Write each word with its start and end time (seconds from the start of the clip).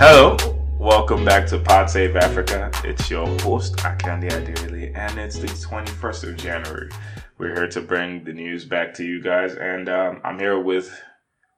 Hello, 0.00 0.36
welcome 0.78 1.24
back 1.24 1.44
to 1.48 1.58
Pod 1.58 1.90
Save 1.90 2.14
Africa. 2.14 2.70
It's 2.84 3.10
your 3.10 3.26
host, 3.40 3.78
Akande 3.78 4.30
Adirili, 4.30 4.96
and 4.96 5.18
it's 5.18 5.38
the 5.38 5.48
21st 5.48 6.28
of 6.28 6.36
January. 6.36 6.88
We're 7.36 7.52
here 7.52 7.66
to 7.66 7.80
bring 7.80 8.22
the 8.22 8.32
news 8.32 8.64
back 8.64 8.94
to 8.94 9.04
you 9.04 9.20
guys, 9.20 9.56
and 9.56 9.88
um, 9.88 10.20
I'm 10.22 10.38
here 10.38 10.60
with 10.60 10.96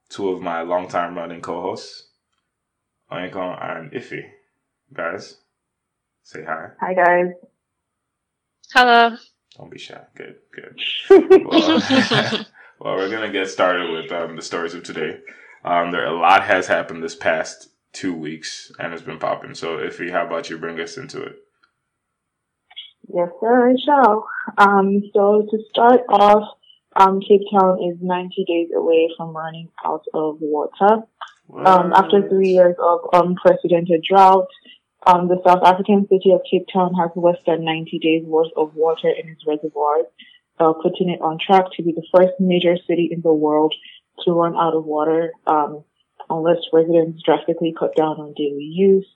two 0.09 0.31
of 0.31 0.41
my 0.41 0.63
longtime 0.63 1.19
running 1.19 1.43
co-hosts, 1.43 2.09
Onyekon 3.13 3.63
and 3.63 3.95
Ife. 3.95 4.25
Guys, 4.95 5.37
say 6.23 6.43
hi. 6.43 6.69
Hi 6.81 6.95
guys. 6.95 7.27
Hello. 8.73 9.19
Don't 9.59 9.71
be 9.71 9.79
shy. 9.79 10.01
Good, 10.17 10.37
good. 10.55 10.81
well, 11.45 11.79
well, 12.81 12.97
we're 12.97 13.11
gonna 13.11 13.31
get 13.31 13.51
started 13.51 13.91
with 13.91 14.11
um, 14.11 14.35
the 14.35 14.41
stories 14.41 14.73
of 14.73 14.83
today. 14.83 15.19
Um, 15.63 15.91
there 15.91 16.07
a 16.07 16.19
lot 16.19 16.43
has 16.45 16.67
happened 16.67 17.03
this 17.03 17.15
past 17.15 17.70
two 17.93 18.15
weeks, 18.15 18.73
and 18.79 18.93
it's 18.93 19.03
been 19.03 19.19
popping. 19.19 19.55
So, 19.55 19.79
Ife, 19.85 20.11
how 20.11 20.27
about 20.27 20.51
you 20.51 20.59
bring 20.59 20.81
us 20.81 20.97
into 20.97 21.23
it? 21.23 21.37
Yes, 23.13 23.29
sir, 23.41 23.71
I 23.71 23.75
shall. 23.85 24.29
Um, 24.57 25.03
so 25.13 25.47
to 25.51 25.59
start 25.71 26.03
off, 26.09 26.57
um, 26.97 27.21
Cape 27.21 27.43
Town 27.53 27.79
is 27.83 27.97
90 28.01 28.45
days 28.47 28.69
away 28.75 29.09
from 29.17 29.37
running 29.37 29.69
out 29.85 30.05
of 30.15 30.39
water. 30.41 31.03
Um, 31.53 31.93
after 31.93 32.29
three 32.29 32.51
years 32.51 32.77
of 32.81 33.01
unprecedented 33.13 34.05
drought, 34.09 34.47
um, 35.07 35.29
the 35.29 35.41
South 35.45 35.63
African 35.65 36.07
city 36.09 36.31
of 36.33 36.43
Cape 36.49 36.67
Town 36.73 36.95
has 36.95 37.11
less 37.17 37.39
than 37.47 37.65
90 37.65 37.99
days 37.99 38.25
worth 38.25 38.53
of 38.57 38.75
water 38.75 39.09
in 39.09 39.29
its 39.29 39.45
reservoirs, 39.47 40.07
uh, 40.61 40.73
putting 40.75 41.11
it 41.11 41.21
on 41.21 41.39
track 41.45 41.65
to 41.77 41.83
be 41.83 41.93
the 41.93 42.07
first 42.15 42.35
major 42.39 42.77
city 42.87 43.09
in 43.11 43.21
the 43.23 43.33
world 43.33 43.75
to 44.25 44.33
run 44.33 44.55
out 44.55 44.75
of 44.75 44.85
water, 44.85 45.33
um, 45.47 45.83
unless 46.31 46.59
residents 46.73 47.23
drastically 47.23 47.75
cut 47.79 47.95
down 47.97 48.17
on 48.21 48.33
daily 48.35 48.65
use. 48.65 49.07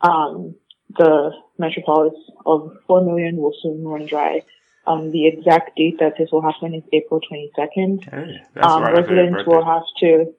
Um, 0.00 0.54
the 0.96 1.32
metropolis 1.58 2.14
of 2.46 2.76
4 2.86 3.04
million 3.04 3.36
will 3.36 3.54
soon 3.62 3.84
run 3.84 4.06
dry. 4.06 4.42
Um, 4.86 5.10
the 5.10 5.26
exact 5.26 5.76
date 5.76 5.98
that 6.00 6.14
this 6.18 6.30
will 6.32 6.40
happen 6.42 6.74
is 6.74 6.82
April 6.92 7.20
22nd. 7.20 8.04
Hey, 8.10 8.40
that's 8.54 8.66
Um, 8.66 8.82
right 8.82 8.98
after 8.98 9.14
your 9.14 9.24
residents 9.24 9.46
will 9.46 9.64
have 9.64 9.82
to. 10.00 10.34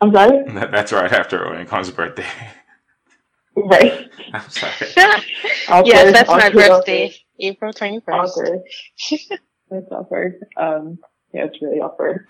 I'm 0.00 0.12
sorry? 0.12 0.44
That- 0.54 0.70
That's 0.72 0.92
right 0.92 1.12
after 1.12 1.38
Onyekon's 1.38 1.90
birthday. 1.90 2.26
Right. 3.56 4.08
I'm 4.32 4.48
sorry. 4.48 4.72
Yes, 4.96 6.12
that's 6.12 6.30
my 6.30 6.46
awkward, 6.46 6.54
birthday, 6.68 7.12
April 7.40 7.72
21st. 7.72 8.02
Awkward. 8.08 8.60
It's 9.10 9.92
awkward. 9.92 10.34
Um, 10.56 10.98
yeah, 11.34 11.46
it's 11.46 11.60
really 11.60 11.80
awkward. 11.80 12.24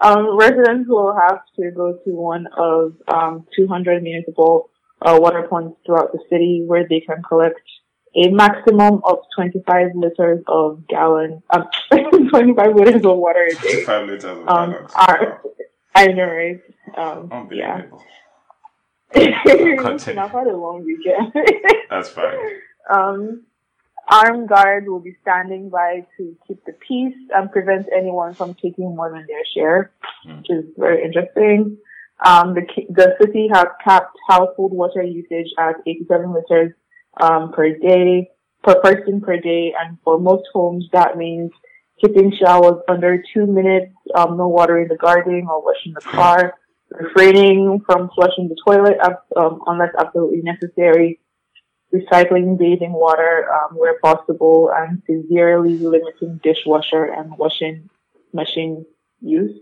Um, 0.00 0.36
residents 0.36 0.88
will 0.88 1.14
have 1.14 1.40
to 1.56 1.70
go 1.70 1.98
to 2.04 2.10
one 2.10 2.46
of 2.56 2.94
um, 3.08 3.46
200 3.56 4.02
municipal 4.02 4.70
uh, 5.02 5.18
water 5.20 5.46
points 5.48 5.76
throughout 5.84 6.12
the 6.12 6.20
city 6.30 6.64
where 6.66 6.86
they 6.88 7.00
can 7.00 7.22
collect 7.22 7.60
a 8.16 8.28
maximum 8.30 9.00
of 9.04 9.18
25 9.36 9.88
liters 9.94 10.42
of 10.48 10.86
gallon, 10.88 11.42
um, 11.50 11.68
25 12.30 12.74
liters 12.74 13.04
of 13.04 13.16
water 13.18 13.46
a 13.50 13.54
day. 13.62 13.84
Five 13.84 14.06
liters 14.06 14.24
of 14.24 14.48
Um, 14.48 14.86
are, 14.96 15.40
I 15.94 16.06
know, 16.08 16.24
right? 16.24 16.60
Um, 16.96 17.48
yeah. 17.52 17.82
I've 19.14 20.30
had 20.30 20.46
a 20.46 20.56
long 20.56 20.84
weekend. 20.84 21.32
That's 21.88 22.08
fine. 22.08 22.38
um, 22.90 23.44
armed 24.10 24.48
guards 24.48 24.86
will 24.88 25.00
be 25.00 25.16
standing 25.22 25.70
by 25.70 26.06
to 26.16 26.36
keep 26.46 26.64
the 26.64 26.72
peace 26.86 27.16
and 27.34 27.50
prevent 27.52 27.86
anyone 27.96 28.34
from 28.34 28.54
taking 28.54 28.94
more 28.96 29.10
than 29.10 29.24
their 29.26 29.44
share, 29.54 29.92
Hmm. 30.24 30.38
which 30.38 30.50
is 30.50 30.64
very 30.76 31.04
interesting. 31.04 31.78
Um, 32.24 32.54
the, 32.54 32.62
the 32.90 33.16
city 33.20 33.48
has 33.52 33.66
capped 33.82 34.16
household 34.28 34.72
water 34.72 35.02
usage 35.02 35.50
at 35.58 35.76
87 35.86 36.34
liters 36.34 36.72
um, 37.20 37.52
per 37.52 37.70
day, 37.78 38.30
per 38.62 38.74
person 38.80 39.20
per 39.22 39.38
day, 39.38 39.72
and 39.80 39.96
for 40.04 40.18
most 40.18 40.44
homes 40.52 40.86
that 40.92 41.16
means 41.16 41.50
keeping 42.00 42.32
showers 42.32 42.82
under 42.88 43.22
two 43.32 43.46
minutes, 43.46 43.92
um, 44.14 44.36
no 44.36 44.48
water 44.48 44.80
in 44.82 44.88
the 44.88 44.96
garden 44.96 45.46
or 45.48 45.62
washing 45.64 45.94
the 45.94 46.00
car, 46.00 46.54
refraining 46.90 47.80
from 47.86 48.10
flushing 48.14 48.48
the 48.48 48.56
toilet 48.66 48.96
ab- 49.02 49.24
um, 49.36 49.60
unless 49.66 49.90
absolutely 49.98 50.42
necessary, 50.42 51.20
recycling 51.94 52.58
bathing 52.58 52.92
water 52.92 53.46
um, 53.52 53.76
where 53.76 53.98
possible, 54.00 54.70
and 54.74 55.02
severely 55.06 55.76
limiting 55.78 56.40
dishwasher 56.42 57.04
and 57.04 57.36
washing 57.36 57.88
machine 58.32 58.84
use. 59.20 59.58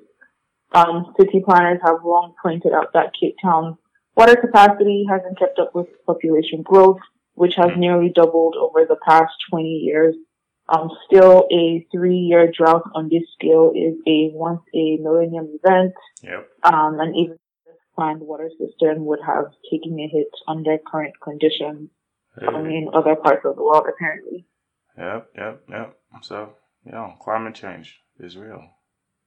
Um, 0.75 1.15
city 1.19 1.43
planners 1.44 1.81
have 1.83 2.05
long 2.05 2.34
pointed 2.43 2.72
out 2.72 2.93
that 2.93 3.12
Cape 3.19 3.37
Town's 3.43 3.77
water 4.15 4.37
capacity 4.37 5.06
hasn't 5.09 5.38
kept 5.38 5.59
up 5.59 5.75
with 5.75 5.87
population 6.05 6.62
growth, 6.62 6.99
which 7.34 7.55
has 7.56 7.71
nearly 7.77 8.11
doubled 8.15 8.56
over 8.56 8.84
the 8.84 8.99
past 9.06 9.33
20 9.50 9.67
years. 9.67 10.15
Um, 10.69 10.91
still, 11.06 11.49
a 11.50 11.87
three-year 11.91 12.53
drought 12.55 12.91
on 12.94 13.09
this 13.09 13.22
scale 13.33 13.72
is 13.75 13.94
a 14.06 14.31
once 14.34 14.61
a 14.75 14.99
millennium 14.99 15.49
event, 15.65 15.94
Yep. 16.22 16.47
um, 16.65 17.00
and 17.00 17.17
even 17.17 17.38
this 17.65 17.77
planned 17.94 18.21
water 18.21 18.50
system 18.59 19.06
would 19.06 19.21
have 19.27 19.47
taken 19.71 19.99
a 19.99 20.06
hit 20.09 20.28
under 20.47 20.77
current 20.77 21.15
conditions 21.22 21.88
Hey. 22.41 22.47
in 22.76 22.88
other 22.94 23.16
parts 23.16 23.44
of 23.44 23.56
the 23.56 23.62
world, 23.62 23.87
apparently. 23.88 24.47
Yep, 24.97 25.31
yep, 25.37 25.62
yep. 25.71 25.97
So, 26.22 26.54
yeah, 26.84 27.12
climate 27.21 27.54
change 27.54 28.00
is 28.19 28.37
real. 28.37 28.62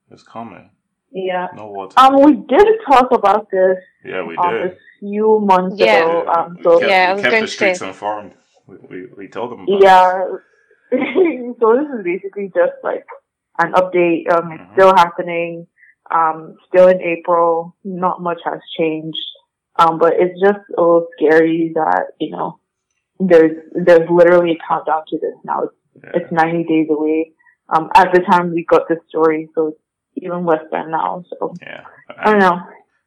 It's 0.09 0.23
coming. 0.23 0.71
Yeah. 1.11 1.47
No 1.55 1.67
water. 1.67 1.99
Um, 1.99 2.21
we 2.23 2.33
did 2.35 2.67
talk 2.87 3.11
about 3.11 3.47
this 3.51 3.77
yeah, 4.05 4.23
we 4.23 4.35
um, 4.37 4.53
did. 4.53 4.71
a 4.71 4.75
few 4.99 5.39
months 5.41 5.75
Yeah. 5.79 5.97
ago. 5.97 6.23
Yeah, 6.25 6.31
Um, 6.33 6.55
we 6.57 6.63
so 6.63 6.79
kept, 6.79 6.89
Yeah, 6.91 7.03
I 7.03 7.09
we 7.09 7.13
was 7.15 7.21
kept 7.21 7.31
going 7.31 7.41
the 7.43 7.47
to 7.47 7.53
streets 7.53 7.79
say. 7.79 7.87
informed. 7.87 8.33
We, 8.67 8.75
we, 8.89 9.07
we 9.17 9.27
told 9.27 9.51
them. 9.51 9.61
About 9.61 9.81
yeah. 9.81 10.25
so 11.59 11.75
this 11.77 11.87
is 11.99 12.03
basically 12.03 12.51
just 12.53 12.73
like 12.83 13.05
an 13.59 13.73
update. 13.73 14.31
Um, 14.31 14.51
it's 14.51 14.63
Mhm. 14.63 14.73
still 14.73 14.93
happening. 14.95 15.67
Um, 16.09 16.55
still 16.67 16.87
in 16.87 17.01
April. 17.01 17.75
Not 17.83 18.21
much 18.21 18.39
has 18.45 18.59
changed. 18.77 19.17
Um, 19.77 19.97
but 19.99 20.13
it's 20.17 20.39
just 20.39 20.59
a 20.77 20.81
little 20.81 21.07
scary 21.17 21.71
that 21.75 22.07
you 22.19 22.31
know 22.31 22.59
there's 23.27 23.57
there's 23.85 24.09
literally 24.09 24.51
a 24.51 24.67
countdown 24.67 25.03
to 25.09 25.17
this 25.19 25.35
now. 25.43 25.63
It's, 25.63 25.73
Yeah. 26.03 26.11
it's 26.15 26.31
90 26.31 26.63
days 26.63 26.87
away. 26.89 27.31
Um, 27.73 27.89
at 27.95 28.13
the 28.13 28.21
time 28.21 28.51
we 28.51 28.65
got 28.65 28.87
this 28.89 28.99
story, 29.09 29.49
so 29.55 29.67
it's 29.69 29.79
even 30.15 30.45
less 30.45 30.63
than 30.71 30.91
now. 30.91 31.23
So 31.29 31.53
yeah. 31.61 31.83
I 32.17 32.31
don't 32.31 32.39
know. 32.39 32.59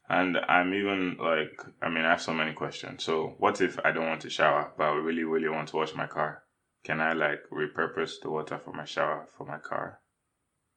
And 0.09 0.37
I'm 0.49 0.75
even 0.75 1.17
like, 1.19 1.59
I 1.83 1.89
mean, 1.89 2.05
I 2.05 2.11
have 2.11 2.21
so 2.21 2.35
many 2.35 2.53
questions. 2.53 3.05
So, 3.05 3.35
what 3.39 3.61
if 3.63 3.79
I 3.85 3.91
don't 3.91 4.07
want 4.07 4.21
to 4.23 4.31
shower, 4.31 4.73
but 4.77 4.85
I 4.85 4.93
really, 4.97 5.25
really 5.25 5.49
want 5.49 5.69
to 5.69 5.77
wash 5.77 5.95
my 5.95 6.07
car? 6.07 6.43
Can 6.85 7.01
I 7.01 7.15
like 7.15 7.41
repurpose 7.51 8.21
the 8.23 8.31
water 8.31 8.59
for 8.59 8.73
my 8.75 8.85
shower 8.85 9.27
for 9.37 9.47
my 9.47 9.59
car? 9.59 10.01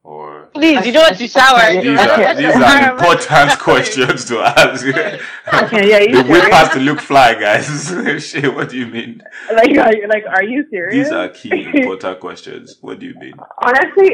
Or 0.04 0.46
Please, 0.54 0.86
you 0.86 0.94
don't 0.94 1.04
want 1.04 1.18
to 1.18 1.28
shower. 1.28 1.74
These 1.74 1.84
these 1.84 2.00
are- 2.00 2.22
are 2.24 2.36
these 2.36 2.56
are 2.56 2.92
important 2.92 3.60
questions 3.68 4.26
to 4.26 4.40
ask. 4.40 4.86
Okay, 4.86 5.90
yeah, 5.90 6.00
you 6.00 6.24
the 6.24 6.30
whip 6.32 6.44
has 6.52 6.70
to 6.70 6.80
look 6.80 7.02
fly, 7.02 7.34
guys. 7.34 7.68
Shit, 8.26 8.54
what 8.56 8.70
do 8.70 8.78
you 8.78 8.88
mean? 8.88 9.22
Like, 9.54 9.78
are 9.78 9.94
you, 9.96 10.08
like, 10.08 10.24
are 10.26 10.44
you 10.44 10.66
serious? 10.70 11.08
These 11.08 11.12
are 11.12 11.28
key 11.30 11.52
important 11.82 12.20
questions. 12.22 12.78
What 12.80 13.00
do 13.00 13.06
you 13.08 13.16
mean? 13.20 13.34
Honestly, 13.62 14.12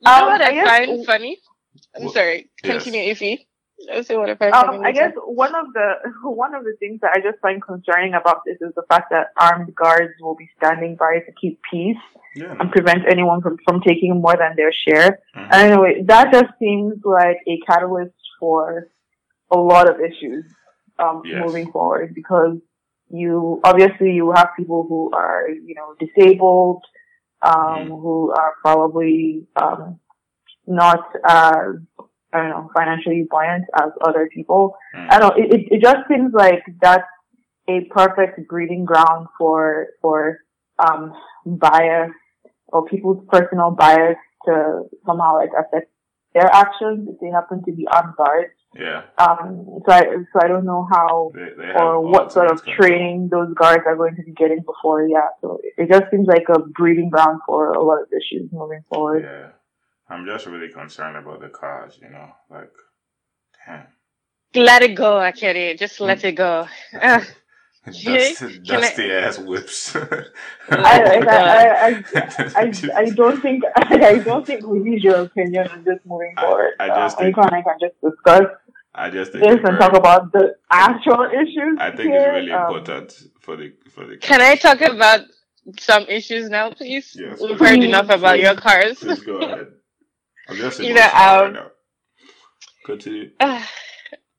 You 0.00 0.10
know 0.10 0.12
Um, 0.22 0.26
what 0.26 0.42
I, 0.42 0.60
I 0.60 0.86
find 0.86 1.06
funny. 1.06 1.38
I'm 1.94 2.04
What- 2.04 2.14
sorry. 2.14 2.50
Yes. 2.64 2.82
Continue, 2.82 3.10
Ife. 3.12 3.38
I'll 3.92 4.04
say 4.04 4.16
what 4.16 4.30
I 4.42 4.50
um, 4.50 4.80
I 4.84 4.92
guess 4.92 5.12
one 5.24 5.54
of 5.54 5.72
the 5.72 5.94
one 6.24 6.54
of 6.54 6.64
the 6.64 6.74
things 6.78 7.00
that 7.00 7.12
I 7.16 7.20
just 7.20 7.38
find 7.40 7.60
concerning 7.62 8.14
about 8.14 8.42
this 8.46 8.56
is 8.60 8.72
the 8.76 8.82
fact 8.88 9.10
that 9.10 9.28
armed 9.38 9.74
guards 9.74 10.14
will 10.20 10.34
be 10.36 10.48
standing 10.56 10.96
by 10.96 11.18
to 11.26 11.32
keep 11.40 11.60
peace 11.70 11.96
Yeah. 12.36 12.54
and 12.58 12.70
prevent 12.70 13.02
anyone 13.10 13.40
from, 13.42 13.56
from 13.66 13.80
taking 13.82 14.20
more 14.20 14.36
than 14.36 14.52
their 14.56 14.72
share. 14.72 15.18
Mhm. 15.36 15.52
Anyway, 15.52 16.02
that 16.06 16.32
just 16.32 16.52
seems 16.58 16.94
like 17.04 17.38
a 17.46 17.58
catalyst 17.66 18.14
for 18.40 18.88
a 19.50 19.58
lot 19.58 19.88
of 19.90 19.96
issues 20.00 20.44
um, 20.98 21.22
Yes. 21.24 21.40
moving 21.44 21.70
forward 21.72 22.14
because 22.14 22.56
you 23.10 23.60
obviously 23.64 24.12
you 24.12 24.32
have 24.32 24.48
people 24.56 24.86
who 24.88 25.10
are 25.12 25.48
you 25.50 25.74
know 25.78 25.88
disabled, 26.04 26.82
um, 27.42 27.88
Mhm. 27.88 28.00
who 28.02 28.32
are 28.32 28.52
probably 28.64 29.46
um, 29.56 29.98
not 30.66 31.04
as 31.24 31.74
I 32.32 32.38
don't 32.38 32.50
know 32.50 32.70
financially 32.74 33.26
buoyant 33.28 33.64
as 33.80 33.90
other 34.06 34.28
people. 34.32 34.74
Mm. 34.96 35.06
I 35.10 35.18
don't. 35.18 35.38
It, 35.38 35.68
it, 35.70 35.82
just 35.82 36.08
seems 36.08 36.32
like 36.32 36.62
that's 36.80 37.06
a 37.68 37.84
perfect 37.90 38.48
breeding 38.48 38.84
ground 38.84 39.28
for 39.38 39.88
for 40.00 40.38
um, 40.78 41.12
bias 41.46 42.12
or 42.68 42.86
people's 42.86 43.24
personal 43.30 43.70
bias 43.70 44.16
to 44.46 44.84
somehow 45.06 45.36
like 45.36 45.50
affect 45.58 45.90
their 46.34 46.48
actions 46.52 47.08
if 47.12 47.20
they 47.20 47.28
happen 47.28 47.62
to 47.64 47.72
be 47.72 47.86
on 47.86 48.14
guard. 48.16 48.50
Yeah. 48.74 49.02
Um, 49.18 49.80
so 49.86 49.92
I 49.92 50.00
so 50.32 50.40
I 50.42 50.48
don't 50.48 50.64
know 50.64 50.88
how 50.90 51.30
They, 51.34 51.50
they 51.56 51.72
or 51.76 52.00
what 52.00 52.32
sort 52.32 52.50
of 52.50 52.64
training 52.64 53.28
those 53.30 53.52
guards 53.54 53.82
are 53.86 53.96
going 53.96 54.16
to 54.16 54.22
be 54.22 54.32
getting 54.32 54.62
before. 54.64 55.06
Yeah, 55.06 55.28
so 55.42 55.60
it 55.76 55.90
just 55.90 56.10
seems 56.10 56.26
like 56.26 56.46
a 56.48 56.60
breeding 56.60 57.10
ground 57.10 57.40
for 57.46 57.72
a 57.72 57.84
lot 57.84 58.00
of 58.00 58.08
issues 58.08 58.48
moving 58.50 58.82
forward. 58.88 59.24
Yeah. 59.24 59.50
I'm 60.12 60.26
just 60.26 60.46
really 60.46 60.68
concerned 60.72 61.16
about 61.16 61.40
the 61.40 61.48
cars, 61.48 61.98
you 62.02 62.10
know, 62.10 62.28
like, 62.50 62.70
damn. 63.66 63.86
let 64.54 64.82
it 64.82 64.94
go, 64.94 65.12
Akere. 65.14 65.78
Just 65.78 66.00
let 66.00 66.22
it 66.24 66.32
go. 66.32 66.66
Dusty, 67.84 68.34
Can 68.34 68.62
dusty 68.62 69.10
ass 69.10 69.38
whips. 69.40 69.96
I, 69.96 70.00
I, 70.70 70.84
I, 71.28 71.88
I, 71.88 72.04
I, 72.54 72.72
I 73.02 73.04
don't 73.10 73.40
think 73.42 73.64
I 73.74 74.18
don't 74.18 74.46
think 74.46 74.64
we 74.64 74.78
need 74.78 75.02
your 75.02 75.22
opinion 75.22 75.66
on 75.66 75.82
this 75.82 75.98
moving 76.04 76.32
forward. 76.38 76.74
I 76.78 76.86
just 76.88 77.16
uh, 77.16 77.22
think- 77.22 77.38
Icon, 77.38 77.52
I 77.54 77.62
can 77.62 77.76
just 77.80 78.00
discuss 78.00 78.42
I 78.94 79.10
just 79.10 79.32
think 79.32 79.42
this 79.42 79.54
and 79.54 79.62
very- 79.62 79.78
talk 79.78 79.94
about 79.96 80.30
the 80.32 80.54
actual 80.70 81.24
issues. 81.42 81.76
I 81.80 81.90
think 81.90 82.10
here. 82.10 82.18
it's 82.20 82.34
really 82.36 82.52
Um, 82.52 82.66
important 82.66 83.08
for 83.40 83.56
the 83.56 83.72
for 83.90 84.06
the. 84.06 84.16
Can 84.18 84.40
I 84.40 84.54
talk 84.54 84.80
about 84.80 85.22
some 85.80 86.04
issues 86.08 86.48
now, 86.50 86.70
please? 86.70 87.16
Yes, 87.18 87.40
We've 87.40 87.58
please. 87.58 87.68
heard 87.68 87.82
enough 87.82 88.10
about 88.10 88.38
your 88.38 88.54
cars. 88.54 88.98
Please 89.00 89.24
go 89.24 89.38
ahead. 89.38 89.68
I'm 90.52 90.58
just 90.58 90.80
You 90.80 90.94
know, 90.94 91.00
emotional 91.00 91.44
right 91.44 91.56
um. 91.56 91.70
Continue. 92.84 93.30
Ah, 93.40 93.68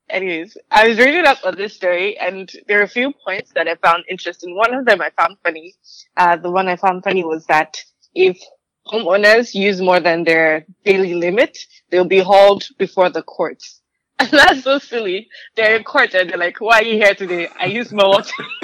Anyways, 0.09 0.57
I 0.69 0.87
was 0.89 0.99
reading 0.99 1.25
up 1.25 1.39
on 1.43 1.55
this 1.55 1.73
story, 1.73 2.19
and 2.19 2.51
there 2.67 2.79
are 2.79 2.83
a 2.83 2.87
few 2.87 3.13
points 3.25 3.51
that 3.55 3.67
I 3.67 3.75
found 3.75 4.03
interesting. 4.07 4.55
One 4.55 4.71
of 4.73 4.85
them 4.85 5.01
I 5.01 5.09
found 5.09 5.37
funny. 5.43 5.73
Uh, 6.15 6.35
the 6.35 6.51
one 6.51 6.67
I 6.67 6.75
found 6.75 7.03
funny 7.03 7.23
was 7.23 7.47
that 7.47 7.77
if 8.13 8.39
homeowners 8.85 9.55
use 9.55 9.81
more 9.81 9.99
than 9.99 10.23
their 10.23 10.67
daily 10.85 11.15
limit, 11.15 11.57
they'll 11.89 12.05
be 12.05 12.19
hauled 12.19 12.67
before 12.77 13.09
the 13.09 13.23
courts. 13.23 13.81
And 14.19 14.29
that's 14.31 14.63
so 14.63 14.79
silly. 14.79 15.27
They're 15.55 15.75
in 15.75 15.83
court 15.83 16.13
and 16.13 16.29
they're 16.29 16.37
like, 16.37 16.61
why 16.61 16.79
are 16.79 16.83
you 16.83 16.95
here 16.95 17.15
today? 17.15 17.47
I 17.59 17.65
used 17.65 17.91
my 17.91 18.05
water. 18.05 18.31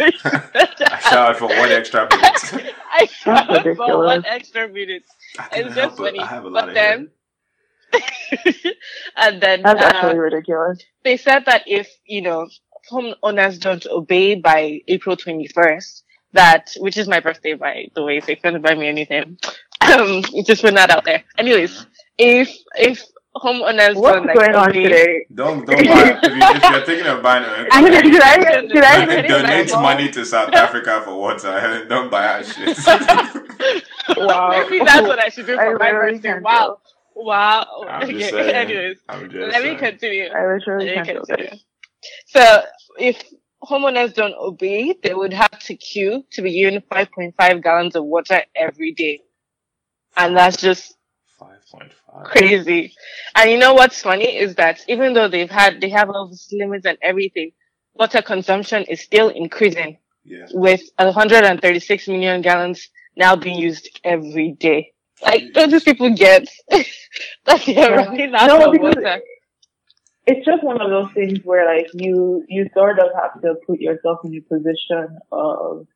I 0.00 1.00
showered 1.10 1.36
for 1.36 1.48
one 1.48 1.70
extra 1.72 2.08
minute. 2.10 2.74
I 2.92 3.06
showered 3.06 3.76
for 3.76 4.04
one 4.04 4.24
extra 4.26 4.68
minute. 4.68 5.04
I 5.38 5.48
couldn't 5.48 5.66
It's 5.68 5.74
help 5.76 5.90
just 5.90 6.00
it. 6.00 6.04
funny. 6.04 6.18
I 6.20 6.26
have 6.26 6.44
a 6.44 6.48
lot 6.48 6.66
But 6.66 6.68
of 6.70 6.74
then, 6.74 7.10
and 9.16 9.40
then, 9.40 9.62
That's 9.62 9.80
uh, 9.80 9.84
actually 9.84 10.18
ridiculous. 10.18 10.82
they 11.04 11.16
said 11.16 11.44
that 11.46 11.62
if, 11.66 11.88
you 12.06 12.22
know, 12.22 12.48
homeowners 12.90 13.60
don't 13.60 13.86
obey 13.86 14.34
by 14.34 14.80
April 14.88 15.16
21st, 15.16 16.02
that, 16.32 16.70
which 16.78 16.96
is 16.96 17.06
my 17.08 17.20
birthday, 17.20 17.54
by 17.54 17.88
the 17.94 18.02
way, 18.02 18.20
so 18.20 18.32
if 18.32 18.38
you 18.42 18.50
want 18.50 18.56
to 18.56 18.68
buy 18.68 18.74
me 18.74 18.88
anything, 18.88 19.38
um, 19.80 20.22
just 20.44 20.62
put 20.62 20.74
that 20.74 20.90
out 20.90 21.04
there. 21.04 21.22
Anyways, 21.38 21.86
if, 22.18 22.50
if 22.76 23.02
homeowners 23.36 23.94
What's 23.96 24.16
don't 24.16 24.26
like 24.26 24.36
going 24.36 24.54
on 24.54 24.70
obey- 24.70 24.82
today? 24.84 25.26
Don't 25.34 25.66
don't 25.66 25.86
buy 25.86 26.18
if, 26.22 26.22
you, 26.22 26.38
if 26.42 26.62
you're 26.70 26.86
thinking 26.86 27.06
of 27.06 27.22
buying 27.22 27.44
a 27.44 27.66
I 27.72 27.82
mean, 27.82 27.92
did 27.92 28.22
I 28.22 28.60
did 28.62 28.76
I 28.84 29.04
Donate 29.06 29.28
donate 29.28 29.72
money 29.72 30.10
to 30.12 30.24
South 30.24 30.52
Africa 30.54 31.02
for 31.04 31.16
water. 31.18 31.84
Don't 31.88 32.10
buy 32.10 32.26
our 32.26 32.44
shit. 32.44 32.78
Wow. 34.16 34.50
Maybe 34.50 34.84
that's 34.84 35.02
what 35.06 35.18
I 35.18 35.28
should 35.28 35.46
do 35.46 35.58
I 35.58 35.64
for 35.66 35.78
my 35.78 35.86
literally 35.92 36.12
birthday. 36.18 36.40
Wow. 36.40 36.78
Wow. 37.16 37.84
I'm 37.88 38.02
Okay, 38.08 38.30
saying. 38.30 38.54
anyways, 38.54 38.98
I'm 39.08 39.30
just 39.30 39.52
let 39.52 39.62
me 39.64 39.76
continue. 39.76 40.24
I 40.26 40.52
literally 40.54 40.86
Let 40.86 40.94
can't 41.06 41.08
me 41.08 41.14
do 41.14 41.20
continue. 41.36 41.58
So 42.26 42.62
if 42.98 43.22
homeowners 43.62 44.14
don't 44.14 44.34
obey, 44.38 44.94
they 45.02 45.14
would 45.14 45.32
have 45.32 45.58
to 45.60 45.74
queue 45.76 46.24
to 46.32 46.42
be 46.42 46.52
given 46.52 46.82
5.5 46.90 47.62
gallons 47.62 47.96
of 47.96 48.04
water 48.04 48.42
every 48.54 48.92
day. 48.92 49.22
And 50.16 50.36
that's 50.36 50.56
just 50.58 50.96
Five 51.78 51.88
point 51.88 51.92
five. 52.06 52.24
crazy. 52.26 52.94
And 53.34 53.50
you 53.50 53.58
know 53.58 53.74
what's 53.74 54.00
funny 54.02 54.36
is 54.36 54.54
that 54.56 54.80
even 54.88 55.12
though 55.14 55.28
they've 55.28 55.50
had, 55.50 55.80
they 55.80 55.90
have 55.90 56.10
all 56.10 56.28
these 56.28 56.48
limits 56.52 56.86
and 56.86 56.98
everything, 57.02 57.52
water 57.94 58.22
consumption 58.22 58.84
is 58.84 59.00
still 59.00 59.28
increasing 59.28 59.98
Yeah. 60.24 60.46
with 60.52 60.82
136 60.98 62.08
million 62.08 62.42
gallons 62.42 62.88
now 63.16 63.36
being 63.36 63.58
used 63.58 64.00
every 64.04 64.52
day. 64.52 64.92
Like, 65.22 65.52
don't 65.52 65.70
these 65.70 65.84
people 65.84 66.10
get 66.14 66.48
that 66.70 67.62
they're 67.66 67.74
Yeah. 67.76 68.04
running 68.06 68.34
out 68.34 68.46
No, 68.48 68.66
of 68.66 68.72
because 68.72 68.94
water? 68.96 69.20
It's 70.26 70.44
just 70.46 70.62
one 70.64 70.80
of 70.80 70.88
those 70.90 71.12
things 71.12 71.40
where 71.44 71.66
like 71.66 71.88
you 71.94 72.44
you 72.48 72.68
sort 72.74 72.98
of 72.98 73.08
have 73.20 73.40
to 73.42 73.56
put 73.66 73.80
yourself 73.80 74.20
in 74.24 74.30
the 74.30 74.40
position 74.40 75.18
of 75.30 75.86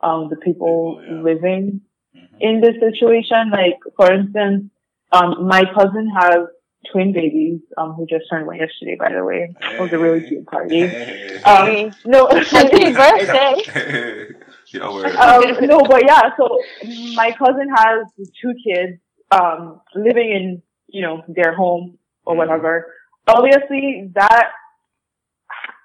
um 0.00 0.28
the 0.30 0.36
people 0.36 1.00
People, 1.00 1.16
yeah. 1.16 1.22
living 1.22 1.80
Mhm. 2.16 2.36
in 2.40 2.60
this 2.60 2.76
situation. 2.78 3.50
Like 3.50 3.78
for 3.96 4.12
instance, 4.12 4.70
um 5.14 5.46
my 5.46 5.62
cousin 5.76 6.06
has 6.20 6.38
twin 6.92 7.12
babies, 7.12 7.60
um 7.78 7.92
who 7.94 8.06
just 8.06 8.24
turned 8.30 8.46
one 8.46 8.56
yesterday 8.56 8.96
by 8.98 9.10
the 9.12 9.24
way. 9.24 9.54
It 9.72 9.80
was 9.80 9.90
a 9.92 9.98
really 9.98 10.22
cute 10.28 10.46
party. 10.46 10.80
Hey. 10.86 11.40
Um 11.44 11.92
no 12.04 12.20
Happy 12.56 12.92
birthday! 12.92 13.54
Yo, 14.74 14.92
we're- 14.94 15.16
um, 15.16 15.42
no, 15.72 15.78
but 15.92 16.02
yeah, 16.04 16.22
so 16.36 16.44
my 17.14 17.30
cousin 17.38 17.68
has 17.76 17.98
two 18.40 18.52
kids, 18.66 18.98
um, 19.30 19.80
living 19.94 20.28
in, 20.38 20.62
you 20.88 21.02
know, 21.02 21.22
their 21.28 21.54
home 21.54 21.96
or 22.26 22.34
whatever. 22.36 22.72
Obviously, 23.28 24.10
that 24.14 24.46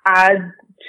adds 0.07 0.43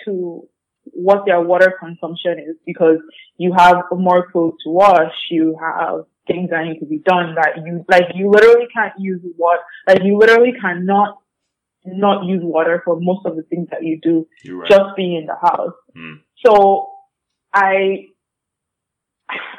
to 0.04 0.48
what 0.92 1.24
their 1.26 1.40
water 1.42 1.74
consumption 1.78 2.38
is 2.38 2.56
because 2.64 2.98
you 3.36 3.52
have 3.56 3.76
more 3.92 4.30
clothes 4.30 4.54
to 4.64 4.70
wash, 4.70 5.12
you 5.30 5.56
have 5.60 6.04
things 6.30 6.50
that 6.50 6.64
need 6.64 6.78
to 6.78 6.86
be 6.86 6.98
done 6.98 7.34
that 7.34 7.56
you, 7.64 7.84
like, 7.88 8.08
you 8.14 8.30
literally 8.30 8.66
can't 8.72 8.92
use 8.98 9.20
water, 9.36 9.62
like, 9.88 10.02
you 10.04 10.18
literally 10.18 10.52
cannot 10.60 11.18
not 11.84 12.24
use 12.26 12.42
water 12.42 12.82
for 12.84 12.98
most 13.00 13.26
of 13.26 13.36
the 13.36 13.42
things 13.44 13.68
that 13.70 13.82
you 13.82 13.98
do 14.02 14.26
right. 14.52 14.68
just 14.68 14.96
being 14.96 15.16
in 15.16 15.26
the 15.26 15.34
house. 15.34 15.72
Mm. 15.96 16.20
So 16.44 16.90
I 17.54 18.06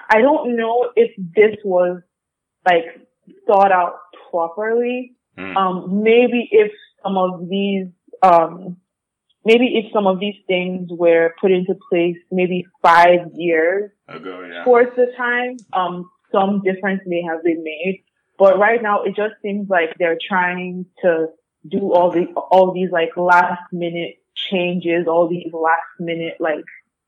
I 0.10 0.22
don't 0.22 0.56
know 0.56 0.92
if 0.96 1.12
this 1.18 1.58
was 1.64 2.02
like 2.66 2.84
thought 3.48 3.72
out 3.72 3.96
properly. 4.30 5.16
Mm. 5.38 5.56
Um 5.56 6.04
maybe 6.04 6.48
if 6.52 6.72
some 7.04 7.18
of 7.18 7.50
these 7.50 7.88
um 8.22 8.78
maybe 9.44 9.74
if 9.76 9.92
some 9.92 10.06
of 10.06 10.20
these 10.20 10.36
things 10.48 10.90
were 10.92 11.34
put 11.42 11.52
into 11.52 11.76
place 11.90 12.18
maybe 12.32 12.66
five 12.84 13.32
years 13.34 13.92
Ago, 14.08 14.48
yeah. 14.48 14.64
towards 14.64 14.96
the 14.96 15.08
time, 15.18 15.58
um 15.74 16.10
some 16.32 16.62
difference 16.64 17.02
may 17.06 17.22
have 17.22 17.44
been 17.44 17.64
made. 17.64 18.04
But 18.38 18.58
right 18.58 18.82
now 18.82 19.04
it 19.04 19.16
just 19.16 19.36
seems 19.42 19.70
like 19.70 19.90
they're 20.00 20.18
trying 20.28 20.86
to 21.04 21.28
do 21.70 21.94
all 21.94 22.12
the 22.12 22.26
all 22.52 22.74
these 22.74 22.90
like 22.92 23.16
last 23.16 23.62
minute 23.72 24.16
changes, 24.36 25.06
all 25.08 25.28
these 25.30 25.52
last 25.54 25.92
minute 26.00 26.36
like 26.40 26.66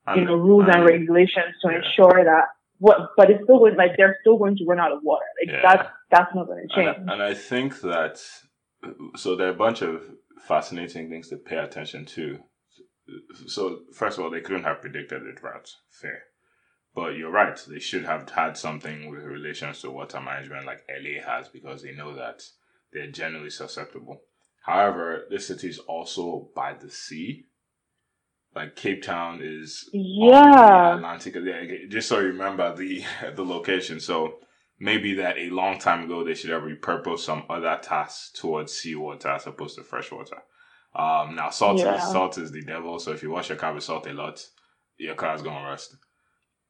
you 0.08 0.12
And- 0.20 0.26
know 0.26 0.36
rules 0.36 0.66
and 0.66 0.76
and- 0.76 0.84
regulations 0.84 1.54
to 1.62 1.70
yeah. 1.72 1.78
ensure 1.78 2.24
that 2.24 2.44
what 2.78 2.98
but 3.16 3.30
it's 3.30 3.42
still 3.44 3.58
going 3.58 3.76
like 3.76 3.96
they're 3.96 4.16
still 4.20 4.36
going 4.38 4.56
to 4.56 4.64
run 4.68 4.78
out 4.78 4.92
of 4.92 5.00
water. 5.02 5.24
Like 5.40 5.54
Yeah. 5.54 5.62
that's 5.62 5.88
that's 6.10 6.34
not 6.34 6.46
going 6.46 6.66
to 6.68 6.74
change. 6.76 6.96
And, 6.98 7.10
and 7.10 7.22
I 7.22 7.34
think 7.34 7.80
that 7.80 8.20
so 9.16 9.34
there 9.34 9.48
are 9.48 9.52
a 9.58 9.62
bunch 9.66 9.82
of 9.82 10.02
fascinating 10.46 11.08
things 11.08 11.28
to 11.30 11.36
pay 11.36 11.56
attention 11.56 12.04
to. 12.16 12.38
So 13.46 13.80
first 13.94 14.18
of 14.18 14.24
all, 14.24 14.30
they 14.30 14.40
couldn't 14.40 14.64
have 14.64 14.80
predicted 14.80 15.22
the 15.22 15.32
drought. 15.38 15.68
Fair, 16.00 16.22
but 16.94 17.16
you're 17.16 17.30
right. 17.30 17.58
They 17.68 17.78
should 17.80 18.04
have 18.04 18.28
had 18.30 18.56
something 18.56 19.10
with 19.10 19.22
relations 19.24 19.80
to 19.82 19.90
water 19.90 20.20
management 20.20 20.66
like 20.66 20.84
LA 20.88 21.22
has 21.24 21.48
because 21.48 21.82
they 21.82 21.92
know 21.92 22.14
that 22.14 22.42
they're 22.92 23.10
generally 23.10 23.50
susceptible. 23.50 24.22
However, 24.64 25.24
this 25.30 25.48
city 25.48 25.68
is 25.68 25.78
also 25.80 26.48
by 26.54 26.74
the 26.74 26.90
sea. 26.90 27.46
Like 28.54 28.76
Cape 28.76 29.02
Town 29.02 29.40
is 29.42 29.90
yeah. 29.92 30.94
Atlantic. 30.96 31.34
Yeah, 31.42 31.64
just 31.88 32.08
so 32.08 32.20
you 32.20 32.28
remember 32.28 32.74
the 32.76 33.04
the 33.34 33.44
location. 33.44 33.98
So 33.98 34.38
maybe 34.78 35.14
that 35.14 35.36
a 35.38 35.50
long 35.50 35.78
time 35.78 36.04
ago 36.04 36.22
they 36.22 36.34
should 36.34 36.50
have 36.50 36.62
repurposed 36.62 37.20
some 37.20 37.44
other 37.50 37.78
tasks 37.82 38.30
towards 38.38 38.72
seawater 38.72 39.28
as 39.30 39.46
opposed 39.48 39.76
to 39.76 39.82
freshwater. 39.82 40.42
Um, 40.94 41.34
now 41.34 41.50
salt 41.50 41.78
Yeah. 41.80 41.96
is 41.96 42.12
salt 42.12 42.38
is 42.38 42.52
the 42.52 42.62
devil. 42.62 43.00
So 43.00 43.10
if 43.12 43.24
you 43.24 43.30
wash 43.30 43.48
your 43.48 43.58
car 43.58 43.74
with 43.74 43.82
salt 43.82 44.06
a 44.06 44.12
lot, 44.12 44.40
your 44.98 45.16
car's 45.16 45.42
gonna 45.42 45.66
rust. 45.68 45.96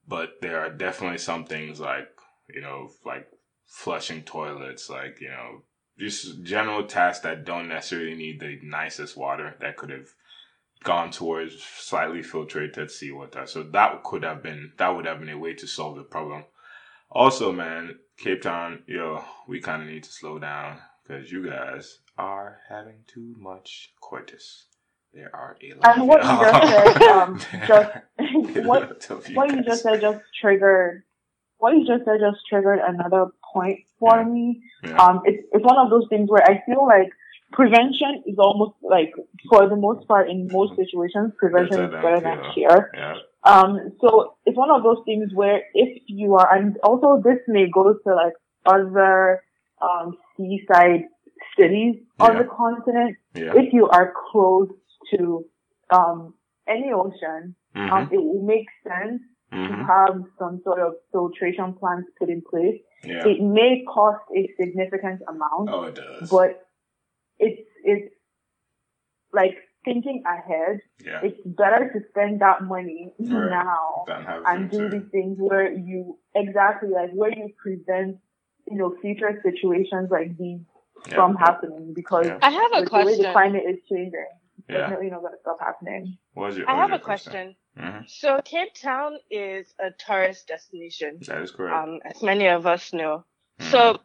But 0.06 0.40
there 0.42 0.60
are 0.60 0.70
definitely 0.70 1.18
some 1.18 1.44
things 1.44 1.80
like 1.80 2.08
you 2.52 2.60
know 2.60 2.90
like 3.04 3.28
flushing 3.66 4.22
toilets, 4.22 4.90
like 4.90 5.20
you 5.20 5.28
know 5.28 5.62
just 5.98 6.42
general 6.42 6.84
tasks 6.84 7.22
that 7.22 7.44
don't 7.44 7.68
necessarily 7.68 8.14
need 8.14 8.40
the 8.40 8.58
nicest 8.62 9.16
water 9.16 9.56
that 9.60 9.76
could 9.76 9.90
have 9.90 10.08
gone 10.82 11.10
towards 11.10 11.62
slightly 11.62 12.20
filtrated 12.20 12.90
seawater. 12.90 13.46
So 13.46 13.62
that 13.62 14.02
could 14.02 14.22
have 14.22 14.42
been 14.42 14.72
that 14.76 14.94
would 14.94 15.06
have 15.06 15.20
been 15.20 15.30
a 15.30 15.38
way 15.38 15.54
to 15.54 15.66
solve 15.66 15.96
the 15.96 16.02
problem. 16.02 16.44
Also, 17.10 17.52
man, 17.52 17.98
Cape 18.16 18.42
Town, 18.42 18.82
yo, 18.86 19.24
we 19.46 19.60
kind 19.60 19.82
of 19.82 19.88
need 19.88 20.04
to 20.04 20.12
slow 20.12 20.38
down 20.38 20.78
because 21.06 21.30
you 21.30 21.48
guys 21.48 21.98
are 22.18 22.60
having 22.68 23.04
too 23.06 23.34
much 23.38 23.92
coitus. 24.00 24.66
There 25.14 25.30
are 25.34 25.56
a 25.62 25.74
lot. 25.74 25.96
And 25.96 26.08
what 26.08 26.22
you 26.22 26.30
just 26.46 26.96
said, 26.96 27.02
um, 27.16 27.38
just 27.38 27.68
There 27.68 27.76
are 27.76 28.02
a 28.18 28.66
what 28.66 29.10
what 29.34 29.50
you 29.54 29.62
just 29.62 29.82
said 29.82 30.00
just 30.00 30.20
triggered 30.40 31.02
what 31.58 31.72
you 31.76 31.86
just 31.86 32.04
said 32.04 32.18
just 32.20 32.40
triggered 32.50 32.80
another 32.86 33.26
point 33.52 33.78
for 33.98 34.18
Yeah. 34.18 34.24
me. 34.24 34.62
Yeah. 34.82 34.96
Um, 35.02 35.20
it's 35.24 35.42
it's 35.52 35.64
one 35.64 35.78
of 35.78 35.88
those 35.90 36.06
things 36.10 36.28
where 36.30 36.42
I 36.42 36.62
feel 36.66 36.84
like 36.84 37.10
prevention 37.52 38.24
is 38.26 38.36
almost 38.38 38.74
like 38.82 39.12
for 39.48 39.68
the 39.68 39.76
most 39.76 40.06
part 40.08 40.28
in 40.28 40.48
most 40.50 40.74
situations 40.76 41.32
prevention 41.38 41.80
is 41.84 41.90
better 41.90 42.20
than 42.20 42.38
cure. 42.52 42.90
yeah. 42.94 43.14
Um, 43.44 43.92
so 44.00 44.36
it's 44.46 44.56
one 44.56 44.70
of 44.70 44.82
those 44.82 45.02
things 45.04 45.30
where 45.34 45.62
if 45.74 46.02
you 46.06 46.34
are, 46.34 46.48
and 46.56 46.76
also 46.82 47.20
this 47.22 47.38
may 47.46 47.66
go 47.70 47.92
to 47.92 48.14
like 48.14 48.32
other 48.66 49.42
um, 49.80 50.16
seaside 50.36 51.04
cities 51.56 51.96
on 52.18 52.38
the 52.38 52.44
continent, 52.44 53.16
Yeah. 53.34 53.52
if 53.54 53.72
you 53.72 53.86
are 53.88 54.12
close 54.30 54.70
to 55.12 55.44
um, 55.90 56.34
any 56.68 56.92
ocean, 56.92 57.54
um, 57.74 57.80
Mm-hmm. 57.80 58.14
it 58.14 58.22
will 58.22 58.42
make 58.42 58.66
sense 58.86 59.20
to 59.52 59.56
Mm-hmm. 59.56 59.84
have 59.86 60.14
some 60.38 60.60
sort 60.64 60.80
of 60.80 60.94
filtration 61.12 61.74
plants 61.74 62.08
put 62.18 62.28
in 62.28 62.42
place. 62.50 62.80
Yeah. 63.04 63.26
It 63.26 63.40
may 63.42 63.84
cost 63.86 64.22
a 64.36 64.48
significant 64.60 65.20
amount, 65.28 65.68
Oh, 65.70 65.84
it 65.84 65.94
does. 65.94 66.28
but 66.30 66.66
it's 67.38 67.62
it's 67.84 68.12
like 69.32 69.56
thinking 69.84 70.22
ahead. 70.26 70.80
yeah. 71.04 71.20
It's 71.22 71.38
better 71.44 71.90
to 71.92 71.98
spend 72.10 72.40
that 72.40 72.62
money 72.62 73.12
Right. 73.18 73.50
now 73.50 74.04
and 74.46 74.70
do 74.70 74.78
filter. 74.78 74.98
these 74.98 75.08
things 75.10 75.36
where 75.38 75.70
you 75.72 76.18
exactly 76.34 76.88
like 76.90 77.10
where 77.12 77.30
you 77.30 77.50
prevent 77.62 78.16
you 78.66 78.76
know 78.78 78.94
future 79.02 79.40
situations 79.42 80.08
like 80.10 80.36
these 80.38 80.60
Yeah. 81.08 81.14
from 81.16 81.36
happening 81.36 81.92
because 81.94 82.26
Yeah. 82.26 82.38
I 82.40 82.50
have 82.50 82.70
a 82.74 82.80
with 82.80 82.90
the 82.90 83.04
way 83.04 83.16
the 83.18 83.32
climate 83.32 83.64
is 83.68 83.78
changing, 83.90 84.26
it's 84.32 84.43
Yeah. 84.68 84.78
definitely 84.80 85.10
not 85.10 85.20
going 85.20 85.32
to 85.34 85.40
stop 85.40 85.60
happening. 85.60 86.18
What's 86.34 86.56
your, 86.56 86.68
I 86.68 86.74
what's 86.74 86.82
have 86.82 86.90
your 86.90 86.98
a 86.98 87.02
question. 87.04 87.56
hmm 87.78 87.98
So 88.06 88.40
Cape 88.44 88.74
Town 88.74 89.18
is 89.30 89.74
a 89.78 89.90
tourist 89.92 90.48
destination, 90.48 91.18
That 91.26 91.42
is 91.42 91.50
correct. 91.50 91.74
um, 91.88 92.00
as 92.04 92.22
many 92.22 92.48
of 92.48 92.66
us 92.66 92.92
know. 92.92 93.24
Mhm. 93.60 93.70
So, 93.70 94.00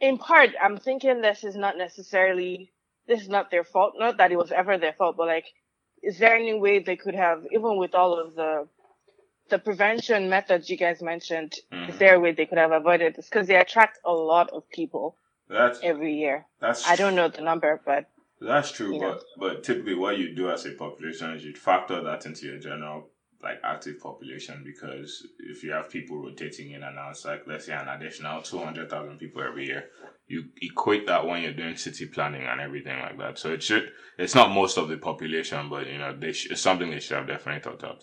in 0.00 0.18
part, 0.18 0.50
I'm 0.62 0.78
thinking 0.78 1.20
this 1.20 1.44
is 1.44 1.56
not 1.56 1.76
necessarily 1.78 2.72
this 3.06 3.22
is 3.22 3.28
not 3.28 3.50
their 3.50 3.64
fault. 3.64 3.94
Not 3.98 4.18
that 4.18 4.32
it 4.32 4.36
was 4.36 4.52
ever 4.52 4.78
their 4.78 4.94
fault, 4.94 5.16
but 5.16 5.26
like, 5.28 5.46
is 6.02 6.18
there 6.18 6.34
any 6.36 6.54
way 6.58 6.78
they 6.80 6.96
could 6.96 7.14
have, 7.14 7.46
even 7.52 7.76
with 7.76 7.94
all 7.94 8.18
of 8.18 8.34
the 8.34 8.68
the 9.50 9.58
prevention 9.58 10.28
methods 10.30 10.70
you 10.70 10.76
guys 10.76 11.02
mentioned, 11.02 11.54
Mhm. 11.72 11.88
is 11.90 11.98
there 11.98 12.14
a 12.16 12.20
way 12.20 12.32
they 12.32 12.46
could 12.46 12.58
have 12.58 12.72
avoided 12.72 13.14
this? 13.16 13.28
Because 13.28 13.46
they 13.46 13.56
attract 13.56 13.98
a 14.04 14.12
lot 14.12 14.50
of 14.50 14.68
people 14.70 15.16
that's 15.48 15.80
every 15.82 16.14
year. 16.14 16.46
that's 16.60 16.88
I 16.88 16.96
don't 16.96 17.14
know 17.14 17.28
the 17.28 17.42
number, 17.42 17.80
but 17.84 18.06
That's 18.40 18.72
true, 18.72 18.94
you 18.94 19.00
but 19.00 19.16
know. 19.16 19.20
but 19.38 19.64
typically 19.64 19.94
what 19.94 20.18
you 20.18 20.34
do 20.34 20.50
as 20.50 20.66
a 20.66 20.72
population 20.72 21.30
is 21.32 21.44
you 21.44 21.54
factor 21.54 22.02
that 22.02 22.26
into 22.26 22.46
your 22.46 22.58
general 22.58 23.10
like 23.42 23.60
active 23.62 24.00
population 24.00 24.62
because 24.64 25.26
if 25.38 25.62
you 25.62 25.70
have 25.72 25.90
people 25.90 26.22
rotating 26.22 26.70
in 26.72 26.82
and 26.82 26.98
out, 26.98 27.10
it's 27.10 27.24
like 27.24 27.42
let's 27.46 27.66
say 27.66 27.74
an 27.74 27.88
additional 27.88 28.42
two 28.42 28.58
hundred 28.58 28.90
thousand 28.90 29.18
people 29.18 29.42
every 29.42 29.66
year. 29.66 29.84
You 30.26 30.44
equate 30.62 31.06
that 31.06 31.26
when 31.26 31.42
you're 31.42 31.52
doing 31.52 31.76
city 31.76 32.06
planning 32.06 32.42
and 32.42 32.60
everything 32.60 32.98
like 33.00 33.18
that. 33.18 33.38
So 33.38 33.52
it 33.52 33.62
should 33.62 33.92
it's 34.18 34.34
not 34.34 34.50
most 34.50 34.78
of 34.78 34.88
the 34.88 34.96
population, 34.96 35.68
but 35.68 35.86
you 35.86 35.98
know 35.98 36.16
they 36.16 36.32
sh- 36.32 36.50
it's 36.50 36.60
something 36.62 36.90
they 36.90 37.00
should 37.00 37.18
have 37.18 37.26
definitely 37.26 37.62
thought 37.62 37.84
of. 37.84 38.02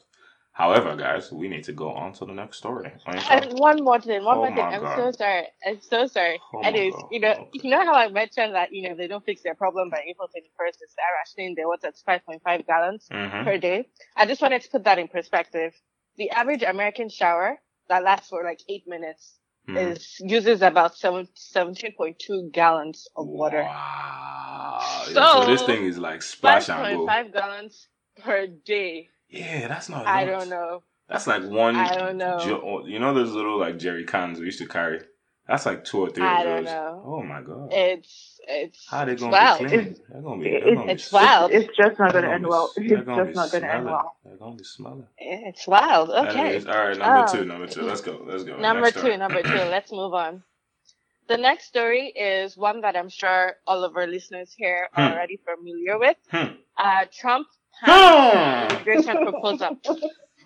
However, 0.54 0.96
guys, 0.98 1.32
we 1.32 1.48
need 1.48 1.64
to 1.66 1.74
go 1.74 1.92
on 1.92 2.14
to 2.14 2.26
the 2.26 2.34
next 2.34 2.58
story. 2.58 2.92
And 3.30 3.54
one 3.60 3.84
more 3.84 4.02
thing, 4.02 4.24
one 4.26 4.38
Oh 4.38 4.42
more 4.42 4.52
thing. 4.54 4.66
I'm 4.74 4.82
God. 4.82 4.96
so 4.98 5.12
sorry. 5.12 5.48
I'm 5.66 5.82
so 5.82 6.08
sorry. 6.08 6.42
Oh 6.54 6.60
Anyways, 6.62 6.94
you 7.12 7.22
know, 7.22 7.32
Okay. 7.34 7.50
you 7.64 7.70
know 7.72 7.86
how 7.86 7.96
I 7.96 8.10
mentioned 8.10 8.54
that 8.56 8.74
you 8.74 8.84
know 8.84 8.92
if 8.92 8.98
they 8.98 9.08
don't 9.08 9.26
fix 9.26 9.44
their 9.44 9.56
problem 9.56 9.90
by 9.90 10.02
April 10.08 10.28
21st, 10.28 10.74
they 10.80 10.88
start 10.88 11.10
rationing 11.20 11.56
their 11.56 11.68
water 11.70 11.92
to 11.92 12.04
5.5 12.06 12.68
gallons 12.68 13.08
Mhm. 13.12 13.46
per 13.46 13.58
day. 13.58 13.88
I 14.18 14.26
just 14.26 14.42
wanted 14.42 14.62
to 14.64 14.70
put 14.70 14.84
that 14.84 15.00
in 15.00 15.08
perspective. 15.08 15.74
The 16.18 16.30
average 16.32 16.64
American 16.64 17.10
shower 17.10 17.60
that 17.90 18.04
lasts 18.04 18.30
for 18.30 18.44
like 18.44 18.60
eight 18.70 18.88
minutes 18.88 19.40
Mhm. 19.70 19.94
is 19.94 20.18
uses 20.20 20.62
about 20.62 20.98
seven, 20.98 21.28
17.2 21.36 22.52
gallons 22.52 23.08
of 23.16 23.28
water. 23.28 23.64
Wow. 23.64 24.82
So, 25.06 25.14
so 25.14 25.46
this 25.46 25.64
thing 25.64 25.86
is 25.86 25.98
like 25.98 26.22
splash 26.22 26.70
and 26.70 26.80
go. 26.98 27.08
5.5 27.08 27.34
gallons 27.34 27.88
per 28.18 28.48
day. 28.48 29.10
Yeah, 29.32 29.68
that's 29.68 29.90
not. 29.90 30.06
I 30.06 30.24
enough. 30.24 30.40
don't 30.42 30.50
know. 30.50 30.84
That's 31.10 31.26
like 31.28 31.44
one. 31.44 31.76
I 31.76 31.96
don't 31.96 32.18
know. 32.18 32.84
you 32.86 33.00
know 33.00 33.14
those 33.14 33.32
little 33.32 33.58
like 33.60 33.78
jerry 33.80 34.06
cans 34.06 34.40
we 34.40 34.46
used 34.46 34.60
to 34.60 34.68
carry. 34.68 35.00
That's 35.48 35.66
like 35.66 35.84
two 35.84 36.00
or 36.02 36.10
three 36.10 36.24
I 36.24 36.42
of 36.42 36.46
don't 36.46 36.64
those. 36.66 36.74
know. 36.74 37.04
Oh 37.06 37.24
my 37.24 37.42
god. 37.42 37.70
It's 37.74 38.40
it's 38.48 38.88
How 38.90 39.04
they 39.06 39.16
gonna 39.16 39.32
wow. 39.32 39.58
be 39.58 39.66
clean? 39.66 39.80
It's- 39.80 40.00
They're 40.10 40.22
gonna 40.22 40.42
be. 40.42 40.50
it- 40.50 40.64
They're 40.64 40.76
gonna 40.76 40.86
be 40.88 40.92
it's 40.94 41.12
wild. 41.12 41.52
It's 41.52 41.76
just 41.76 42.00
not 42.00 42.12
going 42.14 42.24
to 42.24 42.30
gonna 42.30 42.34
end 42.36 42.44
be- 42.44 42.50
well. 42.50 42.72
It's 42.78 42.90
just 42.90 43.06
not 43.36 43.52
going 43.52 43.64
to 43.64 43.74
end 43.74 43.86
well. 43.86 44.16
They're 44.24 44.38
gonna 44.38 44.56
be 44.56 44.64
smelling. 44.64 45.08
It's 45.18 45.68
wild. 45.68 46.10
Okay. 46.12 46.40
Anyways, 46.40 46.68
all 46.68 46.74
right, 46.78 46.98
number 46.98 47.26
Oh. 47.28 47.34
two, 47.34 47.46
number 47.46 47.68
two. 47.68 47.82
Let's 47.82 48.02
go. 48.02 48.22
Let's 48.26 48.44
go. 48.44 48.56
Number 48.58 48.82
Next 48.84 48.94
two, 48.94 49.00
story. 49.00 49.18
number 49.18 49.42
two. 49.42 49.50
Let's 49.76 49.92
move 49.92 50.14
on. 50.14 50.44
The 51.28 51.38
next 51.38 51.66
story 51.66 52.08
is 52.16 52.56
one 52.56 52.82
that 52.82 52.96
I'm 52.96 53.10
sure 53.10 53.54
all 53.68 53.84
of 53.84 53.96
our 53.98 54.08
listeners 54.08 54.54
here 54.56 54.88
are 54.94 55.08
Hmm. 55.10 55.14
already 55.14 55.38
familiar 55.44 55.98
with. 56.00 56.18
Hmm. 56.30 56.54
Uh, 56.78 57.06
Trump 57.12 57.48
Hmm. 57.80 57.92
has 57.92 58.72
an 58.72 58.76
immigration 58.78 59.18
proposal. 59.18 59.78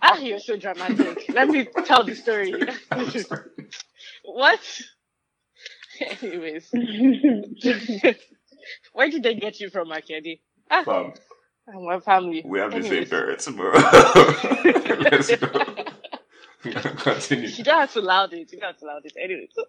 Ah, 0.01 0.17
you're 0.19 0.39
so 0.39 0.55
dramatic. 0.57 1.25
Let 1.33 1.49
me 1.49 1.67
tell 1.85 2.03
the 2.03 2.15
story. 2.15 2.53
What? 4.23 4.59
Anyways, 6.21 6.69
where 8.93 9.09
did 9.09 9.23
they 9.23 9.35
get 9.35 9.59
you 9.59 9.69
from, 9.69 9.87
Makedi? 9.89 10.41
Ah, 10.69 10.83
Fam, 10.83 11.13
my 11.85 11.99
family. 11.99 12.41
we 12.45 12.59
have 12.59 12.71
the 12.73 12.83
same 12.83 13.05
parents, 13.05 13.47
bro. 13.49 13.71
Let's 14.99 15.35
go. 15.35 15.65
Continue. 16.97 17.47
You 17.49 17.63
don't 17.63 17.79
have 17.79 17.93
to 17.93 18.01
loud 18.01 18.33
it. 18.33 18.51
You 18.51 18.59
don't 18.59 18.67
have 18.71 18.79
to 18.79 18.85
loud 18.85 19.01
it. 19.05 19.13
Anyway, 19.21 19.47
so 19.53 19.63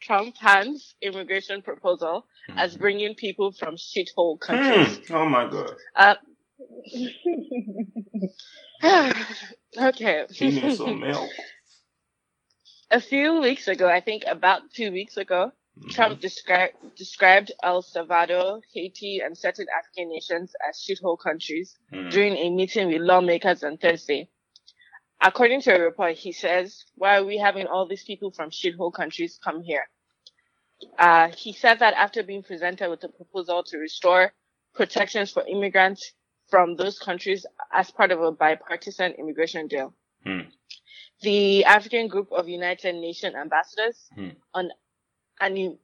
Trump 0.00 0.36
hands 0.36 0.94
immigration 1.02 1.62
proposal 1.62 2.26
as 2.56 2.76
bringing 2.76 3.14
people 3.14 3.52
from 3.52 3.76
shithole 3.76 4.38
countries. 4.38 4.98
Hmm. 5.08 5.14
Oh 5.14 5.28
my 5.28 5.48
god. 5.50 5.74
Uh, 5.96 6.14
okay. 9.78 10.26
He 10.30 10.50
needs 10.50 10.78
some 10.78 11.00
milk. 11.00 11.30
A 12.90 13.00
few 13.00 13.40
weeks 13.40 13.68
ago, 13.68 13.88
I 13.88 14.00
think 14.00 14.24
about 14.28 14.62
two 14.74 14.92
weeks 14.92 15.16
ago, 15.18 15.52
Mm-hmm. 15.78 15.90
Trump 15.90 16.20
described 16.20 16.74
described 16.96 17.52
El 17.62 17.82
Salvador, 17.82 18.60
Haiti, 18.74 19.20
and 19.24 19.38
certain 19.38 19.66
African 19.78 20.10
nations 20.10 20.52
as 20.68 20.76
shithole 20.84 21.18
countries 21.18 21.78
Mhm. 21.92 22.10
during 22.10 22.36
a 22.36 22.50
meeting 22.50 22.88
with 22.88 23.02
lawmakers 23.02 23.64
on 23.64 23.78
Thursday. 23.78 24.28
According 25.22 25.62
to 25.62 25.76
a 25.76 25.80
report, 25.82 26.16
he 26.16 26.32
says, 26.32 26.84
why 26.96 27.18
are 27.18 27.24
we 27.24 27.38
having 27.38 27.66
all 27.68 27.86
these 27.88 28.04
people 28.04 28.32
from 28.32 28.50
shithole 28.50 28.92
countries 28.92 29.38
come 29.44 29.62
here? 29.62 29.86
Uh, 30.98 31.28
he 31.36 31.52
said 31.52 31.80
that 31.80 31.94
after 31.94 32.22
being 32.22 32.42
presented 32.42 32.90
with 32.90 33.04
a 33.04 33.08
proposal 33.08 33.64
to 33.64 33.78
restore 33.78 34.32
protections 34.74 35.30
for 35.32 35.46
immigrants 35.46 36.12
from 36.52 36.76
those 36.76 36.98
countries 36.98 37.46
as 37.72 37.90
part 37.90 38.10
of 38.12 38.20
a 38.20 38.30
bipartisan 38.30 39.12
immigration 39.12 39.68
deal. 39.68 39.94
Hmm. 40.26 40.40
The 41.22 41.64
African 41.64 42.08
group 42.08 42.28
of 42.30 42.46
United 42.46 42.94
Nations 43.06 43.34
ambassadors 43.34 43.98
Hmm. 44.14 44.28
on 44.52 44.70
and 45.40 45.58
you 45.58 45.78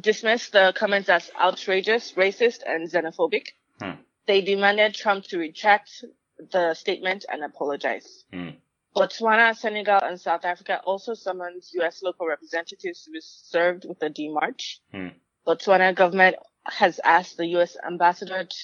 dismissed 0.00 0.52
the 0.52 0.72
comments 0.74 1.08
as 1.10 1.30
outrageous, 1.46 2.12
racist, 2.12 2.60
and 2.66 2.90
xenophobic. 2.90 3.46
Hmm. 3.80 3.96
They 4.26 4.40
demanded 4.40 4.94
Trump 4.94 5.24
to 5.26 5.38
retract 5.38 5.90
the 6.54 6.72
statement 6.74 7.26
and 7.30 7.44
apologize. 7.44 8.24
Hmm. 8.32 8.50
Botswana, 8.96 9.54
Senegal, 9.54 10.00
and 10.02 10.18
South 10.18 10.46
Africa 10.46 10.80
also 10.86 11.12
summoned 11.12 11.62
U.S. 11.74 12.02
local 12.02 12.26
representatives 12.26 13.04
to 13.04 13.10
be 13.10 13.20
served 13.20 13.84
with 13.86 14.02
a 14.02 14.08
demarche. 14.08 14.78
Hmm. 14.92 15.08
Botswana 15.46 15.94
government 15.94 16.36
has 16.64 16.98
asked 17.04 17.36
the 17.36 17.46
U.S. 17.56 17.76
ambassador 17.86 18.44
t- 18.44 18.56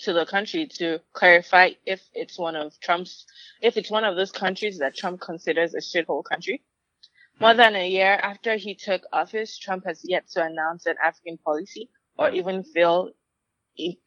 to 0.00 0.12
the 0.12 0.26
country 0.26 0.66
to 0.66 1.00
clarify 1.12 1.70
if 1.84 2.00
it's 2.14 2.38
one 2.38 2.56
of 2.56 2.78
Trump's, 2.80 3.26
if 3.60 3.76
it's 3.76 3.90
one 3.90 4.04
of 4.04 4.16
those 4.16 4.32
countries 4.32 4.78
that 4.78 4.96
Trump 4.96 5.20
considers 5.20 5.74
a 5.74 5.78
shithole 5.78 6.24
country. 6.24 6.62
More 7.40 7.54
than 7.54 7.76
a 7.76 7.88
year 7.88 8.18
after 8.20 8.56
he 8.56 8.74
took 8.74 9.02
office, 9.12 9.56
Trump 9.58 9.84
has 9.86 10.02
yet 10.04 10.28
to 10.30 10.44
announce 10.44 10.86
an 10.86 10.96
African 11.04 11.38
policy 11.38 11.88
or 12.16 12.30
even 12.30 12.64
fill 12.64 13.12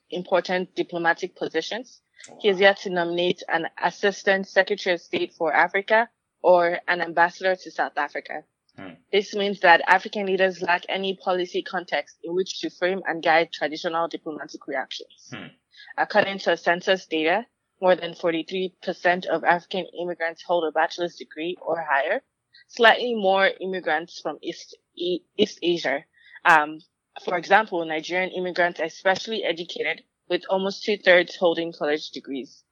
important 0.10 0.76
diplomatic 0.76 1.36
positions. 1.36 2.02
He 2.40 2.50
has 2.50 2.60
yet 2.60 2.78
to 2.80 2.90
nominate 2.90 3.42
an 3.48 3.68
assistant 3.82 4.48
secretary 4.48 4.96
of 4.96 5.02
state 5.02 5.34
for 5.34 5.54
Africa 5.54 6.10
or 6.42 6.80
an 6.88 7.02
ambassador 7.02 7.56
to 7.56 7.72
South 7.72 7.98
Africa. 7.98 8.44
Hmm. 8.76 8.94
This 9.12 9.34
means 9.34 9.60
that 9.62 9.82
African 9.88 10.26
leaders 10.26 10.62
lack 10.62 10.84
any 10.88 11.16
policy 11.16 11.62
context 11.62 12.18
in 12.24 12.36
which 12.36 12.60
to 12.62 12.70
frame 12.70 13.02
and 13.08 13.24
guide 13.24 13.52
traditional 13.52 14.08
diplomatic 14.08 14.68
reactions. 14.68 15.30
Hmm. 15.34 15.48
According 15.98 16.40
to 16.40 16.58
census 16.58 17.06
data, 17.06 17.46
more 17.82 17.96
than 17.96 18.14
43% 18.14 19.26
of 19.26 19.44
African 19.44 19.86
immigrants 20.00 20.44
hold 20.44 20.66
a 20.66 20.72
bachelor's 20.72 21.16
degree 21.16 21.58
or 21.62 21.82
higher. 21.82 22.22
Slightly 22.68 23.16
more 23.16 23.50
immigrants 23.60 24.20
from 24.22 24.38
East, 24.42 24.78
East 24.96 25.60
Asia. 25.62 26.06
Um, 26.46 26.80
for 27.26 27.38
example, 27.38 27.84
Nigerian 27.86 28.32
immigrants 28.32 28.80
are 28.80 28.86
especially 28.86 29.44
educated 29.44 30.04
with 30.30 30.44
almost 30.50 30.84
two 30.84 30.98
thirds 30.98 31.36
holding 31.36 31.74
college 31.74 32.12
degrees. 32.12 32.64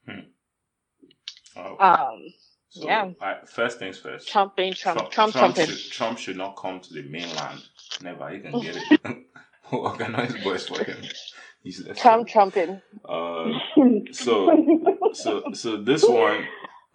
Oh. 1.56 1.78
Um, 1.80 2.34
So, 2.72 2.86
yeah. 2.86 3.12
I- 3.20 3.40
first 3.48 3.80
things 3.80 3.98
first. 3.98 4.28
Trump 4.28 4.56
being 4.56 4.74
Trump, 4.74 5.00
Trump, 5.00 5.12
Trump, 5.12 5.56
trumping. 5.56 5.66
should, 5.76 5.92
Trump 5.92 6.20
should 6.20 6.38
not 6.38 6.56
come 6.56 6.80
to 6.80 6.94
the 6.94 7.02
mainland. 7.02 7.62
Never. 8.00 8.30
He 8.30 8.40
can 8.42 8.62
get 8.62 8.76
it. 8.78 8.84
We'll 9.72 9.82
organize 9.82 10.36
boys 10.44 10.68
for 10.70 10.84
him. 10.84 10.98
He's 11.64 11.86
left. 11.86 12.00
Trump 12.00 12.28
trumping. 12.28 12.82
Uh, 13.08 13.52
so, 14.12 15.12
so, 15.14 15.44
so 15.54 15.78
this 15.84 16.04
one 16.08 16.46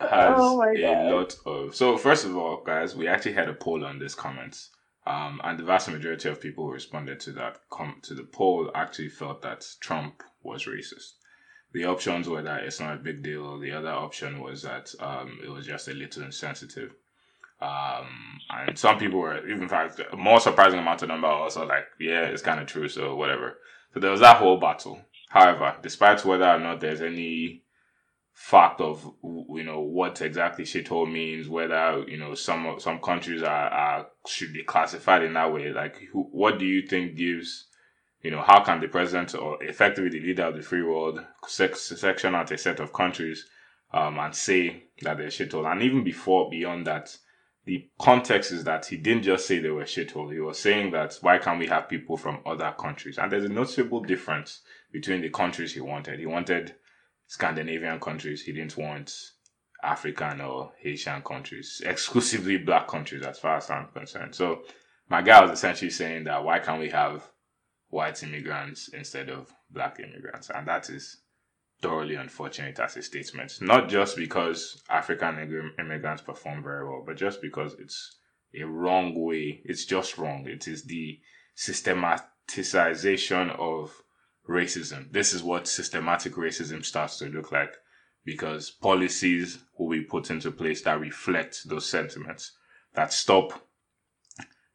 has 0.00 0.34
Oh 0.38 0.62
a 0.62 0.80
God. 0.80 1.12
lot 1.12 1.36
of. 1.46 1.74
So 1.74 1.96
first 1.96 2.24
of 2.24 2.36
all, 2.36 2.62
guys, 2.64 2.96
we 2.96 3.06
actually 3.08 3.34
had 3.34 3.48
a 3.48 3.54
poll 3.54 3.84
on 3.84 3.98
this 3.98 4.14
comments. 4.14 4.70
Um, 5.06 5.40
and 5.44 5.58
the 5.58 5.64
vast 5.64 5.90
majority 5.90 6.30
of 6.30 6.40
people 6.40 6.64
who 6.64 6.72
responded 6.72 7.20
to 7.20 7.32
that 7.32 7.58
come 7.70 7.96
to 8.04 8.14
the 8.14 8.24
poll 8.24 8.70
actually 8.74 9.10
felt 9.10 9.42
that 9.42 9.66
Trump 9.80 10.22
was 10.42 10.64
racist. 10.64 11.12
The 11.74 11.84
options 11.84 12.26
were 12.28 12.40
that 12.40 12.62
it's 12.62 12.80
not 12.80 12.94
a 12.94 13.00
big 13.00 13.22
deal. 13.22 13.58
The 13.58 13.72
other 13.72 13.90
option 13.90 14.40
was 14.40 14.62
that 14.62 14.94
um, 15.00 15.40
it 15.44 15.50
was 15.50 15.66
just 15.66 15.88
a 15.88 15.92
little 15.92 16.22
insensitive. 16.22 16.94
Um, 17.64 18.40
and 18.50 18.78
some 18.78 18.98
people 18.98 19.20
were, 19.20 19.48
in 19.48 19.68
fact, 19.68 20.00
a 20.12 20.16
more 20.16 20.40
surprising 20.40 20.78
amount 20.78 21.02
of 21.02 21.08
number 21.08 21.26
also 21.26 21.66
like, 21.66 21.86
yeah, 21.98 22.24
it's 22.24 22.42
kind 22.42 22.60
of 22.60 22.66
true, 22.66 22.88
so 22.88 23.16
whatever. 23.16 23.58
So 23.94 24.00
there 24.00 24.10
was 24.10 24.20
that 24.20 24.36
whole 24.36 24.58
battle. 24.58 25.00
However, 25.30 25.76
despite 25.82 26.24
whether 26.24 26.44
or 26.44 26.60
not 26.60 26.80
there's 26.80 27.00
any 27.00 27.62
fact 28.34 28.80
of 28.80 29.04
you 29.22 29.62
know 29.62 29.80
what 29.80 30.20
exactly 30.20 30.64
shithole 30.64 31.10
means, 31.10 31.48
whether 31.48 32.04
you 32.06 32.18
know 32.18 32.34
some 32.34 32.74
some 32.78 32.98
countries 32.98 33.42
are, 33.42 33.68
are 33.68 34.06
should 34.26 34.52
be 34.52 34.62
classified 34.62 35.22
in 35.22 35.32
that 35.34 35.52
way. 35.52 35.72
Like, 35.72 35.96
who, 36.12 36.24
what 36.32 36.58
do 36.58 36.66
you 36.66 36.86
think 36.86 37.16
gives 37.16 37.66
you 38.22 38.30
know 38.30 38.42
how 38.42 38.62
can 38.62 38.80
the 38.80 38.88
president 38.88 39.34
or 39.34 39.62
effectively 39.62 40.10
the 40.10 40.26
leader 40.26 40.44
of 40.44 40.56
the 40.56 40.62
free 40.62 40.82
world 40.82 41.24
section 41.46 42.34
out 42.34 42.50
a 42.50 42.58
set 42.58 42.80
of 42.80 42.92
countries 42.92 43.46
um, 43.92 44.18
and 44.18 44.34
say 44.34 44.84
that 45.02 45.16
they're 45.16 45.28
shithole? 45.28 45.70
And 45.70 45.82
even 45.82 46.04
before 46.04 46.50
beyond 46.50 46.86
that, 46.86 47.16
the 47.64 47.88
context 47.98 48.52
is 48.52 48.64
that 48.64 48.86
he 48.86 48.96
didn't 48.96 49.22
just 49.22 49.46
say 49.46 49.58
they 49.58 49.70
were 49.70 49.84
shithole. 49.84 50.32
He 50.32 50.40
was 50.40 50.58
saying 50.58 50.92
that 50.92 51.16
why 51.22 51.38
can't 51.38 51.58
we 51.58 51.66
have 51.66 51.88
people 51.88 52.16
from 52.16 52.40
other 52.44 52.74
countries? 52.78 53.16
And 53.18 53.32
there's 53.32 53.44
a 53.44 53.48
noticeable 53.48 54.02
difference 54.02 54.60
between 54.92 55.22
the 55.22 55.30
countries 55.30 55.72
he 55.72 55.80
wanted. 55.80 56.18
He 56.18 56.26
wanted 56.26 56.74
Scandinavian 57.26 58.00
countries. 58.00 58.42
He 58.42 58.52
didn't 58.52 58.76
want 58.76 59.14
African 59.82 60.40
or 60.42 60.72
Haitian 60.78 61.22
countries, 61.22 61.80
exclusively 61.84 62.58
black 62.58 62.86
countries 62.86 63.24
as 63.24 63.38
far 63.38 63.56
as 63.56 63.70
I'm 63.70 63.88
concerned. 63.88 64.34
So 64.34 64.62
my 65.08 65.22
guy 65.22 65.42
was 65.42 65.50
essentially 65.50 65.90
saying 65.90 66.24
that 66.24 66.44
why 66.44 66.58
can't 66.58 66.80
we 66.80 66.90
have 66.90 67.30
white 67.88 68.22
immigrants 68.22 68.88
instead 68.88 69.30
of 69.30 69.52
black 69.70 70.00
immigrants? 70.00 70.50
And 70.50 70.66
that 70.68 70.90
is 70.90 71.18
thoroughly 71.84 72.14
unfortunate 72.14 72.80
as 72.80 72.96
a 72.96 73.02
statement. 73.02 73.52
Not 73.60 73.90
just 73.90 74.16
because 74.16 74.82
African 74.88 75.38
immigrants 75.78 76.22
perform 76.22 76.62
very 76.62 76.88
well, 76.88 77.04
but 77.06 77.18
just 77.18 77.42
because 77.42 77.74
it's 77.78 78.16
a 78.58 78.64
wrong 78.64 79.14
way. 79.14 79.60
It's 79.66 79.84
just 79.84 80.16
wrong. 80.16 80.46
It 80.46 80.66
is 80.66 80.84
the 80.84 81.20
systematization 81.54 83.50
of 83.50 84.02
racism. 84.48 85.12
This 85.12 85.34
is 85.34 85.42
what 85.42 85.68
systematic 85.68 86.32
racism 86.34 86.82
starts 86.82 87.18
to 87.18 87.26
look 87.26 87.52
like 87.52 87.74
because 88.24 88.70
policies 88.70 89.58
will 89.78 89.90
be 89.90 90.00
put 90.00 90.30
into 90.30 90.50
place 90.50 90.80
that 90.82 90.98
reflect 90.98 91.68
those 91.68 91.86
sentiments, 91.86 92.52
that 92.94 93.12
stop 93.12 93.66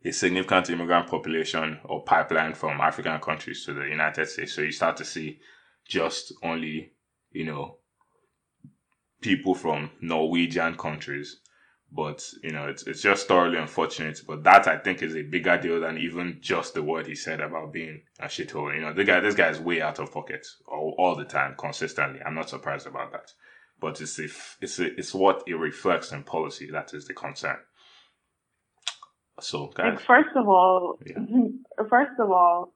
a 0.05 0.11
significant 0.11 0.69
immigrant 0.69 1.07
population 1.09 1.79
or 1.85 2.03
pipeline 2.03 2.53
from 2.53 2.79
African 2.79 3.19
countries 3.19 3.65
to 3.65 3.73
the 3.73 3.87
United 3.87 4.27
States. 4.27 4.53
So 4.53 4.61
you 4.61 4.71
start 4.71 4.97
to 4.97 5.05
see 5.05 5.39
just 5.87 6.33
only, 6.43 6.93
you 7.31 7.45
know, 7.45 7.77
people 9.21 9.55
from 9.55 9.91
Norwegian 10.01 10.75
countries 10.75 11.41
but 11.91 12.23
you 12.43 12.51
know, 12.51 12.67
it's 12.67 12.83
it's 12.83 13.01
just 13.01 13.27
thoroughly 13.27 13.57
unfortunate. 13.57 14.21
But 14.27 14.43
that 14.43 14.67
I 14.67 14.77
think 14.77 15.01
is 15.01 15.15
a 15.15 15.23
bigger 15.23 15.57
deal 15.57 15.79
than 15.81 15.97
even 15.97 16.37
just 16.39 16.73
the 16.73 16.83
word 16.83 17.07
he 17.07 17.15
said 17.15 17.41
about 17.41 17.73
being 17.73 18.01
a 18.19 18.25
shithole. 18.25 18.75
You 18.75 18.81
know, 18.81 18.93
the 18.93 19.03
guy, 19.03 19.19
this 19.19 19.35
guy 19.35 19.49
is 19.49 19.59
way 19.59 19.81
out 19.81 19.99
of 19.99 20.11
pocket 20.11 20.45
all, 20.67 20.95
all 20.99 21.15
the 21.15 21.25
time, 21.25 21.55
consistently. 21.57 22.19
I'm 22.23 22.35
not 22.35 22.49
surprised 22.49 22.85
about 22.85 23.11
that. 23.13 23.33
But 23.79 24.01
it's 24.01 24.19
if 24.19 24.57
it's 24.61 24.79
a, 24.79 24.93
it's 24.99 25.15
what 25.15 25.43
it 25.47 25.55
reflects 25.55 26.11
in 26.11 26.23
policy 26.23 26.69
that 26.71 26.93
is 26.93 27.07
the 27.07 27.13
concern. 27.13 27.57
So, 29.39 29.67
guys, 29.67 29.95
like 29.95 30.05
first 30.05 30.35
of 30.35 30.47
all, 30.47 30.99
yeah. 31.05 31.15
first 31.89 32.19
of 32.19 32.29
all, 32.29 32.73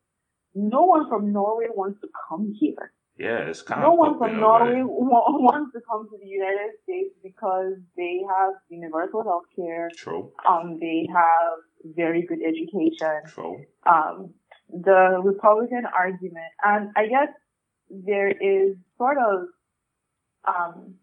no 0.55 0.85
one 0.85 1.07
from 1.07 1.31
Norway 1.31 1.67
wants 1.69 2.01
to 2.01 2.07
come 2.29 2.55
here. 2.59 2.93
Yeah, 3.17 3.47
it's 3.47 3.61
kind 3.61 3.81
no 3.81 3.91
of. 3.91 3.93
No 3.93 3.99
one 3.99 4.17
from 4.17 4.39
Norway 4.39 4.81
wants 4.85 5.73
to 5.73 5.81
come 5.89 6.07
to 6.09 6.17
the 6.17 6.27
United 6.27 6.71
States 6.83 7.13
because 7.23 7.73
they 7.95 8.21
have 8.27 8.53
universal 8.69 9.23
health 9.23 9.45
care. 9.55 9.89
True. 9.95 10.31
Um, 10.47 10.79
they 10.79 11.07
have 11.13 11.95
very 11.95 12.23
good 12.23 12.39
education. 12.41 13.21
True. 13.27 13.63
Um, 13.85 14.33
the 14.69 15.21
Republican 15.23 15.83
argument, 15.85 16.51
and 16.63 16.89
I 16.95 17.05
guess 17.05 17.29
there 17.91 18.29
is 18.29 18.75
sort 18.97 19.17
of, 19.17 19.47
um, 20.47 20.95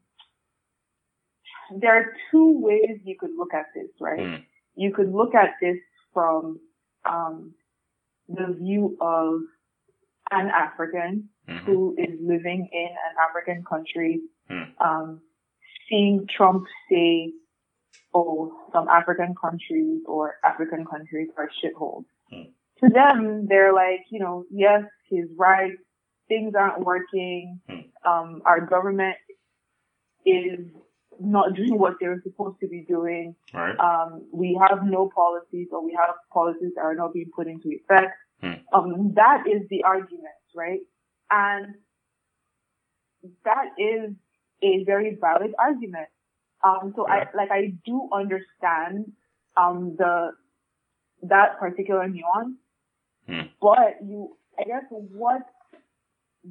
there 1.81 1.95
are 1.95 2.07
two 2.33 2.59
ways 2.59 2.99
you 3.05 3.17
could 3.19 3.31
look 3.37 3.55
at 3.55 3.67
this, 3.75 3.91
right? 4.01 4.19
Mm. 4.19 4.45
You 4.75 4.93
could 4.93 5.13
look 5.13 5.37
at 5.37 5.51
this 5.63 5.77
from 6.13 6.59
um, 7.05 7.55
the 8.29 8.57
view 8.59 8.97
of 9.01 9.43
an 10.33 10.49
African 10.49 11.29
mm-hmm. 11.51 11.65
who 11.67 11.97
is 11.99 12.19
living 12.21 12.69
in 12.73 12.89
an 12.89 13.15
African 13.29 13.65
country, 13.65 14.21
mm. 14.51 14.69
um, 14.81 15.21
seeing 15.89 16.27
Trump 16.35 16.65
say, 16.91 17.33
oh, 18.15 18.53
some 18.73 18.89
African 18.89 19.35
countries 19.41 20.03
or 20.07 20.35
African 20.45 20.85
countries 20.85 21.29
are 21.37 21.49
shitholes. 21.63 22.05
Mm. 22.33 22.51
To 22.83 22.89
them, 22.89 23.47
they're 23.49 23.75
like, 23.75 24.01
you 24.11 24.21
know, 24.21 24.45
yes, 24.51 24.85
he's 25.09 25.27
right. 25.37 25.73
Things 26.29 26.55
aren't 26.59 26.85
working. 26.85 27.61
Mm. 27.69 27.85
Um, 28.07 28.43
our 28.47 28.61
government 28.61 29.17
is 30.25 30.61
not 31.19 31.55
doing 31.55 31.79
what 31.79 31.95
they're 32.01 32.21
supposed 32.23 32.59
to 32.61 32.69
be 32.69 32.85
doing. 32.89 33.35
Right. 33.53 33.79
Um, 33.79 34.27
we 34.33 34.59
have 34.69 34.85
no 34.85 35.11
policies 35.15 35.69
or 35.71 35.85
we 35.85 35.93
have 35.99 36.15
policies 36.33 36.73
that 36.77 36.83
are 36.83 36.95
not 36.95 37.13
being 37.13 37.31
put 37.35 37.47
into 37.47 37.69
effect. 37.69 38.13
Hmm. 38.41 38.53
Um, 38.73 39.13
that 39.17 39.45
is 39.47 39.69
the 39.69 39.83
argument, 39.85 40.29
right? 40.57 40.81
And 41.31 41.75
that 43.45 43.67
is 43.79 44.15
a 44.63 44.85
very 44.85 45.17
valid 45.21 45.55
argument. 45.59 46.09
Um, 46.65 46.93
so 46.97 47.07
yeah. 47.09 47.25
I, 47.33 47.37
like, 47.37 47.51
I 47.51 47.73
do 47.85 48.09
understand, 48.13 49.13
um, 49.57 49.97
the, 49.99 50.33
that 51.23 51.59
particular 51.59 52.09
nuance, 52.09 52.57
hmm. 53.27 53.49
but 53.61 53.97
you, 54.03 54.37
I 54.59 54.65
guess 54.65 54.85
what 54.91 55.43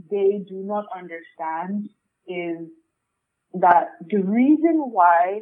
they 0.10 0.42
do 0.48 0.56
not 0.56 0.86
understand 0.96 1.90
is 2.28 2.68
that 3.54 3.90
the 4.08 4.22
reason 4.22 4.78
why 4.92 5.42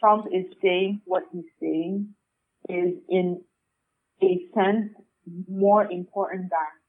Trump 0.00 0.26
is 0.32 0.46
saying 0.62 1.02
what 1.04 1.24
he's 1.32 1.44
saying 1.60 2.14
is 2.68 2.94
in 3.08 3.42
a 4.22 4.46
sense 4.54 4.90
more 5.48 5.90
important 5.90 6.50
than 6.50 6.83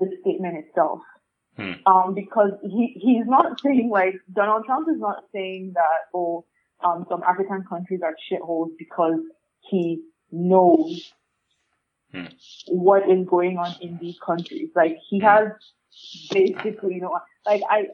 the 0.00 0.16
statement 0.22 0.64
itself. 0.66 1.00
Hmm. 1.56 1.72
Um, 1.86 2.14
because 2.14 2.52
he, 2.62 2.94
he's 2.96 3.26
not 3.26 3.60
saying 3.60 3.90
like, 3.92 4.14
Donald 4.32 4.64
Trump 4.64 4.88
is 4.88 5.00
not 5.00 5.24
saying 5.32 5.72
that, 5.74 6.08
oh, 6.14 6.44
um, 6.82 7.04
some 7.08 7.22
African 7.22 7.64
countries 7.68 8.00
are 8.02 8.14
shitholes 8.30 8.70
because 8.78 9.20
he 9.60 10.02
knows 10.32 11.12
hmm. 12.12 12.24
what 12.68 13.08
is 13.08 13.26
going 13.28 13.58
on 13.58 13.74
in 13.80 13.98
these 14.00 14.18
countries. 14.24 14.70
Like, 14.74 14.98
he 15.08 15.18
hmm. 15.18 15.26
has 15.26 15.48
basically, 16.30 16.94
you 16.94 17.00
know, 17.02 17.18
like 17.44 17.62
I, 17.68 17.88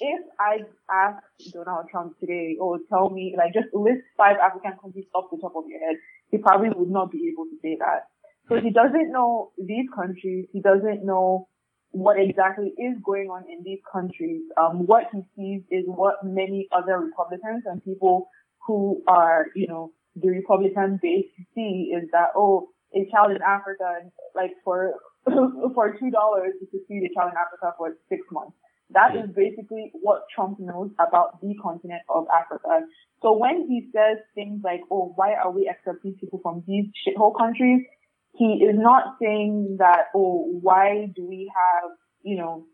if 0.00 0.20
I 0.40 0.60
asked 0.90 1.52
Donald 1.52 1.86
Trump 1.90 2.18
today, 2.18 2.56
oh, 2.60 2.78
tell 2.88 3.10
me, 3.10 3.34
like, 3.36 3.52
just 3.52 3.68
list 3.72 4.02
five 4.16 4.36
African 4.38 4.72
countries 4.80 5.06
off 5.14 5.26
the 5.30 5.38
top 5.38 5.52
of 5.54 5.64
your 5.68 5.78
head, 5.78 5.96
he 6.30 6.38
probably 6.38 6.70
would 6.70 6.90
not 6.90 7.10
be 7.10 7.30
able 7.32 7.44
to 7.44 7.56
say 7.62 7.76
that. 7.78 8.08
So 8.52 8.60
he 8.60 8.70
doesn't 8.70 9.10
know 9.10 9.52
these 9.56 9.86
countries. 9.94 10.46
He 10.52 10.60
doesn't 10.60 11.06
know 11.06 11.48
what 11.92 12.20
exactly 12.20 12.74
is 12.76 12.96
going 13.02 13.30
on 13.30 13.44
in 13.50 13.62
these 13.64 13.80
countries. 13.90 14.42
Um, 14.60 14.84
what 14.86 15.04
he 15.10 15.22
sees 15.34 15.62
is 15.70 15.84
what 15.86 16.16
many 16.22 16.68
other 16.70 16.98
Republicans 16.98 17.62
and 17.64 17.82
people 17.82 18.28
who 18.66 19.02
are, 19.08 19.46
you 19.56 19.68
know, 19.68 19.92
the 20.16 20.28
Republican 20.28 21.00
base 21.00 21.32
see 21.54 21.94
is 21.96 22.10
that, 22.12 22.28
oh, 22.36 22.68
a 22.94 23.08
child 23.10 23.30
in 23.30 23.40
Africa, 23.40 24.10
like 24.34 24.50
for, 24.64 24.92
for 25.24 25.96
$2, 25.96 26.00
you 26.02 26.68
could 26.70 26.80
feed 26.88 27.08
a 27.08 27.14
child 27.14 27.32
in 27.32 27.38
Africa 27.38 27.74
for 27.78 27.96
six 28.10 28.20
months. 28.30 28.52
That 28.90 29.16
is 29.16 29.34
basically 29.34 29.92
what 30.02 30.24
Trump 30.34 30.60
knows 30.60 30.90
about 31.00 31.40
the 31.40 31.54
continent 31.62 32.02
of 32.10 32.26
Africa. 32.28 32.84
So 33.22 33.32
when 33.32 33.66
he 33.66 33.88
says 33.94 34.18
things 34.34 34.60
like, 34.62 34.80
oh, 34.90 35.14
why 35.16 35.32
are 35.32 35.50
we 35.50 35.72
accepting 35.72 36.16
people 36.20 36.40
from 36.42 36.62
these 36.66 36.84
shithole 37.00 37.32
countries? 37.34 37.86
He 38.34 38.64
is 38.64 38.76
not 38.78 39.16
saying 39.20 39.76
that, 39.78 40.06
oh, 40.14 40.58
why 40.60 41.10
do 41.14 41.26
we 41.26 41.50
have, 41.54 41.90
you 42.22 42.36
know, 42.36 42.66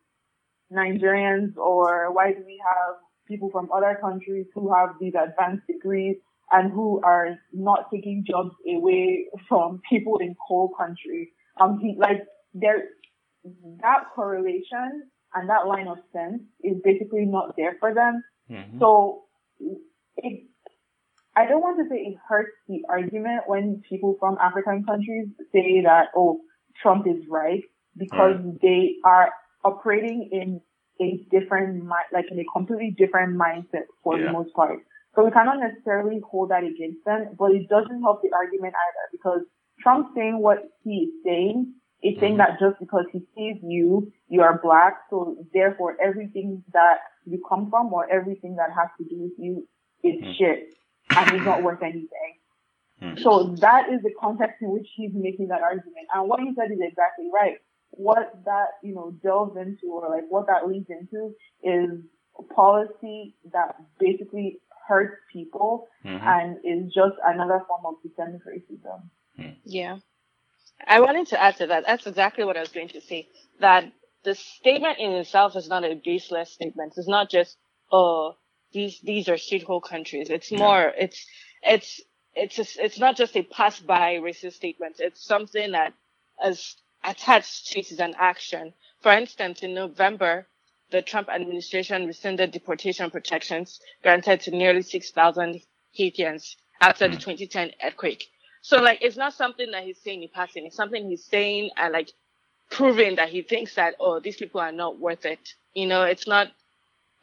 Nigerians 0.73 1.57
or 1.57 2.13
why 2.13 2.33
do 2.33 2.43
we 2.45 2.61
have 2.65 2.97
people 3.27 3.51
from 3.51 3.69
other 3.73 3.99
countries 4.01 4.47
who 4.55 4.73
have 4.73 4.91
these 5.01 5.15
advanced 5.15 5.67
degrees 5.67 6.17
and 6.51 6.73
who 6.73 7.01
are 7.05 7.39
not 7.53 7.91
taking 7.93 8.25
jobs 8.27 8.51
away 8.67 9.27
from 9.49 9.81
people 9.89 10.19
in 10.19 10.35
coal 10.47 10.71
countries. 10.79 11.29
Um, 11.61 11.79
he, 11.81 11.95
like, 11.99 12.23
there, 12.55 12.85
that 13.83 14.05
correlation 14.15 15.11
and 15.35 15.49
that 15.51 15.67
line 15.67 15.89
of 15.89 15.99
sense 16.13 16.43
is 16.63 16.77
basically 16.83 17.27
not 17.27 17.55
there 17.57 17.77
for 17.81 17.93
them. 17.93 18.23
Mm-hmm. 18.51 18.79
So, 18.79 19.25
it, 20.17 20.45
I 21.39 21.47
don't 21.47 21.61
want 21.61 21.79
to 21.79 21.89
say 21.89 22.01
it 22.03 22.17
hurts 22.29 22.51
the 22.67 22.83
argument 22.89 23.43
when 23.47 23.81
people 23.89 24.17
from 24.19 24.37
African 24.43 24.83
countries 24.83 25.29
say 25.53 25.83
that, 25.85 26.09
oh, 26.17 26.41
Trump 26.83 27.07
is 27.07 27.23
right 27.31 27.63
because 27.97 28.43
right. 28.43 28.61
they 28.61 28.97
are 29.05 29.31
operating 29.65 30.31
in 30.33 30.61
a 31.01 31.25
different, 31.31 31.85
like 32.13 32.25
in 32.33 32.41
a 32.41 32.45
completely 32.53 32.93
different 32.99 33.39
mindset 33.39 33.87
for 34.03 34.19
yeah. 34.19 34.27
the 34.27 34.33
most 34.33 34.53
part. 34.53 34.81
So 35.15 35.25
we 35.25 35.31
cannot 35.31 35.61
necessarily 35.61 36.21
hold 36.29 36.51
that 36.51 36.65
against 36.65 37.05
them, 37.07 37.37
but 37.39 37.53
it 37.53 37.69
doesn't 37.69 38.03
help 38.03 38.23
the 38.23 38.31
argument 38.35 38.75
either 38.75 39.07
because 39.13 39.43
Trump 39.81 40.09
saying 40.17 40.43
what 40.43 40.59
he 40.83 41.07
is 41.07 41.13
saying 41.25 41.73
is 42.03 42.19
saying 42.19 42.37
mm-hmm. 42.37 42.51
that 42.51 42.59
just 42.59 42.81
because 42.81 43.05
he 43.13 43.21
sees 43.37 43.63
you, 43.63 44.11
you 44.29 44.43
are 44.43 44.61
black, 44.61 44.95
so 45.09 45.37
therefore 45.55 45.97
everything 46.03 46.65
that 46.73 46.99
you 47.27 47.41
come 47.49 47.71
from 47.71 47.93
or 47.93 48.11
everything 48.11 48.57
that 48.57 48.71
has 48.75 48.89
to 48.99 49.05
do 49.05 49.23
with 49.23 49.39
you 49.39 49.69
is 50.03 50.21
mm-hmm. 50.21 50.33
shit 50.37 50.75
and 51.11 51.37
is 51.37 51.45
not 51.45 51.63
worth 51.63 51.83
anything. 51.83 52.39
Mm-hmm. 53.03 53.23
So 53.23 53.55
that 53.61 53.91
is 53.91 54.03
the 54.03 54.13
context 54.21 54.61
in 54.61 54.71
which 54.71 54.89
he's 54.97 55.13
making 55.15 55.49
that 55.49 55.63
argument. 55.63 56.09
And 56.13 56.29
what 56.29 56.41
he 56.41 56.53
said 56.55 56.71
is 56.73 56.79
exactly 56.81 57.31
right. 57.33 57.59
What 57.91 58.33
that, 58.45 58.69
you 58.83 58.95
know, 58.95 59.13
delves 59.23 59.57
into 59.57 59.87
or 59.87 60.11
like 60.11 60.25
what 60.29 60.47
that 60.49 60.69
leads 60.69 60.91
into 60.91 61.35
is 61.63 62.01
policy 62.55 63.35
that 63.53 63.77
basically 63.99 64.59
hurts 64.87 65.17
people 65.33 65.89
mm-hmm. 66.05 66.27
and 66.27 66.57
is 66.65 66.93
just 66.93 67.15
another 67.25 67.63
form 67.67 67.87
of 67.87 67.95
systemic 68.03 68.41
racism. 68.47 69.03
Hmm. 69.37 69.59
Yeah. 69.65 69.99
I 70.87 71.01
wanted 71.01 71.29
to 71.29 71.43
add 71.43 71.57
to 71.57 71.67
that. 71.69 71.85
That's 71.87 72.07
exactly 72.07 72.45
what 72.45 72.57
I 72.57 72.61
was 72.61 72.71
going 72.71 72.89
to 72.89 73.01
say. 73.01 73.29
That 73.61 73.93
the 74.25 74.35
statement 74.35 74.99
in 74.99 75.13
itself 75.13 75.57
is 75.57 75.69
not 75.69 75.85
a 75.85 76.01
baseless 76.03 76.53
statement. 76.53 76.95
It's 76.97 77.09
not 77.09 77.31
just, 77.31 77.57
oh, 77.93 78.37
these, 78.73 79.01
these 79.01 79.29
are 79.29 79.35
shithole 79.35 79.83
countries. 79.83 80.31
It's 80.31 80.53
more, 80.53 80.93
yeah. 80.97 81.05
it's, 81.05 81.27
it's, 81.63 82.01
it's, 82.35 82.57
just, 82.57 82.79
it's 82.79 82.99
not 82.99 83.17
just 83.17 83.37
a 83.37 83.43
pass 83.43 83.81
by 83.81 84.17
racist 84.17 84.55
statement. 84.55 84.97
It's 84.99 85.25
something 85.25 85.73
that 85.73 85.95
is 86.45 86.77
attached 87.05 87.73
to 87.73 88.03
an 88.03 88.15
action. 88.19 88.73
For 89.01 89.13
instance, 89.13 89.63
in 89.63 89.75
November, 89.75 90.47
the 90.91 91.03
Trump 91.03 91.29
administration 91.29 92.07
rescinded 92.07 92.51
deportation 92.51 93.11
protections 93.11 93.81
granted 94.03 94.41
to 94.43 94.51
nearly 94.51 94.83
6,000 94.83 95.61
Haitians 95.93 96.57
after 96.81 97.07
mm. 97.07 97.11
the 97.11 97.17
hmm. 97.17 97.31
2010 97.33 97.73
earthquake. 97.85 98.29
So 98.63 98.81
like, 98.81 98.99
it's 99.03 99.17
not 99.17 99.35
something 99.35 99.71
that 99.73 99.85
he's 99.85 99.99
saying 99.99 100.23
in 100.23 100.29
passing. 100.29 100.67
It's 100.67 100.77
something 100.77 101.09
he's 101.09 101.25
saying 101.25 101.71
and 101.77 101.93
like 101.93 102.11
proving 102.71 103.17
that 103.17 103.29
he 103.29 103.43
thinks 103.43 103.75
that, 103.75 103.95
oh, 104.01 104.21
these 104.21 104.37
people 104.37 104.61
are 104.61 104.73
not 104.73 104.99
worth 104.99 105.25
it. 105.25 105.55
You 105.75 105.87
know, 105.87 106.03
it's 106.03 106.27
not, 106.27 106.49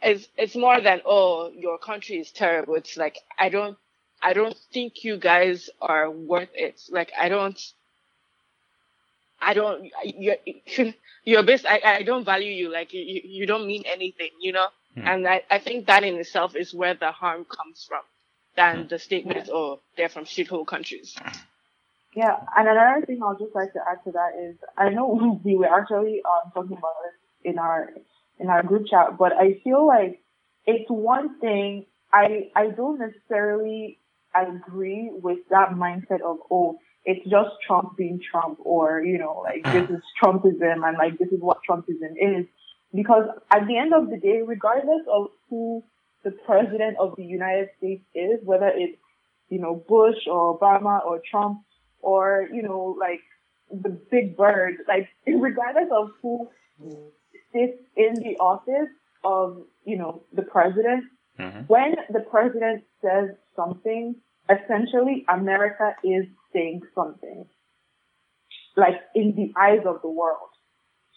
it's, 0.05 0.27
it's 0.37 0.55
more 0.55 0.79
than, 0.79 1.01
oh, 1.05 1.51
your 1.55 1.77
country 1.77 2.17
is 2.17 2.31
terrible. 2.31 2.75
It's 2.75 2.95
like, 2.95 3.17
I 3.39 3.49
don't, 3.49 3.77
I 4.21 4.33
don't 4.33 4.55
think 4.71 5.03
you 5.03 5.17
guys 5.17 5.69
are 5.81 6.09
worth 6.09 6.49
it. 6.53 6.81
Like, 6.89 7.11
I 7.19 7.27
don't, 7.27 7.59
I 9.41 9.53
don't, 9.53 9.91
you're, 10.03 10.37
you're 11.23 11.43
best, 11.43 11.65
I, 11.65 11.81
I 11.83 12.03
don't 12.03 12.23
value 12.23 12.51
you. 12.51 12.71
Like, 12.71 12.93
you, 12.93 13.21
you 13.23 13.45
don't 13.47 13.65
mean 13.65 13.83
anything, 13.85 14.29
you 14.39 14.53
know? 14.53 14.67
Hmm. 14.93 15.07
And 15.07 15.27
I, 15.27 15.41
I 15.49 15.59
think 15.59 15.87
that 15.87 16.03
in 16.03 16.15
itself 16.15 16.55
is 16.55 16.73
where 16.73 16.93
the 16.93 17.11
harm 17.11 17.45
comes 17.45 17.83
from 17.87 18.01
than 18.55 18.83
hmm. 18.83 18.87
the 18.87 18.99
statement, 18.99 19.49
oh, 19.51 19.81
they're 19.97 20.09
from 20.09 20.25
shithole 20.25 20.67
countries. 20.67 21.15
Yeah, 22.15 22.37
and 22.55 22.67
another 22.69 23.05
thing 23.05 23.19
I'll 23.21 23.37
just 23.37 23.53
like 23.53 23.73
to 23.73 23.79
add 23.91 24.03
to 24.05 24.11
that 24.11 24.31
is 24.41 24.55
I 24.77 24.89
know 24.89 25.41
we 25.43 25.57
were 25.57 25.67
actually 25.67 26.21
um, 26.23 26.51
talking 26.53 26.77
about 26.77 26.93
this 27.03 27.51
in 27.51 27.59
our 27.59 27.89
in 28.39 28.49
our 28.49 28.63
group 28.63 28.87
chat, 28.87 29.17
but 29.17 29.33
I 29.33 29.59
feel 29.63 29.85
like 29.85 30.21
it's 30.65 30.89
one 30.89 31.39
thing 31.39 31.85
I 32.11 32.49
I 32.55 32.67
don't 32.67 32.99
necessarily 32.99 33.99
agree 34.33 35.11
with 35.11 35.39
that 35.49 35.69
mindset 35.71 36.21
of 36.21 36.37
oh 36.51 36.77
it's 37.05 37.23
just 37.29 37.51
Trump 37.65 37.95
being 37.95 38.19
Trump 38.31 38.59
or 38.63 39.01
you 39.01 39.17
know 39.17 39.43
like 39.43 39.63
mm. 39.63 39.73
this 39.73 39.97
is 39.97 40.03
Trumpism 40.21 40.87
and 40.87 40.97
like 40.97 41.17
this 41.17 41.29
is 41.29 41.39
what 41.39 41.59
Trumpism 41.69 42.13
is. 42.19 42.45
Because 42.93 43.25
at 43.51 43.67
the 43.67 43.77
end 43.77 43.93
of 43.93 44.09
the 44.09 44.17
day, 44.17 44.41
regardless 44.45 45.01
of 45.11 45.27
who 45.49 45.83
the 46.23 46.31
president 46.31 46.97
of 46.97 47.15
the 47.17 47.25
United 47.25 47.69
States 47.77 48.03
is, 48.13 48.39
whether 48.43 48.71
it's 48.73 48.97
you 49.49 49.59
know 49.59 49.83
Bush 49.87 50.27
or 50.29 50.57
Obama 50.57 51.05
or 51.05 51.21
Trump 51.29 51.59
or, 52.05 52.47
you 52.53 52.61
know, 52.61 52.95
like 52.99 53.21
the 53.71 53.89
big 53.89 54.37
bird, 54.37 54.75
like 54.87 55.09
regardless 55.27 55.89
of 55.91 56.11
who 56.21 56.47
sits 57.55 57.77
in 57.95 58.15
the 58.15 58.37
office 58.39 58.89
of, 59.23 59.63
you 59.85 59.97
know, 59.97 60.23
the 60.33 60.43
president, 60.43 61.05
mm-hmm. 61.39 61.61
when 61.67 61.95
the 62.11 62.19
president 62.19 62.83
says 63.01 63.29
something, 63.55 64.15
essentially 64.49 65.25
America 65.29 65.95
is 66.03 66.25
saying 66.53 66.81
something. 66.93 67.45
Like 68.77 68.95
in 69.15 69.35
the 69.35 69.53
eyes 69.59 69.85
of 69.85 70.01
the 70.01 70.09
world. 70.09 70.49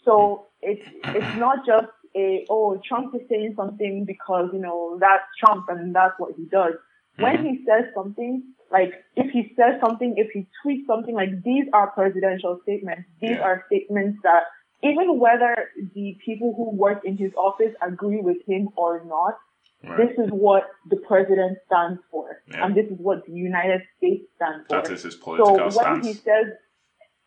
So 0.05 0.46
it's 0.62 0.88
it's 1.05 1.37
not 1.38 1.66
just 1.66 1.88
a 2.16 2.46
oh 2.48 2.81
Trump 2.87 3.14
is 3.14 3.22
saying 3.29 3.55
something 3.57 4.05
because 4.07 4.51
you 4.53 4.61
know 4.61 4.96
that's 5.01 5.24
Trump 5.40 5.66
and 5.68 5.94
that's 5.94 6.14
what 6.18 6.35
he 6.37 6.44
does. 6.44 6.74
Mm-hmm. 6.74 7.22
When 7.22 7.44
he 7.44 7.64
says 7.66 7.90
something, 7.94 8.44
like 8.70 8.92
if 9.16 9.31
he 9.33 9.53
says 9.57 9.81
something, 9.81 10.14
if 10.16 10.31
he 10.33 10.46
tweets 10.64 10.87
something, 10.87 11.14
like 11.14 11.42
these 11.42 11.64
are 11.72 11.90
presidential 11.90 12.61
statements. 12.62 13.09
These 13.20 13.31
yeah. 13.31 13.42
are 13.42 13.64
statements 13.66 14.20
that 14.22 14.44
even 14.82 15.18
whether 15.18 15.56
the 15.94 16.16
people 16.24 16.54
who 16.56 16.76
work 16.76 17.02
in 17.04 17.16
his 17.16 17.32
office 17.36 17.74
agree 17.82 18.20
with 18.20 18.38
him 18.46 18.68
or 18.76 19.04
not, 19.04 19.38
right. 19.84 19.98
this 19.98 20.24
is 20.24 20.30
what 20.30 20.64
the 20.88 20.96
president 20.96 21.58
stands 21.66 22.00
for. 22.10 22.42
Yeah. 22.50 22.64
And 22.64 22.74
this 22.76 22.86
is 22.86 22.98
what 22.98 23.26
the 23.26 23.32
United 23.32 23.82
States 23.96 24.24
stands 24.36 24.66
for. 24.68 24.82
That 24.82 24.90
is 24.90 25.02
his 25.02 25.16
political 25.16 25.56
so 25.56 25.78
when 25.78 26.02
stance. 26.02 26.06
he 26.06 26.12
says, 26.14 26.46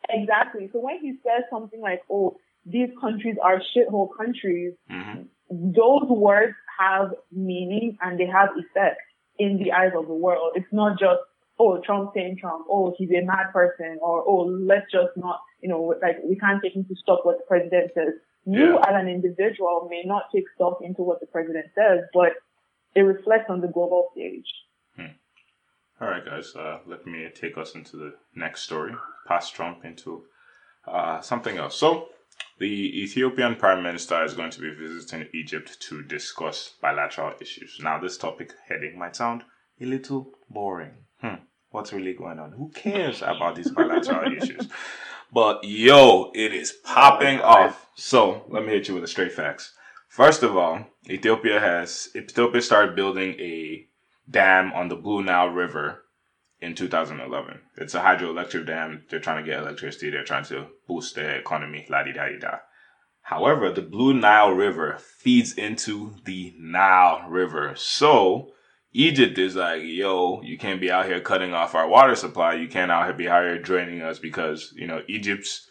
exactly. 0.10 0.70
So 0.72 0.80
when 0.80 1.00
he 1.00 1.14
says 1.24 1.44
something 1.50 1.82
like, 1.82 2.02
oh, 2.10 2.38
these 2.66 2.90
countries 3.00 3.36
are 3.42 3.62
shithole 3.76 4.10
countries, 4.16 4.74
mm-hmm. 4.90 5.24
those 5.50 6.10
words 6.10 6.54
have 6.80 7.14
meaning 7.32 7.98
and 8.02 8.20
they 8.20 8.28
have 8.28 8.50
effect 8.58 9.02
in 9.38 9.58
the 9.58 9.72
eyes 9.72 9.92
of 9.98 10.08
the 10.08 10.14
world. 10.14 10.54
It's 10.56 10.72
not 10.72 11.00
just 11.00 11.20
oh, 11.62 11.80
Trump 11.86 12.12
saying 12.16 12.38
Trump, 12.40 12.66
oh, 12.70 12.94
he's 12.98 13.10
a 13.12 13.24
mad 13.24 13.54
person, 13.54 14.00
or 14.02 14.24
oh, 14.28 14.46
let's 14.46 14.92
just 14.92 15.16
not, 15.16 15.40
you 15.62 15.70
know, 15.70 15.96
like 16.02 16.18
we 16.24 16.36
can't 16.38 16.62
take 16.62 16.76
into 16.76 16.96
stock 16.96 17.26
what 17.26 17.38
the 17.38 17.44
president 17.48 17.92
says. 17.94 18.14
You 18.46 18.74
yeah. 18.74 18.90
as 18.90 18.96
an 19.02 19.08
individual 19.08 19.88
may 19.90 20.02
not 20.06 20.24
take 20.34 20.46
stock 20.56 20.80
into 20.82 21.04
what 21.04 21.20
the 21.20 21.28
president 21.28 21.66
says, 21.76 22.00
but 22.14 22.34
it 22.96 23.02
reflects 23.02 23.50
on 23.50 23.62
the 23.62 23.68
global 23.68 24.10
stage. 24.14 24.48
Hmm. 24.96 25.14
All 26.02 26.10
right, 26.10 26.26
guys, 26.26 26.56
uh, 26.56 26.80
let 26.88 27.06
me 27.06 27.28
take 27.34 27.58
us 27.58 27.76
into 27.76 27.98
the 27.98 28.14
next 28.36 28.64
story, 28.64 28.94
past 29.28 29.54
Trump 29.54 29.86
into 29.86 30.24
uh, 30.88 31.22
something 31.22 31.58
else. 31.58 31.76
So, 31.76 32.08
the 32.58 33.04
Ethiopian 33.04 33.56
Prime 33.56 33.84
Minister 33.84 34.24
is 34.24 34.34
going 34.34 34.50
to 34.52 34.62
be 34.62 34.74
visiting 34.74 35.28
Egypt 35.36 35.80
to 35.82 36.02
discuss 36.02 36.74
bilateral 36.82 37.34
issues. 37.40 37.80
Now, 37.84 38.00
this 38.00 38.18
topic 38.18 38.54
heading 38.68 38.98
might 38.98 39.16
sound 39.16 39.44
a 39.80 39.86
little 39.86 40.32
boring. 40.50 40.94
Hmm 41.20 41.44
what's 41.72 41.94
really 41.94 42.14
going 42.14 42.40
on. 42.40 42.52
Who 42.52 42.70
cares 42.70 43.22
about 43.22 43.56
these 43.56 43.72
bilateral 43.72 44.32
issues? 44.38 44.68
But 45.34 45.64
yo, 45.64 46.32
it 46.34 46.54
is 46.54 46.72
popping 46.72 47.40
off. 47.40 47.88
So 47.96 48.46
let 48.50 48.66
me 48.66 48.74
hit 48.74 48.88
you 48.88 48.96
with 48.96 49.04
the 49.04 49.08
straight 49.08 49.32
facts. 49.32 49.74
First 50.10 50.44
of 50.44 50.58
all, 50.58 50.86
Ethiopia 51.10 51.60
has 51.60 52.10
Ethiopia 52.16 52.62
started 52.62 52.96
building 52.96 53.40
a 53.40 53.88
dam 54.30 54.74
on 54.74 54.90
the 54.90 54.96
Blue 54.96 55.24
Nile 55.24 55.48
River 55.48 56.04
in 56.60 56.76
2011. 56.76 57.60
It's 57.78 57.96
a 57.96 58.02
hydroelectric 58.02 58.68
dam. 58.68 59.04
They're 59.10 59.20
trying 59.20 59.44
to 59.44 59.50
get 59.50 59.62
electricity. 59.62 60.10
They're 60.10 60.26
trying 60.26 60.46
to 60.46 60.68
boost 60.88 61.16
their 61.16 61.38
economy. 61.38 61.88
La 61.90 62.04
di 62.04 62.12
da 62.12 62.28
di 62.28 62.38
da. 62.38 62.58
However, 63.22 63.72
the 63.72 63.82
Blue 63.82 64.14
Nile 64.14 64.52
River 64.52 64.98
feeds 65.00 65.54
into 65.54 66.16
the 66.26 66.54
Nile 66.60 67.26
River. 67.30 67.74
So 67.76 68.52
Egypt 68.94 69.38
is 69.38 69.56
like, 69.56 69.82
yo, 69.84 70.42
you 70.42 70.58
can't 70.58 70.82
be 70.82 70.92
out 70.92 71.06
here 71.06 71.22
cutting 71.22 71.54
off 71.54 71.76
our 71.76 71.88
water 71.88 72.16
supply. 72.16 72.56
You 72.56 72.68
can't 72.68 72.92
out 72.92 73.06
here 73.06 73.14
be 73.14 73.30
out 73.30 73.44
here 73.44 73.58
draining 73.58 74.02
us 74.02 74.20
because, 74.20 74.74
you 74.76 74.86
know, 74.86 75.02
Egypt's 75.08 75.68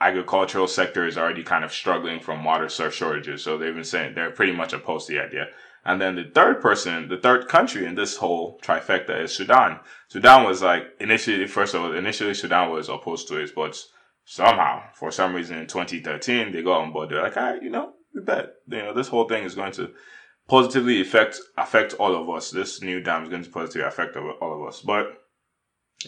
agricultural 0.00 0.68
sector 0.68 1.06
is 1.06 1.18
already 1.18 1.42
kind 1.42 1.64
of 1.64 1.72
struggling 1.72 2.20
from 2.20 2.44
water 2.44 2.68
shortages. 2.68 3.42
So 3.42 3.58
they've 3.58 3.74
been 3.74 3.84
saying 3.84 4.14
they're 4.14 4.30
pretty 4.30 4.52
much 4.52 4.72
opposed 4.72 5.06
to 5.06 5.14
the 5.14 5.22
idea. 5.22 5.46
And 5.84 6.00
then 6.00 6.14
the 6.14 6.30
third 6.32 6.60
person, 6.60 7.08
the 7.08 7.16
third 7.16 7.48
country 7.48 7.86
in 7.86 7.96
this 7.96 8.16
whole 8.16 8.60
trifecta 8.62 9.20
is 9.20 9.34
Sudan. 9.34 9.80
Sudan 10.08 10.44
was 10.44 10.62
like, 10.62 10.84
initially, 11.00 11.46
first 11.46 11.74
of 11.74 11.82
all, 11.82 11.92
initially 11.92 12.34
Sudan 12.34 12.70
was 12.70 12.88
opposed 12.88 13.26
to 13.28 13.38
it, 13.38 13.50
but 13.54 13.76
somehow, 14.24 14.82
for 14.94 15.10
some 15.10 15.34
reason 15.34 15.58
in 15.58 15.66
2013, 15.66 16.52
they 16.52 16.62
got 16.62 16.82
on 16.82 16.92
board. 16.92 17.10
They're 17.10 17.22
like, 17.22 17.36
all 17.36 17.54
right, 17.54 17.62
you 17.62 17.70
know, 17.70 17.94
we 18.14 18.22
bet, 18.22 18.54
you 18.68 18.78
know, 18.78 18.94
this 18.94 19.08
whole 19.08 19.26
thing 19.26 19.42
is 19.42 19.56
going 19.56 19.72
to 19.72 19.90
positively 20.52 21.00
affect 21.00 21.40
affect 21.56 21.94
all 21.94 22.14
of 22.14 22.28
us. 22.28 22.50
This 22.50 22.82
new 22.82 23.00
dam 23.00 23.22
is 23.22 23.30
going 23.30 23.42
to 23.42 23.48
positively 23.48 23.88
affect 23.88 24.14
all 24.16 24.60
of 24.62 24.68
us. 24.68 24.82
But 24.82 25.06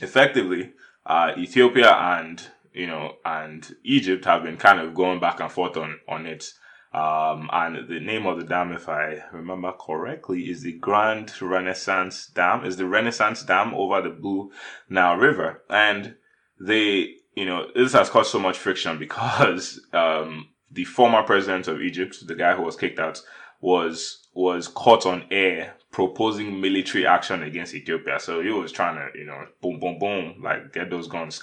effectively, 0.03 0.75
uh, 1.07 1.33
Ethiopia 1.39 1.91
and 1.91 2.47
you 2.75 2.87
know 2.87 3.15
and 3.25 3.75
Egypt 3.85 4.27
have 4.27 4.43
been 4.43 4.59
kind 4.59 4.81
of 4.81 4.95
going 4.95 5.19
back 5.19 5.41
and 5.41 5.51
forth 5.51 5.79
on 5.79 5.99
on 6.07 6.27
it. 6.27 6.53
Um, 6.93 7.49
and 7.53 7.89
the 7.89 7.99
name 7.99 8.27
of 8.27 8.39
the 8.39 8.45
dam, 8.45 8.71
if 8.71 8.87
I 8.87 9.25
remember 9.33 9.73
correctly, 9.73 10.43
is 10.43 10.63
the 10.63 10.79
Grand 10.79 11.41
Renaissance 11.41 12.27
Dam. 12.27 12.67
Is 12.67 12.77
the 12.77 12.87
Renaissance 12.87 13.43
Dam 13.45 13.73
over 13.73 14.03
the 14.03 14.11
Blue 14.11 14.53
Nile 14.91 15.17
River, 15.17 15.63
and 15.71 16.17
they, 16.61 17.15
you 17.35 17.47
know, 17.47 17.69
this 17.75 17.95
has 17.95 18.11
caused 18.11 18.31
so 18.31 18.39
much 18.39 18.59
friction 18.59 18.99
because 18.99 19.81
um, 19.95 20.51
the 20.71 20.85
former 20.85 21.23
president 21.23 21.67
of 21.67 21.81
Egypt, 21.81 22.19
the 22.27 22.35
guy 22.35 22.55
who 22.55 22.63
was 22.63 22.77
kicked 22.77 23.01
out, 23.01 23.23
was 23.61 24.24
was 24.35 24.69
caught 24.69 25.07
on 25.07 25.25
air 25.31 25.77
proposing 25.91 26.61
military 26.61 27.07
action 27.07 27.43
against 27.43 27.73
Ethiopia. 27.73 28.19
So 28.19 28.41
he 28.41 28.51
was 28.51 28.73
trying 28.73 28.97
to, 28.97 29.17
you 29.17 29.25
know, 29.25 29.47
boom, 29.63 29.79
boom, 29.79 29.99
boom, 29.99 30.43
like 30.43 30.73
get 30.73 30.91
those 30.91 31.07
guns. 31.07 31.41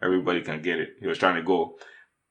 Everybody 0.00 0.40
can 0.40 0.62
get 0.62 0.78
it. 0.78 0.96
He 1.00 1.06
was 1.06 1.18
trying 1.18 1.36
to 1.36 1.42
go, 1.42 1.76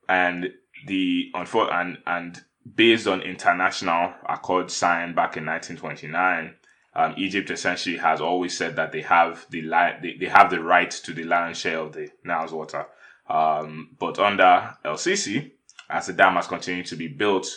and 0.10 0.52
the 0.88 1.32
and 1.36 1.98
and 2.08 2.42
based 2.76 3.08
on 3.08 3.22
international 3.22 4.14
accords 4.28 4.74
signed 4.74 5.16
back 5.16 5.38
in 5.38 5.46
1929, 5.46 6.56
um, 6.96 7.14
Egypt 7.18 7.52
essentially 7.52 7.98
has 7.98 8.22
always 8.22 8.58
said 8.58 8.76
that 8.78 8.92
they 8.92 9.02
have 9.02 9.46
the 9.50 9.62
li- 9.62 9.98
they, 10.02 10.18
they 10.20 10.26
have 10.26 10.50
the 10.50 10.62
right 10.62 10.90
to 10.90 11.14
the 11.14 11.26
lion's 11.26 11.58
share 11.58 11.80
of 11.80 11.94
the 11.94 12.10
Nile's 12.24 12.54
water. 12.54 12.88
Um, 13.30 13.90
but 14.00 14.18
under 14.18 14.76
El 14.84 14.96
Sisi, 14.96 15.52
as 15.90 16.08
the 16.08 16.14
dam 16.14 16.34
has 16.36 16.48
continued 16.48 16.88
to 16.88 16.96
be 16.96 17.08
built, 17.08 17.48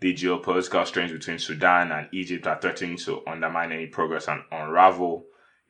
the 0.00 0.12
geopolitical 0.14 0.86
strains 0.86 1.12
between 1.12 1.38
Sudan 1.38 1.90
and 1.92 2.08
Egypt 2.12 2.46
are 2.46 2.60
threatening 2.60 2.96
to 2.98 3.22
undermine 3.26 3.72
any 3.72 3.86
progress 3.86 4.28
and 4.28 4.42
unravel 4.52 5.24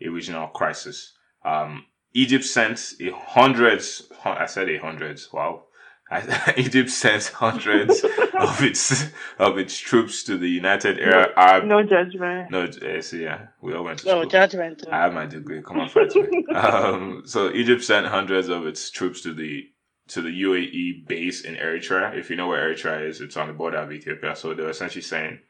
a 0.05 0.09
regional 0.09 0.49
crisis. 0.49 1.13
Um, 1.45 1.87
Egypt 2.13 2.45
sent 2.45 2.95
a 3.01 3.11
hundreds, 3.13 4.11
I 4.25 4.47
said 4.47 4.69
a 4.71 4.79
hundreds, 4.79 5.33
wow, 5.33 5.65
Egypt 6.57 6.91
sent 6.91 7.27
hundreds 7.27 8.05
of 8.39 8.63
its 8.63 9.07
of 9.39 9.59
its 9.59 9.77
troops 9.77 10.23
to 10.25 10.39
the 10.39 10.49
United 10.49 11.01
Arab. 11.01 11.31
Arab 11.37 11.65
no 11.65 11.83
judgment. 11.83 12.51
No, 12.51 12.63
uh, 12.65 13.01
so 13.03 13.17
yeah, 13.17 13.47
we 13.61 13.75
all 13.75 13.85
went 13.85 13.99
to 14.01 14.07
no 14.07 14.21
school. 14.21 14.31
judgment. 14.31 14.85
I 14.91 14.99
have 14.99 15.13
my 15.15 15.27
degree. 15.27 15.63
Come 15.63 15.81
on, 15.81 15.89
fight 15.89 16.15
me. 16.17 16.45
um, 16.55 17.23
so 17.27 17.51
Egypt 17.53 17.83
sent 17.83 18.07
hundreds 18.07 18.49
of 18.49 18.67
its 18.67 18.89
troops 18.91 19.21
to 19.23 19.35
the 19.35 19.69
to 20.09 20.23
the 20.23 20.43
UAE 20.43 21.07
base 21.07 21.43
in 21.43 21.57
Eritrea. 21.57 22.17
If 22.17 22.31
you 22.31 22.37
know 22.37 22.49
where 22.49 22.69
Eritrea 22.69 23.09
is, 23.09 23.21
it's 23.21 23.37
on 23.37 23.49
the 23.49 23.53
border 23.53 23.79
of 23.79 23.93
Ethiopia. 23.93 24.37
So 24.37 24.55
they're 24.55 24.71
essentially 24.71 25.03
saying, 25.03 25.41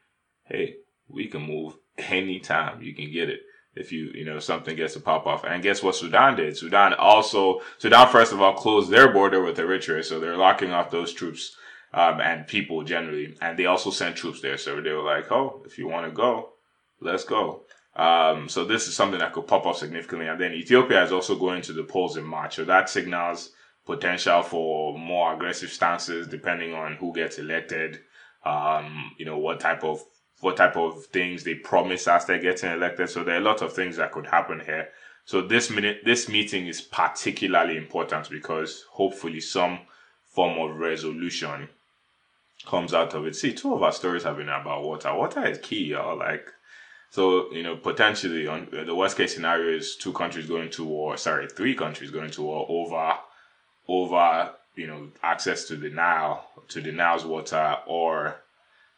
"Hey, 0.45 0.77
we 1.07 1.27
can 1.27 1.41
move 1.41 1.75
anytime. 1.97 2.81
You 2.81 2.93
can 2.93 3.11
get 3.11 3.29
it." 3.29 3.41
if 3.79 3.91
you 3.91 4.11
you 4.13 4.25
know 4.25 4.39
something 4.39 4.75
gets 4.75 4.93
to 4.93 4.99
pop 4.99 5.27
off. 5.27 5.43
And 5.43 5.63
guess 5.63 5.83
what 5.83 5.95
Sudan 5.95 6.35
did? 6.35 6.57
Sudan 6.57 6.93
also 6.95 7.61
Sudan 7.77 8.09
first 8.09 8.33
of 8.33 8.41
all 8.41 8.53
closed 8.53 8.89
their 8.89 9.11
border 9.11 9.43
with 9.43 9.57
Eritrea, 9.57 10.03
so 10.03 10.19
they're 10.19 10.37
locking 10.37 10.71
off 10.71 10.91
those 10.91 11.13
troops 11.13 11.55
um, 11.93 12.19
and 12.19 12.47
people 12.47 12.83
generally. 12.83 13.35
And 13.41 13.57
they 13.57 13.65
also 13.65 13.91
sent 13.91 14.15
troops 14.15 14.41
there, 14.41 14.57
so 14.57 14.81
they 14.81 14.91
were 14.91 15.03
like, 15.03 15.31
oh, 15.31 15.63
if 15.65 15.77
you 15.77 15.87
want 15.87 16.05
to 16.05 16.11
go, 16.11 16.53
let's 16.99 17.23
go. 17.23 17.63
Um, 17.95 18.47
so 18.47 18.63
this 18.63 18.87
is 18.87 18.95
something 18.95 19.19
that 19.19 19.33
could 19.33 19.47
pop 19.47 19.65
off 19.65 19.77
significantly. 19.77 20.27
And 20.27 20.39
then 20.39 20.53
Ethiopia 20.53 21.03
is 21.03 21.11
also 21.11 21.37
going 21.37 21.63
to 21.63 21.73
the 21.73 21.83
polls 21.83 22.17
in 22.17 22.23
March, 22.23 22.55
so 22.55 22.65
that 22.65 22.89
signals 22.89 23.51
potential 23.87 24.43
for 24.43 24.95
more 24.95 25.33
aggressive 25.33 25.71
stances 25.71 26.27
depending 26.27 26.75
on 26.75 26.97
who 26.97 27.11
gets 27.13 27.39
elected. 27.39 28.01
Um, 28.45 29.13
you 29.17 29.25
know 29.25 29.39
what 29.39 29.59
type 29.59 29.83
of 29.83 30.03
what 30.41 30.57
type 30.57 30.77
of 30.77 31.05
things 31.07 31.43
they 31.43 31.55
promise 31.55 32.07
as 32.07 32.25
they're 32.25 32.37
getting 32.37 32.71
elected. 32.71 33.09
So 33.09 33.23
there 33.23 33.35
are 33.35 33.41
a 33.41 33.43
lot 33.43 33.63
of 33.63 33.73
things 33.73 33.97
that 33.97 34.11
could 34.11 34.27
happen 34.27 34.61
here. 34.63 34.89
So 35.25 35.41
this 35.41 35.71
minute, 35.71 36.01
this 36.05 36.29
meeting 36.29 36.67
is 36.67 36.79
particularly 36.79 37.75
important 37.75 38.29
because 38.29 38.85
hopefully 38.91 39.39
some 39.39 39.79
form 40.25 40.59
of 40.59 40.77
resolution 40.77 41.69
comes 42.65 42.93
out 42.93 43.13
of 43.13 43.25
it. 43.25 43.35
See, 43.35 43.53
two 43.53 43.73
of 43.73 43.81
our 43.83 43.91
stories 43.91 44.23
have 44.23 44.37
been 44.37 44.49
about 44.49 44.83
water. 44.83 45.13
Water 45.15 45.45
is 45.45 45.57
key, 45.57 45.85
y'all. 45.85 46.17
Like, 46.17 46.47
so 47.09 47.51
you 47.51 47.63
know, 47.63 47.75
potentially 47.75 48.47
on 48.47 48.67
the 48.71 48.95
worst 48.95 49.17
case 49.17 49.33
scenario 49.33 49.75
is 49.75 49.95
two 49.95 50.13
countries 50.13 50.45
going 50.45 50.69
to 50.71 50.85
war. 50.85 51.17
Sorry, 51.17 51.47
three 51.47 51.73
countries 51.73 52.11
going 52.11 52.31
to 52.31 52.43
war 52.43 52.65
over 52.69 53.17
over 53.87 54.51
you 54.75 54.87
know 54.87 55.09
access 55.23 55.65
to 55.65 55.75
the 55.75 55.89
Nile 55.89 56.45
to 56.69 56.81
the 56.81 56.91
Nile's 56.91 57.25
water 57.25 57.77
or 57.87 58.37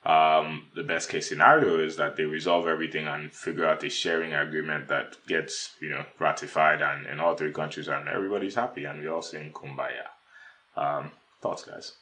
um, 0.06 0.67
the 0.75 0.84
best 0.84 1.10
case 1.10 1.30
scenario 1.30 1.80
is 1.80 1.97
that 1.97 2.15
they 2.15 2.23
resolve 2.25 2.67
everything 2.67 3.08
and 3.08 3.34
figure 3.34 3.65
out 3.65 3.84
a 3.84 3.89
sharing 3.89 4.34
agreement 4.34 4.88
that 4.88 5.17
gets 5.28 5.75
you 5.82 5.89
know 5.89 6.06
ratified 6.19 6.82
and 6.82 7.06
in 7.08 7.19
all 7.19 7.36
three 7.36 7.52
countries 7.54 7.88
and 7.88 8.08
everybody's 8.08 8.56
happy 8.56 8.86
and 8.86 9.02
we 9.02 9.08
all 9.08 9.21
sing 9.21 9.52
kumbaya. 9.54 10.08
Um, 10.78 11.12
thoughts, 11.41 11.63
guys? 11.63 11.93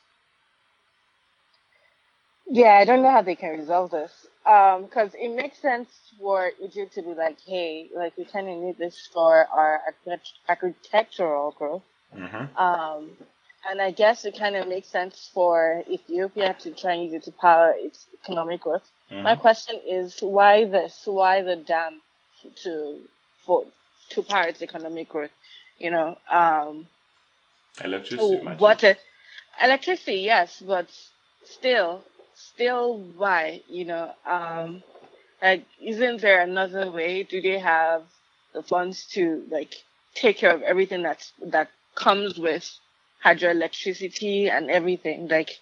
Yeah, 2.49 2.73
I 2.75 2.85
don't 2.85 3.01
know 3.01 3.11
how 3.11 3.21
they 3.23 3.35
can 3.35 3.57
resolve 3.59 3.91
this 3.91 4.27
because 4.43 5.13
um, 5.15 5.19
it 5.19 5.35
makes 5.35 5.59
sense 5.59 5.89
for 6.19 6.51
Egypt 6.63 6.93
to 6.95 7.01
be 7.01 7.13
like, 7.13 7.39
hey, 7.45 7.89
like 7.95 8.17
we 8.17 8.25
kind 8.25 8.49
of 8.49 8.57
need 8.57 8.77
this 8.77 9.09
for 9.13 9.47
our 9.47 9.81
architectural 10.49 11.51
growth. 11.57 11.83
Mm-hmm. 12.15 12.57
Um, 12.57 13.11
and 13.69 13.81
I 13.81 13.91
guess 13.91 14.25
it 14.25 14.37
kind 14.37 14.55
of 14.55 14.67
makes 14.67 14.87
sense 14.87 15.29
for 15.33 15.83
Ethiopia 15.89 16.55
to 16.61 16.71
try 16.71 16.93
and 16.93 17.03
use 17.03 17.13
it 17.13 17.23
to 17.23 17.31
power 17.31 17.73
its 17.75 18.05
economic 18.23 18.61
growth. 18.61 18.89
Mm-hmm. 19.11 19.23
My 19.23 19.35
question 19.35 19.79
is 19.87 20.19
why 20.21 20.65
this? 20.65 21.03
Why 21.05 21.41
the 21.41 21.55
dam 21.55 22.01
to 22.63 22.99
for 23.45 23.65
to 24.09 24.23
power 24.23 24.47
its 24.47 24.61
economic 24.61 25.09
growth? 25.09 25.31
You 25.79 25.91
know, 25.91 26.17
um, 26.31 26.87
electricity. 27.83 28.47
Water, 28.59 28.95
electricity, 29.61 30.21
yes, 30.21 30.63
but 30.65 30.87
still, 31.43 32.03
still, 32.35 32.99
why? 33.17 33.61
You 33.67 33.85
know, 33.85 34.11
um, 34.25 34.83
like, 35.41 35.65
isn't 35.81 36.21
there 36.21 36.41
another 36.41 36.89
way? 36.89 37.23
Do 37.23 37.41
they 37.41 37.59
have 37.59 38.03
the 38.53 38.63
funds 38.63 39.05
to 39.13 39.43
like 39.51 39.75
take 40.15 40.37
care 40.37 40.53
of 40.53 40.61
everything 40.63 41.03
that's 41.03 41.31
that 41.41 41.69
comes 41.97 42.37
with 42.37 42.79
hydroelectricity 43.25 44.49
and 44.49 44.69
everything. 44.69 45.27
Like, 45.27 45.59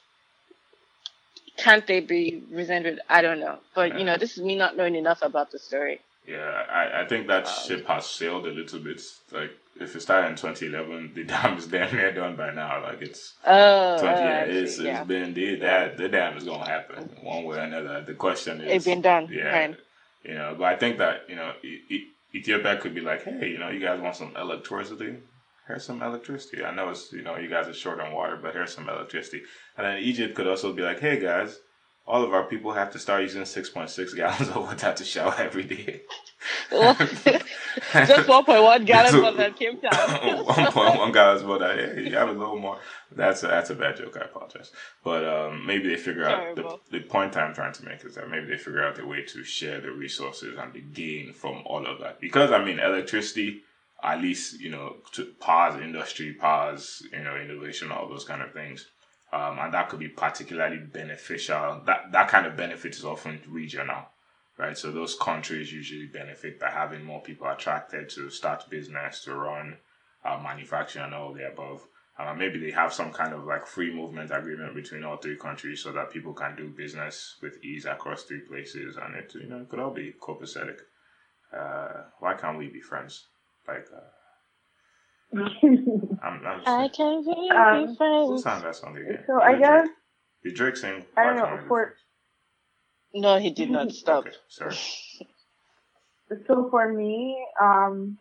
can't 1.58 1.88
they 1.88 2.02
be 2.02 2.44
resented? 2.52 3.00
I 3.10 3.22
don't 3.22 3.40
know. 3.40 3.60
But, 3.74 3.92
yeah. 3.92 3.98
you 3.98 4.04
know, 4.06 4.18
this 4.18 4.38
is 4.38 4.44
me 4.44 4.56
not 4.56 4.78
knowing 4.78 4.96
enough 4.96 5.22
about 5.22 5.52
the 5.52 5.60
story. 5.60 6.02
Yeah, 6.28 6.64
I, 6.72 7.04
I 7.04 7.08
think 7.08 7.28
that 7.28 7.48
um, 7.48 7.54
ship 7.66 7.88
has 7.88 8.08
sailed 8.08 8.46
a 8.48 8.52
little 8.52 8.80
bit. 8.80 9.02
Like, 9.32 9.52
if 9.80 9.96
it 9.96 10.02
started 10.02 10.30
in 10.30 10.36
2011, 10.36 11.14
the 11.14 11.24
dam 11.32 11.58
is 11.58 11.68
damn 11.68 11.96
near 11.96 12.12
done 12.12 12.36
by 12.36 12.52
now. 12.52 12.84
Like, 12.84 13.02
it's. 13.02 13.34
Oh, 13.46 14.00
20, 14.00 14.20
yeah, 14.20 14.40
it's, 14.44 14.80
yeah. 14.80 15.00
it's 15.00 15.08
been. 15.08 15.34
The, 15.34 15.56
that, 15.58 15.98
the 15.98 16.10
dam 16.10 16.38
is 16.38 16.44
going 16.44 16.62
to 16.62 16.70
happen 16.70 17.10
one 17.22 17.44
way 17.46 17.58
or 17.58 17.62
another. 17.62 18.02
The 18.02 18.16
question 18.16 18.62
is. 18.62 18.72
It's 18.72 18.86
been 18.86 19.02
done. 19.02 19.30
Yeah. 19.32 19.46
Right. 19.46 19.78
You 20.24 20.34
know, 20.34 20.56
but 20.58 20.66
I 20.66 20.76
think 20.76 20.98
that, 20.98 21.30
you 21.30 21.36
know, 21.36 21.54
Ethiopia 22.34 22.78
could 22.78 22.96
be 22.96 23.02
like, 23.02 23.24
hey, 23.24 23.50
you 23.50 23.60
know, 23.60 23.70
you 23.70 23.80
guys 23.80 24.02
want 24.02 24.16
some 24.16 24.36
electricity? 24.36 25.18
Here's 25.68 25.84
some 25.86 26.02
electricity. 26.02 26.64
I 26.64 26.74
know 26.74 26.90
it's 26.90 27.12
you 27.12 27.22
know 27.22 27.38
you 27.38 27.50
guys 27.50 27.68
are 27.68 27.74
short 27.74 28.00
on 28.00 28.14
water, 28.14 28.38
but 28.42 28.54
here's 28.54 28.74
some 28.74 28.90
electricity. 28.90 29.44
And 29.78 29.86
then 29.86 29.98
Egypt 30.00 30.36
could 30.36 30.48
also 30.48 30.74
be 30.74 30.82
like, 30.82 31.00
hey 31.00 31.20
guys, 31.20 31.60
all 32.08 32.24
of 32.24 32.34
our 32.34 32.44
people 32.44 32.72
have 32.74 32.92
to 32.92 33.00
start 33.00 33.24
using 33.24 33.46
six 33.46 33.70
point 33.70 33.90
six 33.90 34.14
gallons 34.14 34.50
of 34.50 34.58
water 34.58 34.94
to 34.94 35.04
shower 35.04 35.36
every 35.38 35.64
day. 35.64 36.02
Just 37.94 38.28
one 38.28 38.46
point 38.46 38.62
one 38.62 38.86
gallons 38.86 39.16
for 39.16 39.32
that 39.32 39.60
one 40.46 40.72
point 40.72 41.00
one 41.00 41.12
gallons 41.12 41.42
for 41.42 41.58
that. 41.58 41.78
Yeah, 41.78 41.94
you 42.00 42.16
have 42.16 42.30
a 42.30 42.34
little 42.34 42.60
more. 42.60 42.80
That's 43.12 43.44
a, 43.44 43.48
that's 43.48 43.70
a 43.72 43.76
bad 43.76 43.98
joke. 43.98 44.18
I 44.22 44.26
apologize. 44.26 44.72
But 45.04 45.26
um, 45.28 45.66
maybe 45.66 45.90
they 45.90 45.96
figure 45.96 46.26
out 46.26 46.56
the, 46.56 46.78
the 46.92 47.00
point 47.02 47.36
I'm 47.38 47.54
trying 47.54 47.74
to 47.74 47.86
make 47.86 48.04
is 48.06 48.16
that 48.16 48.30
maybe 48.30 48.48
they 48.48 48.58
figure 48.58 48.84
out 48.86 49.00
a 49.00 49.06
way 49.06 49.24
to 49.24 49.44
share 49.44 49.82
the 49.82 49.92
resources 49.92 50.58
and 50.58 50.74
the 50.74 50.82
gain 50.82 51.34
from 51.34 51.64
all 51.66 51.86
of 51.88 52.00
that. 52.02 52.20
Because 52.20 52.52
I 52.52 52.64
mean, 52.64 52.80
electricity 52.80 53.64
at 54.06 54.22
least 54.22 54.60
you 54.60 54.70
know 54.70 54.98
to 55.14 55.26
pause 55.40 55.80
industry, 55.82 56.34
pause 56.34 57.04
you 57.12 57.24
know 57.24 57.36
innovation, 57.36 57.92
all 57.92 58.08
those 58.08 58.24
kind 58.26 58.42
of 58.42 58.54
things, 58.54 58.88
um, 59.34 59.58
and 59.60 59.74
that 59.74 59.90
could 59.90 60.00
be 60.00 60.10
particularly 60.10 60.78
beneficial. 60.78 61.82
That 61.86 62.12
that 62.12 62.28
kind 62.30 62.46
of 62.46 62.56
benefit 62.56 62.96
is 62.96 63.06
often 63.06 63.42
regional, 63.48 64.04
right? 64.58 64.78
So 64.78 64.92
those 64.92 65.16
countries 65.16 65.74
usually 65.74 66.06
benefit 66.06 66.60
by 66.60 66.70
having 66.70 67.04
more 67.04 67.22
people 67.22 67.48
attracted 67.48 68.10
to 68.12 68.30
start 68.30 68.70
business, 68.70 69.24
to 69.24 69.34
run 69.34 69.78
uh, 70.24 70.40
manufacturing, 70.42 71.06
and 71.06 71.14
all 71.16 71.34
the 71.34 71.48
above. 71.48 71.82
Uh, 72.18 72.34
maybe 72.34 72.58
they 72.58 72.72
have 72.72 72.94
some 72.94 73.12
kind 73.12 73.34
of 73.34 73.44
like 73.44 73.68
free 73.68 73.94
movement 73.94 74.32
agreement 74.32 74.74
between 74.74 75.04
all 75.04 75.18
three 75.18 75.36
countries 75.36 75.82
so 75.82 75.92
that 75.92 76.12
people 76.12 76.34
can 76.34 76.56
do 76.56 76.70
business 76.70 77.36
with 77.42 77.62
ease 77.62 77.86
across 77.86 78.24
three 78.24 78.40
places, 78.40 78.98
and 78.98 79.16
it 79.16 79.34
you 79.36 79.48
know 79.48 79.62
it 79.62 79.70
could 79.70 79.80
all 79.80 79.92
be 79.92 80.14
copacetic. 80.22 80.80
Uh, 81.52 82.04
why 82.20 82.34
can't 82.34 82.58
we 82.58 82.68
be 82.68 82.82
friends? 82.82 83.26
Like, 83.68 83.88
uh, 83.96 84.00
I'm, 86.24 86.46
I'm 86.46 86.62
I 86.66 86.90
can 86.90 87.24
be 87.24 87.50
um, 87.52 87.96
friends. 87.96 88.30
Who 88.30 88.40
sang 88.40 88.62
that 88.62 88.76
song 88.76 88.98
again? 88.98 89.24
So 89.28 89.42
I 89.42 89.58
guess. 89.58 89.88
Did 90.44 90.56
Drake 90.56 90.78
sing? 90.78 91.06
I 91.18 91.26
don't 91.26 91.36
know. 91.38 91.60
For, 91.68 91.96
no, 93.14 93.40
he 93.40 93.50
did 93.52 93.72
not 93.72 93.92
stop. 94.04 94.26
Okay, 94.28 94.36
sorry. 94.48 94.76
So 96.48 96.70
for 96.72 96.92
me, 96.92 97.38
um, 97.62 98.18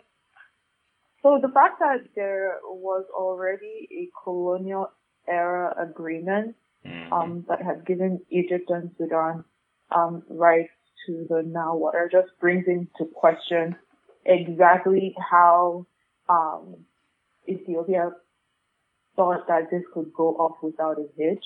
so 1.23 1.39
the 1.41 1.49
fact 1.49 1.79
that 1.79 2.01
there 2.15 2.59
was 2.63 3.07
already 3.17 3.89
a 3.91 4.11
colonial 4.23 4.93
era 5.27 5.75
agreement 5.83 6.55
mm-hmm. 6.85 7.11
um, 7.11 7.47
that 7.49 7.63
had 7.63 7.87
given 7.87 8.21
Egypt 8.29 8.69
and 8.69 8.91
Sudan 8.99 9.45
um, 9.91 10.23
rights 10.29 10.69
to 11.07 11.27
the 11.31 11.43
Nile 11.43 11.79
water 11.79 12.11
just 12.13 12.29
brings 12.41 12.67
into 12.67 13.11
question 13.15 13.75
exactly 14.25 15.15
how 15.19 15.87
um, 16.29 16.77
Ethiopia 17.49 18.11
thought 19.17 19.47
that 19.49 19.71
this 19.71 19.83
could 19.93 20.13
go 20.13 20.31
off 20.37 20.57
without 20.63 20.99
a 20.99 21.07
hitch. 21.17 21.45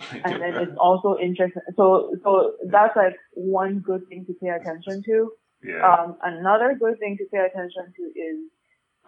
and 0.24 0.40
then 0.40 0.54
it's 0.54 0.76
also 0.78 1.16
interesting. 1.20 1.62
So, 1.76 2.14
so 2.22 2.52
that's 2.70 2.94
like 2.94 3.16
one 3.34 3.80
good 3.80 4.06
thing 4.08 4.26
to 4.26 4.34
pay 4.34 4.50
attention 4.50 5.02
to. 5.06 5.32
Yeah. 5.64 5.82
Um, 5.82 6.16
another 6.22 6.76
good 6.78 7.00
thing 7.00 7.16
to 7.18 7.24
pay 7.32 7.44
attention 7.44 7.92
to 7.96 8.02
is, 8.02 8.50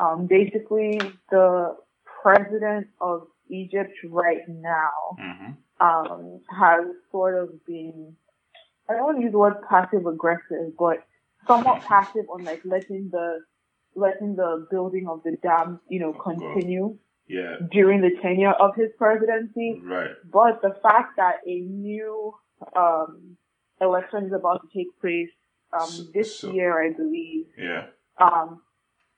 um, 0.00 0.26
basically 0.26 0.98
the 1.30 1.76
president 2.22 2.88
of 3.00 3.28
Egypt 3.48 3.92
right 4.08 4.48
now, 4.48 4.90
mm-hmm. 5.20 5.86
um, 5.86 6.40
has 6.50 6.86
sort 7.12 7.38
of 7.38 7.64
been, 7.66 8.16
I 8.88 8.94
don't 8.94 9.04
want 9.04 9.18
to 9.18 9.22
use 9.22 9.32
the 9.32 9.38
word 9.38 9.56
passive 9.68 10.06
aggressive, 10.06 10.76
but 10.76 11.04
somewhat 11.50 11.82
passive 11.82 12.26
on 12.32 12.44
like 12.44 12.62
letting 12.64 13.08
the, 13.10 13.40
letting 13.94 14.36
the 14.36 14.66
building 14.70 15.06
of 15.08 15.22
the 15.24 15.36
dam, 15.42 15.80
you 15.88 16.00
know, 16.00 16.12
continue. 16.12 16.96
Yeah. 17.26 17.56
During 17.70 18.00
the 18.00 18.10
tenure 18.20 18.52
of 18.52 18.74
his 18.74 18.90
presidency. 18.98 19.80
Right. 19.84 20.10
But 20.32 20.62
the 20.62 20.74
fact 20.82 21.10
that 21.16 21.36
a 21.46 21.60
new, 21.60 22.32
um, 22.74 23.36
election 23.80 24.24
is 24.24 24.32
about 24.32 24.62
to 24.62 24.68
take 24.76 24.88
place 25.00 25.30
um, 25.72 26.08
this 26.12 26.40
so, 26.40 26.52
year, 26.52 26.82
I 26.84 26.92
believe. 26.92 27.46
Yeah. 27.56 27.86
Um, 28.20 28.62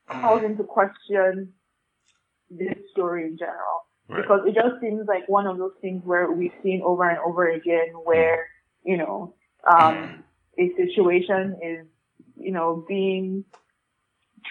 calls 0.06 0.42
into 0.44 0.64
question 0.64 1.54
this 2.50 2.76
story 2.92 3.24
in 3.24 3.38
general. 3.38 3.78
Right. 4.08 4.20
Because 4.20 4.40
it 4.46 4.54
just 4.54 4.80
seems 4.80 5.06
like 5.08 5.26
one 5.28 5.46
of 5.46 5.56
those 5.56 5.72
things 5.80 6.02
where 6.04 6.30
we've 6.30 6.52
seen 6.62 6.82
over 6.84 7.08
and 7.08 7.18
over 7.26 7.50
again 7.50 7.94
where, 8.04 8.46
you 8.84 8.98
know, 8.98 9.34
um, 9.74 10.22
a 10.58 10.70
situation 10.76 11.56
is, 11.62 11.86
you 12.42 12.52
know, 12.52 12.84
being 12.88 13.44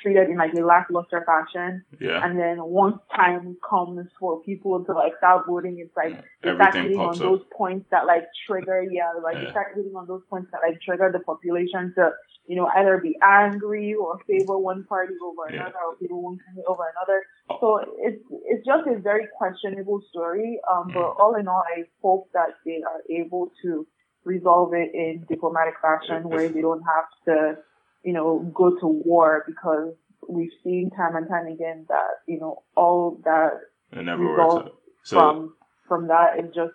treated 0.02 0.30
in 0.30 0.38
like 0.38 0.54
a 0.54 0.62
lackluster 0.62 1.24
fashion. 1.26 1.84
Yeah. 2.00 2.24
And 2.24 2.40
then 2.40 2.58
once 2.62 2.98
time 3.16 3.58
comes 3.68 4.08
for 4.20 4.42
people 4.42 4.84
to 4.86 4.94
like 4.94 5.14
start 5.18 5.46
voting, 5.48 5.78
it's 5.80 5.96
like 5.96 6.24
they 6.44 6.54
start 6.56 6.76
hitting 6.76 7.00
on 7.00 7.16
up. 7.16 7.18
those 7.18 7.42
points 7.56 7.88
that 7.92 8.06
like 8.06 8.24
trigger, 8.48 8.84
yeah, 8.90 9.12
like 9.24 9.38
yeah. 9.42 9.52
start 9.52 9.74
hitting 9.76 9.94
on 9.96 10.08
those 10.08 10.22
points 10.30 10.50
that 10.52 10.62
like 10.68 10.82
trigger 10.82 11.10
the 11.12 11.20
population 11.20 11.94
to, 11.96 12.12
you 12.48 12.56
know, 12.56 12.68
either 12.78 12.98
be 12.98 13.18
angry 13.22 13.94
or 13.94 14.20
favor 14.28 14.58
one 14.58 14.84
party 14.86 15.14
over 15.24 15.54
yeah. 15.54 15.62
another 15.62 15.76
or 15.90 15.96
people 15.98 16.22
one 16.24 16.38
party 16.38 16.62
over 16.68 16.84
another. 16.96 17.24
Oh. 17.50 17.58
So 17.60 17.94
it's 18.00 18.24
it's 18.46 18.66
just 18.66 18.88
a 18.88 19.00
very 19.00 19.28
questionable 19.38 20.02
story. 20.10 20.60
Um, 20.72 20.90
mm. 20.90 20.94
but 20.94 21.22
all 21.22 21.36
in 21.36 21.48
all, 21.48 21.64
I 21.78 21.84
hope 22.02 22.30
that 22.34 22.56
they 22.66 22.82
are 22.82 23.02
able 23.10 23.52
to 23.64 23.88
resolve 24.24 24.74
it 24.74 24.94
in 24.94 25.26
diplomatic 25.28 25.74
fashion 25.82 26.30
where 26.30 26.48
they 26.48 26.62
don't 26.62 26.84
have 26.84 27.06
to 27.26 27.58
you 28.04 28.14
know, 28.14 28.52
go 28.54 28.78
to 28.80 28.88
war 28.88 29.44
because 29.48 29.94
we've 30.28 30.52
seen 30.64 30.90
time 30.92 31.16
and 31.16 31.28
time 31.28 31.48
again 31.48 31.86
that, 31.90 32.22
you 32.28 32.40
know, 32.40 32.64
all 32.76 33.20
that 33.26 33.52
it 33.92 34.04
never 34.04 34.24
works 34.24 34.72
so, 35.04 35.18
from 35.18 35.54
from 35.88 36.08
that 36.08 36.40
is 36.40 36.54
just 36.54 36.74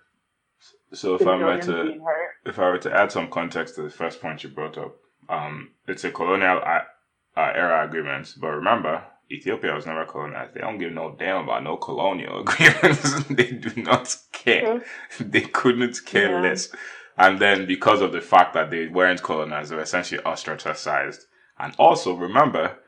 so 0.93 1.15
if 1.15 1.27
I 1.27 1.37
were 1.37 1.61
to 1.61 2.01
if 2.45 2.59
I 2.59 2.69
were 2.69 2.79
to 2.79 2.93
add 2.93 3.13
some 3.13 3.31
context 3.31 3.77
to 3.77 3.83
the 3.83 3.91
first 3.91 4.21
point 4.21 4.43
you 4.43 4.51
brought 4.51 4.79
up, 4.79 4.97
um, 5.29 5.71
it's 5.89 6.05
a 6.05 6.11
colonial 6.11 6.61
uh, 6.65 6.81
uh, 7.37 7.53
era 7.55 7.87
agreement, 7.87 8.35
but 8.41 8.49
remember, 8.49 9.03
Ethiopia 9.31 9.75
was 9.75 9.87
never 9.87 10.05
colonized. 10.07 10.55
They 10.55 10.61
don't 10.61 10.79
give 10.79 10.93
no 10.93 11.15
damn 11.19 11.45
about 11.45 11.65
no 11.65 11.77
colonial 11.77 12.41
agreements. 12.47 13.25
they 13.31 13.53
do 13.53 13.83
not 13.83 14.17
care. 14.33 14.83
they 15.21 15.43
couldn't 15.43 16.05
care 16.05 16.31
yeah. 16.31 16.41
less. 16.41 16.69
And 17.17 17.39
then 17.39 17.67
because 17.67 18.03
of 18.03 18.13
the 18.13 18.21
fact 18.21 18.55
that 18.55 18.71
they 18.71 18.89
weren't 18.89 19.23
colonized, 19.23 19.71
they 19.71 19.77
were 19.77 19.83
essentially 19.83 20.23
ostracized. 20.23 21.27
And 21.59 21.75
also 21.79 22.15
remember, 22.15 22.79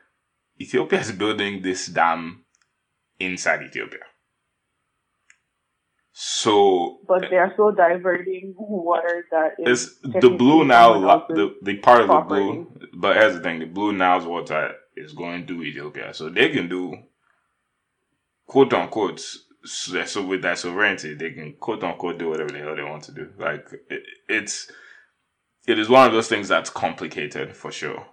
Ethiopia 0.61 0.99
is 0.99 1.11
building 1.11 1.61
this 1.61 1.87
dam 1.87 2.45
inside 3.19 3.63
Ethiopia. 3.63 4.01
So, 6.11 6.99
but 7.07 7.25
they 7.29 7.37
are 7.37 7.51
still 7.53 7.71
diverting 7.71 8.53
water 8.57 9.25
that 9.31 9.51
is 9.59 9.99
the 10.01 10.29
blue 10.29 10.65
Nile, 10.65 10.99
the 11.29 11.55
the 11.61 11.77
part 11.77 12.01
of 12.01 12.07
property. 12.07 12.45
the 12.45 12.51
blue. 12.51 12.89
But 12.93 13.15
here's 13.15 13.35
the 13.35 13.39
thing: 13.39 13.59
the 13.59 13.65
blue 13.65 13.93
Nile's 13.93 14.25
water 14.25 14.73
is 14.97 15.13
going 15.13 15.47
to 15.47 15.63
Ethiopia, 15.63 16.13
so 16.13 16.27
they 16.29 16.49
can 16.49 16.67
do 16.67 16.93
quote 18.47 18.73
unquote 18.73 19.21
so, 19.63 20.05
so 20.05 20.25
with 20.25 20.41
that 20.43 20.57
sovereignty, 20.57 21.13
they 21.13 21.31
can 21.31 21.53
quote 21.53 21.83
unquote 21.83 22.17
do 22.17 22.29
whatever 22.29 22.51
the 22.51 22.59
hell 22.59 22.75
they 22.75 22.83
want 22.83 23.03
to 23.03 23.11
do. 23.11 23.29
Like 23.37 23.67
it, 23.89 24.03
it's 24.27 24.71
it 25.67 25.77
is 25.77 25.89
one 25.89 26.07
of 26.07 26.13
those 26.13 26.27
things 26.27 26.47
that's 26.47 26.69
complicated 26.69 27.55
for 27.55 27.71
sure, 27.71 28.05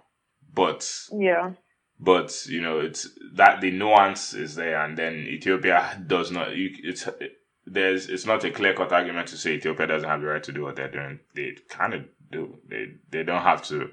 but 0.53 0.89
yeah, 1.11 1.53
but 1.99 2.45
you 2.47 2.61
know 2.61 2.79
it's 2.79 3.07
that 3.33 3.61
the 3.61 3.71
nuance 3.71 4.33
is 4.33 4.55
there, 4.55 4.83
and 4.83 4.97
then 4.97 5.15
Ethiopia 5.15 6.03
does 6.05 6.31
not. 6.31 6.55
You, 6.55 6.69
it's 6.83 7.07
it, 7.07 7.33
there's 7.65 8.09
it's 8.09 8.25
not 8.25 8.43
a 8.43 8.51
clear 8.51 8.73
cut 8.73 8.91
argument 8.91 9.27
to 9.29 9.37
say 9.37 9.53
Ethiopia 9.53 9.87
doesn't 9.87 10.09
have 10.09 10.21
the 10.21 10.27
right 10.27 10.43
to 10.43 10.51
do 10.51 10.63
what 10.63 10.75
they're 10.75 10.91
doing. 10.91 11.19
They 11.33 11.55
kind 11.69 11.93
of 11.93 12.03
do. 12.31 12.57
They 12.69 12.95
they 13.09 13.23
don't 13.23 13.41
have 13.41 13.63
to. 13.67 13.89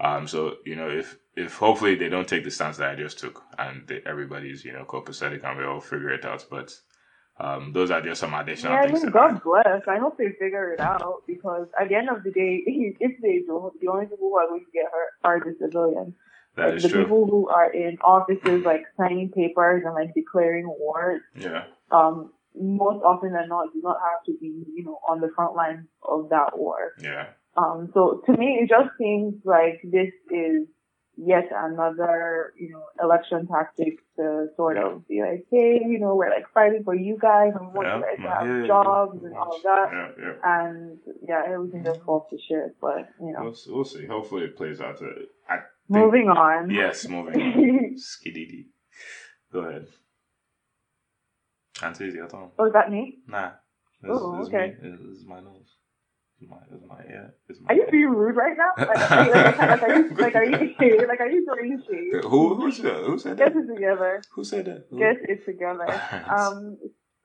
Um, 0.00 0.26
so 0.26 0.56
you 0.64 0.74
know 0.74 0.88
if 0.88 1.16
if 1.36 1.56
hopefully 1.56 1.94
they 1.94 2.08
don't 2.08 2.28
take 2.28 2.44
the 2.44 2.50
stance 2.50 2.78
that 2.78 2.90
I 2.90 2.94
just 2.96 3.18
took, 3.18 3.42
and 3.58 3.86
they, 3.86 4.00
everybody's 4.06 4.64
you 4.64 4.72
know 4.72 4.84
copacetic 4.84 5.44
and 5.44 5.58
we 5.58 5.64
all 5.64 5.80
figure 5.80 6.10
it 6.10 6.24
out, 6.24 6.46
but 6.50 6.72
um, 7.38 7.72
those 7.72 7.90
are 7.90 8.00
just 8.00 8.20
some 8.20 8.32
additional 8.32 8.72
yeah, 8.72 8.86
things. 8.86 9.00
I 9.00 9.04
mean, 9.04 9.12
God 9.12 9.42
bless. 9.42 9.82
I 9.88 9.98
hope 9.98 10.16
they 10.18 10.30
figure 10.38 10.72
it 10.72 10.80
out 10.80 11.22
because 11.26 11.66
at 11.80 11.88
the 11.88 11.96
end 11.96 12.08
of 12.08 12.22
the 12.22 12.30
day, 12.30 12.62
if 12.66 13.20
they 13.20 13.42
don't, 13.46 13.78
the 13.80 13.88
only 13.88 14.06
people 14.06 14.28
who 14.28 14.36
are 14.36 14.46
going 14.46 14.64
to 14.64 14.70
get 14.72 14.84
hurt 14.92 15.10
are 15.24 15.40
the 15.40 15.56
civilians. 15.60 16.14
That 16.56 16.66
like, 16.66 16.76
is 16.76 16.82
the 16.84 16.88
true. 16.90 17.02
people 17.02 17.26
who 17.26 17.48
are 17.48 17.72
in 17.72 17.98
offices 17.98 18.64
like 18.64 18.84
signing 18.96 19.30
papers 19.30 19.82
and 19.84 19.94
like 19.94 20.14
declaring 20.14 20.68
wars. 20.68 21.22
Yeah. 21.36 21.64
Um, 21.90 22.32
most 22.56 23.02
often 23.02 23.32
than 23.32 23.48
not, 23.48 23.72
do 23.72 23.80
not 23.82 23.96
have 23.98 24.24
to 24.26 24.38
be, 24.40 24.64
you 24.72 24.84
know, 24.84 25.00
on 25.08 25.20
the 25.20 25.30
front 25.34 25.56
line 25.56 25.88
of 26.08 26.28
that 26.28 26.56
war. 26.56 26.92
Yeah. 27.02 27.26
Um, 27.56 27.90
so 27.94 28.22
to 28.26 28.32
me, 28.36 28.60
it 28.62 28.68
just 28.68 28.90
seems 28.96 29.34
like 29.44 29.80
this 29.82 30.12
is 30.30 30.68
yet 31.16 31.48
another, 31.54 32.52
you 32.58 32.70
know, 32.70 32.84
election 33.02 33.46
tactic 33.46 33.98
to 34.16 34.48
sort 34.56 34.76
of 34.76 35.06
be 35.08 35.20
like, 35.20 35.46
hey, 35.50 35.80
you 35.86 35.98
know, 35.98 36.14
we're 36.14 36.30
like 36.30 36.46
fighting 36.52 36.82
for 36.84 36.94
you 36.94 37.16
guys 37.20 37.52
and 37.58 37.68
we 37.68 37.74
want 37.74 37.88
yeah, 37.88 37.96
you 37.96 38.02
guys 38.02 38.16
to 38.16 38.28
have 38.28 38.60
yeah, 38.60 38.66
jobs 38.66 39.24
and 39.24 39.36
all 39.36 39.56
of 39.56 39.62
that. 39.62 40.36
And 40.42 40.98
yeah, 41.26 41.42
everything 41.46 41.84
just 41.84 41.98
mm-hmm. 41.98 42.06
falls 42.06 42.24
to 42.30 42.38
shit. 42.38 42.76
But 42.80 43.08
you 43.20 43.32
know, 43.32 43.44
we'll, 43.44 43.56
we'll 43.68 43.84
see. 43.84 44.06
Hopefully, 44.06 44.44
it 44.44 44.56
plays 44.56 44.80
out. 44.80 44.98
To, 44.98 45.06
I 45.48 45.56
think, 45.56 45.64
moving 45.88 46.28
on. 46.28 46.70
Yes, 46.70 47.08
moving 47.08 47.40
on. 47.40 47.94
Skiddy. 47.96 48.66
Go 49.52 49.60
ahead. 49.60 49.86
Answer 51.82 52.06
your 52.06 52.28
turn. 52.28 52.50
Oh, 52.58 52.66
is 52.66 52.72
that 52.72 52.90
me? 52.90 53.18
Nah. 53.26 53.50
oh, 54.08 54.44
okay. 54.46 54.76
Me. 54.82 54.90
This 54.90 55.00
is 55.00 55.26
my 55.26 55.40
nose 55.40 55.73
my, 56.48 56.56
it's 56.72 56.84
my, 56.88 57.00
yeah, 57.08 57.28
it's 57.48 57.60
my. 57.60 57.72
Are 57.72 57.76
you 57.76 57.86
being 57.90 58.08
rude 58.08 58.36
right 58.36 58.56
now? 58.56 58.72
Like, 58.76 59.10
like, 59.10 59.58
like, 59.58 59.82
are 59.82 59.94
you, 59.94 60.08
like, 60.16 60.34
are 60.34 60.44
you, 60.44 61.06
like, 61.08 61.20
are 61.20 61.30
you 61.30 61.44
throwing 61.44 61.82
shade? 61.88 62.24
Who, 62.24 62.54
who 62.54 62.72
said, 62.72 63.04
who 63.04 63.18
said 63.18 63.36
that? 63.38 63.54
Guess 63.54 63.62
it 63.62 63.74
together. 63.74 64.22
Who 64.32 64.44
said 64.44 64.64
that? 64.66 64.86
Who? 64.90 64.98
Guess 64.98 65.16
it 65.28 65.44
together. 65.44 65.86
um, 66.28 66.76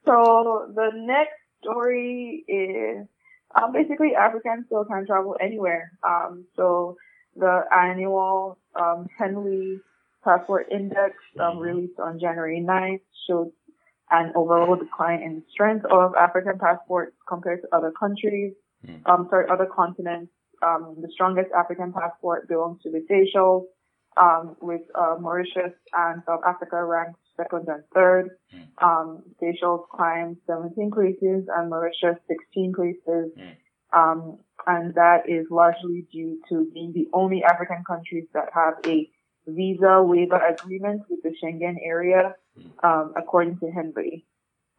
so 0.06 0.72
the 0.74 0.92
next 0.94 1.36
story 1.62 2.44
is, 2.48 3.08
um, 3.56 3.74
basically 3.74 4.16
Africans 4.16 4.66
still 4.68 4.86
can 4.86 5.06
travel 5.06 5.36
anywhere. 5.42 5.92
Um, 6.08 6.46
so 6.56 6.98
the 7.36 7.62
annual, 7.76 8.60
um, 8.80 9.08
Henley 9.18 9.80
Passport 10.24 10.68
Index, 10.72 11.16
um, 11.40 11.54
mm-hmm. 11.54 11.60
released 11.60 12.00
on 12.00 12.20
January 12.20 12.64
9th 12.68 13.02
showed 13.28 13.52
an 14.12 14.32
overall 14.36 14.76
decline 14.76 15.22
in 15.22 15.44
strength 15.52 15.86
of 15.86 16.14
African 16.16 16.58
passports 16.58 17.16
compared 17.28 17.62
to 17.62 17.68
other 17.76 17.92
countries 17.92 18.54
mm. 18.86 19.02
um, 19.06 19.28
sorry, 19.30 19.46
other 19.52 19.68
continents. 19.68 20.32
Um, 20.62 20.98
the 21.02 21.10
strongest 21.14 21.50
African 21.58 21.94
passport 21.94 22.48
belongs 22.50 22.82
to 22.84 22.92
the 22.92 23.06
Seychelles, 23.08 23.66
um, 24.20 24.56
with 24.62 24.82
uh, 24.96 25.16
Mauritius 25.20 25.74
and 25.94 26.22
South 26.26 26.42
Africa 26.46 26.84
ranked 26.84 27.20
second 27.38 27.68
and 27.68 27.84
third. 27.94 28.30
Mm. 28.54 28.84
Um, 28.84 29.24
Seychelles 29.40 29.86
climbed 29.92 30.38
17 30.48 30.92
places 30.92 31.48
and 31.56 31.70
Mauritius 31.70 32.18
16 32.28 32.74
places. 32.74 33.32
Mm. 33.38 33.56
Um, 33.92 34.40
and 34.68 34.94
that 34.96 35.28
is 35.28 35.48
largely 35.50 36.06
due 36.12 36.40
to 36.50 36.70
being 36.74 36.92
the 36.94 37.08
only 37.14 37.44
African 37.44 37.84
countries 37.88 38.26
that 38.34 38.50
have 38.54 38.76
a 38.86 39.10
visa 39.48 40.04
waiver 40.04 40.40
agreement 40.46 41.04
with 41.10 41.24
the 41.24 41.34
Schengen 41.42 41.76
area, 41.84 42.36
mm. 42.58 42.84
um, 42.84 43.14
according 43.16 43.58
to 43.60 43.72
Henley. 43.72 44.26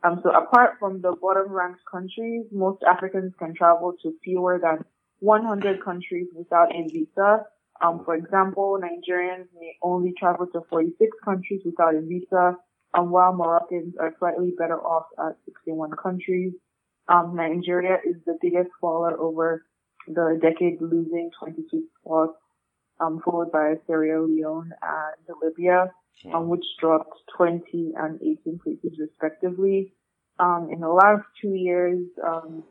Um, 0.03 0.21
so 0.23 0.31
apart 0.31 0.77
from 0.79 1.03
the 1.03 1.15
bottom 1.21 1.53
ranked 1.53 1.83
countries, 1.91 2.47
most 2.53 2.83
Africans 2.83 3.35
can 3.39 3.55
travel 3.55 3.95
to 4.03 4.15
fewer 4.25 4.59
than 4.63 4.85
100 5.21 5.85
countries 5.85 6.29
without 6.35 6.75
a 6.75 6.83
visa. 6.89 7.45
Um, 7.83 8.03
for 8.05 8.15
example, 8.15 8.79
Nigerians 8.81 9.47
may 9.59 9.77
only 9.83 10.15
travel 10.19 10.47
to 10.49 10.63
46 10.71 11.11
countries 11.25 11.61
without 11.65 11.95
a 11.95 12.01
visa, 12.01 12.57
um, 12.95 13.11
while 13.11 13.35
Moroccans 13.35 13.95
are 13.99 14.15
slightly 14.19 14.53
better 14.59 14.81
off 14.81 15.07
at 15.19 15.37
61 15.45 15.91
countries. 16.03 16.53
Um, 17.09 17.35
Nigeria 17.35 17.99
is 18.05 18.17
the 18.25 18.39
biggest 18.41 18.71
faller 18.81 19.19
over 19.19 19.65
the 20.07 20.39
decade, 20.41 20.81
losing 20.81 21.31
22 21.39 21.85
spots, 22.01 22.39
um, 23.01 23.21
followed 23.25 23.53
by 23.53 23.75
Sierra 23.87 24.25
Leone 24.25 24.73
and 24.83 25.37
Libya, 25.43 25.93
um, 26.35 26.49
which 26.49 26.65
dropped 26.81 27.19
20 27.37 27.93
and 27.97 28.21
18 28.21 28.59
places 28.63 28.99
respectively. 28.99 29.93
Um, 30.39 30.69
in 30.73 30.81
the 30.81 30.89
last 30.89 31.25
two 31.41 31.55
years, 31.55 32.01
um, 32.27 32.65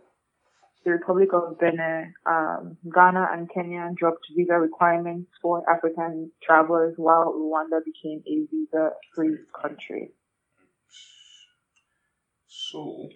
the 0.86 0.92
Republic 0.92 1.30
of 1.34 1.60
Benin, 1.60 2.14
um, 2.26 2.78
Ghana, 2.94 3.30
and 3.34 3.50
Kenya 3.54 3.90
dropped 3.96 4.26
visa 4.36 4.54
requirements 4.54 5.30
for 5.42 5.70
African 5.70 6.32
travelers, 6.42 6.94
while 6.98 7.34
Rwanda 7.34 7.80
became 7.84 8.24
a 8.26 8.46
visa-free 8.50 9.38
country. 9.62 10.12
So, 12.48 13.10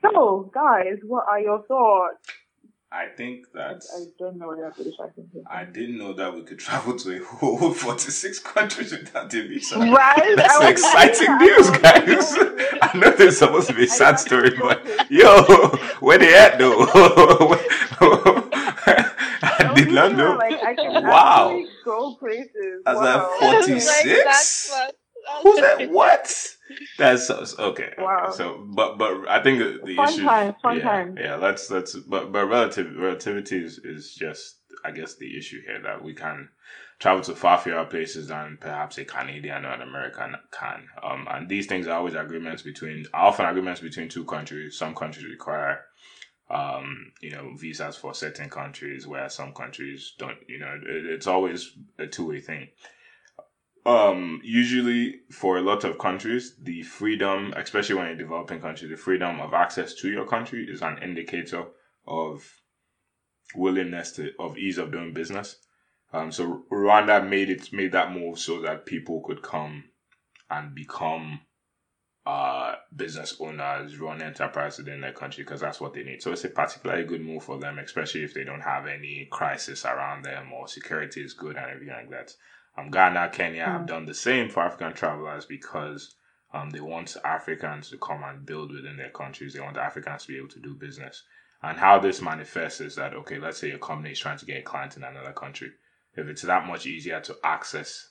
So, 0.00 0.50
guys, 0.54 0.98
what 1.04 1.26
are 1.28 1.40
your 1.40 1.62
thoughts? 1.66 2.28
I 2.94 3.06
think 3.16 3.46
that 3.54 3.82
I 3.96 4.04
don't 4.18 4.36
know 4.38 4.48
where 4.48 4.60
that 4.68 4.76
British 4.76 4.94
accent 5.02 5.28
is. 5.34 5.42
I 5.50 5.64
didn't 5.64 5.96
know 5.98 6.12
that 6.12 6.34
we 6.34 6.42
could 6.42 6.58
travel 6.58 6.94
to 6.98 7.16
a 7.16 7.24
whole 7.24 7.72
46 7.74 8.38
countries 8.40 8.92
without 8.92 9.32
a 9.32 9.48
visa. 9.48 9.78
Right? 9.78 10.34
That's 10.36 10.54
I 10.54 10.58
was 10.58 10.70
exciting 10.72 11.28
like, 11.28 11.40
news, 11.40 11.70
guys. 11.78 12.34
don't 12.34 12.56
know. 12.56 12.66
I 12.82 12.98
know 12.98 13.10
there's 13.12 13.38
supposed 13.38 13.68
to 13.68 13.74
be 13.74 13.84
a 13.84 13.88
sad 13.88 14.20
story, 14.20 14.50
but 14.60 14.84
yo, 15.10 15.42
where 16.00 16.18
they 16.18 16.34
at 16.36 16.58
though? 16.58 16.86
I 19.44 19.72
did 19.74 19.92
not 19.92 20.14
know. 20.14 20.34
Like, 20.36 20.62
I 20.62 20.74
can 20.74 21.04
Wow. 21.04 21.62
go 21.84 22.14
places. 22.16 22.82
As 22.86 22.96
wow. 22.96 23.30
a 23.40 23.44
Like, 23.44 23.64
46? 23.64 24.72
That's 25.26 25.44
what- 25.44 25.54
Who's 25.54 25.60
that? 25.78 25.90
What? 25.90 26.56
That's 26.98 27.26
so, 27.26 27.44
okay. 27.58 27.92
Wow. 27.98 28.24
okay. 28.28 28.36
So, 28.36 28.64
but 28.66 28.96
but 28.98 29.28
I 29.28 29.42
think 29.42 29.58
the, 29.58 29.80
the 29.84 29.96
Fun 29.96 30.08
issue. 30.08 30.24
times, 30.24 30.54
fun 30.62 30.76
yeah, 30.78 30.82
times. 30.82 31.18
Yeah, 31.20 31.36
let's 31.36 31.70
let's. 31.70 31.94
But 31.96 32.32
but 32.32 32.46
relative 32.46 32.96
relativity 32.96 33.64
is, 33.64 33.78
is 33.78 34.14
just 34.14 34.56
I 34.84 34.90
guess 34.90 35.16
the 35.16 35.36
issue 35.36 35.60
here 35.66 35.80
that 35.82 36.02
we 36.02 36.14
can 36.14 36.48
travel 36.98 37.22
to 37.24 37.34
far 37.34 37.58
fewer 37.58 37.84
places 37.84 38.28
than 38.28 38.56
perhaps 38.60 38.96
a 38.98 39.04
Canadian 39.04 39.64
or 39.66 39.72
an 39.72 39.82
American 39.82 40.36
can. 40.50 40.86
Um, 41.02 41.26
and 41.30 41.48
these 41.48 41.66
things 41.66 41.86
are 41.88 41.98
always 41.98 42.14
agreements 42.14 42.62
between 42.62 43.06
often 43.12 43.44
agreements 43.46 43.80
between 43.80 44.08
two 44.08 44.24
countries. 44.24 44.78
Some 44.78 44.94
countries 44.94 45.26
require 45.26 45.80
um, 46.50 47.12
you 47.20 47.30
know, 47.30 47.52
visas 47.56 47.96
for 47.96 48.14
certain 48.14 48.50
countries, 48.50 49.06
where 49.06 49.28
some 49.28 49.52
countries 49.54 50.14
don't. 50.18 50.38
You 50.48 50.58
know, 50.60 50.78
it, 50.86 51.06
it's 51.06 51.26
always 51.26 51.72
a 51.98 52.06
two 52.06 52.28
way 52.28 52.40
thing. 52.40 52.68
Um, 53.84 54.40
usually 54.44 55.22
for 55.32 55.58
a 55.58 55.62
lot 55.62 55.82
of 55.82 55.98
countries, 55.98 56.54
the 56.62 56.82
freedom, 56.82 57.52
especially 57.56 57.96
when 57.96 58.06
you're 58.06 58.16
developing 58.16 58.60
countries, 58.60 58.90
the 58.90 58.96
freedom 58.96 59.40
of 59.40 59.54
access 59.54 59.94
to 59.94 60.08
your 60.08 60.26
country 60.26 60.66
is 60.70 60.82
an 60.82 60.98
indicator 61.02 61.64
of 62.06 62.44
willingness 63.54 64.12
to 64.12 64.30
of 64.38 64.56
ease 64.56 64.78
of 64.78 64.92
doing 64.92 65.12
business. 65.12 65.56
Um, 66.12 66.30
so 66.30 66.64
Rwanda 66.70 67.28
made 67.28 67.50
it 67.50 67.72
made 67.72 67.92
that 67.92 68.12
move 68.12 68.38
so 68.38 68.60
that 68.62 68.86
people 68.86 69.20
could 69.20 69.42
come 69.42 69.84
and 70.50 70.74
become 70.74 71.40
uh 72.24 72.76
business 72.94 73.36
owners, 73.40 73.98
run 73.98 74.22
enterprises 74.22 74.86
in 74.86 75.00
their 75.00 75.12
country 75.12 75.42
because 75.42 75.60
that's 75.60 75.80
what 75.80 75.92
they 75.92 76.04
need. 76.04 76.22
So 76.22 76.30
it's 76.30 76.44
a 76.44 76.50
particularly 76.50 77.04
good 77.04 77.22
move 77.22 77.42
for 77.42 77.58
them, 77.58 77.80
especially 77.80 78.22
if 78.22 78.32
they 78.32 78.44
don't 78.44 78.60
have 78.60 78.86
any 78.86 79.26
crisis 79.30 79.84
around 79.84 80.24
them 80.24 80.52
or 80.52 80.68
security 80.68 81.22
is 81.22 81.32
good 81.32 81.56
and 81.56 81.66
everything 81.66 81.94
like 81.94 82.10
that. 82.10 82.32
Um, 82.76 82.90
Ghana, 82.90 83.30
Kenya 83.30 83.64
have 83.66 83.82
Mm. 83.82 83.86
done 83.86 84.06
the 84.06 84.14
same 84.14 84.48
for 84.48 84.62
African 84.62 84.94
travelers 84.94 85.44
because 85.46 86.14
um, 86.54 86.70
they 86.70 86.80
want 86.80 87.16
Africans 87.24 87.90
to 87.90 87.98
come 87.98 88.22
and 88.24 88.44
build 88.46 88.72
within 88.72 88.96
their 88.96 89.10
countries. 89.10 89.54
They 89.54 89.60
want 89.60 89.76
Africans 89.76 90.22
to 90.22 90.28
be 90.28 90.38
able 90.38 90.48
to 90.48 90.60
do 90.60 90.74
business. 90.74 91.22
And 91.62 91.78
how 91.78 91.98
this 91.98 92.20
manifests 92.20 92.80
is 92.80 92.96
that, 92.96 93.14
okay, 93.14 93.38
let's 93.38 93.58
say 93.58 93.70
a 93.70 93.78
company 93.78 94.10
is 94.12 94.18
trying 94.18 94.38
to 94.38 94.44
get 94.46 94.58
a 94.58 94.62
client 94.62 94.96
in 94.96 95.04
another 95.04 95.32
country. 95.32 95.70
If 96.14 96.26
it's 96.26 96.42
that 96.42 96.66
much 96.66 96.86
easier 96.86 97.20
to 97.20 97.36
access 97.44 98.10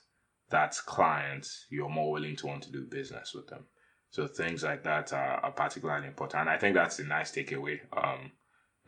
that 0.50 0.76
client, 0.86 1.46
you're 1.70 1.88
more 1.88 2.10
willing 2.12 2.36
to 2.36 2.46
want 2.46 2.62
to 2.64 2.72
do 2.72 2.82
business 2.82 3.34
with 3.34 3.48
them. 3.48 3.66
So 4.10 4.26
things 4.26 4.62
like 4.64 4.82
that 4.84 5.12
are, 5.12 5.38
are 5.44 5.52
particularly 5.52 6.06
important. 6.08 6.40
And 6.42 6.50
I 6.50 6.58
think 6.58 6.74
that's 6.74 6.98
a 6.98 7.04
nice 7.04 7.30
takeaway. 7.32 7.80
Um, 7.96 8.32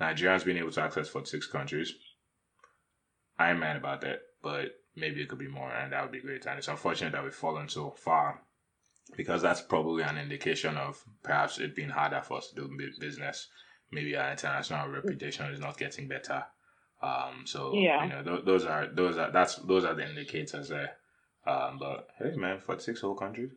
Nigerians 0.00 0.44
being 0.44 0.58
able 0.58 0.72
to 0.72 0.82
access 0.82 1.08
46 1.08 1.46
countries. 1.46 1.94
I'm 3.38 3.60
mad 3.60 3.76
about 3.76 4.00
that, 4.02 4.20
but 4.42 4.72
maybe 4.96 5.20
it 5.22 5.28
could 5.28 5.38
be 5.38 5.48
more, 5.48 5.70
and 5.72 5.92
that 5.92 6.02
would 6.02 6.12
be 6.12 6.20
great. 6.20 6.46
And 6.46 6.58
it's 6.58 6.68
unfortunate 6.68 7.12
that 7.12 7.24
we've 7.24 7.34
fallen 7.34 7.68
so 7.68 7.90
far 7.90 8.40
because 9.16 9.42
that's 9.42 9.60
probably 9.60 10.02
an 10.02 10.18
indication 10.18 10.76
of 10.76 11.02
perhaps 11.22 11.58
it 11.58 11.74
being 11.76 11.90
harder 11.90 12.22
for 12.22 12.38
us 12.38 12.48
to 12.50 12.54
do 12.54 12.90
business. 12.98 13.48
Maybe 13.92 14.16
our 14.16 14.30
international 14.30 14.88
reputation 14.88 15.46
is 15.52 15.60
not 15.60 15.78
getting 15.78 16.08
better. 16.08 16.44
Um, 17.02 17.42
so 17.44 17.74
Yeah. 17.74 18.02
you 18.04 18.10
know, 18.10 18.22
th- 18.22 18.44
those 18.46 18.64
are 18.64 18.86
those 18.86 19.18
are 19.18 19.30
that's 19.30 19.56
those 19.56 19.84
are 19.84 19.94
the 19.94 20.08
indicators 20.08 20.68
there. 20.68 20.96
Um, 21.46 21.78
but 21.78 22.08
hey, 22.18 22.34
man, 22.36 22.60
forty 22.60 22.82
six 22.82 23.00
whole 23.02 23.14
countries. 23.14 23.50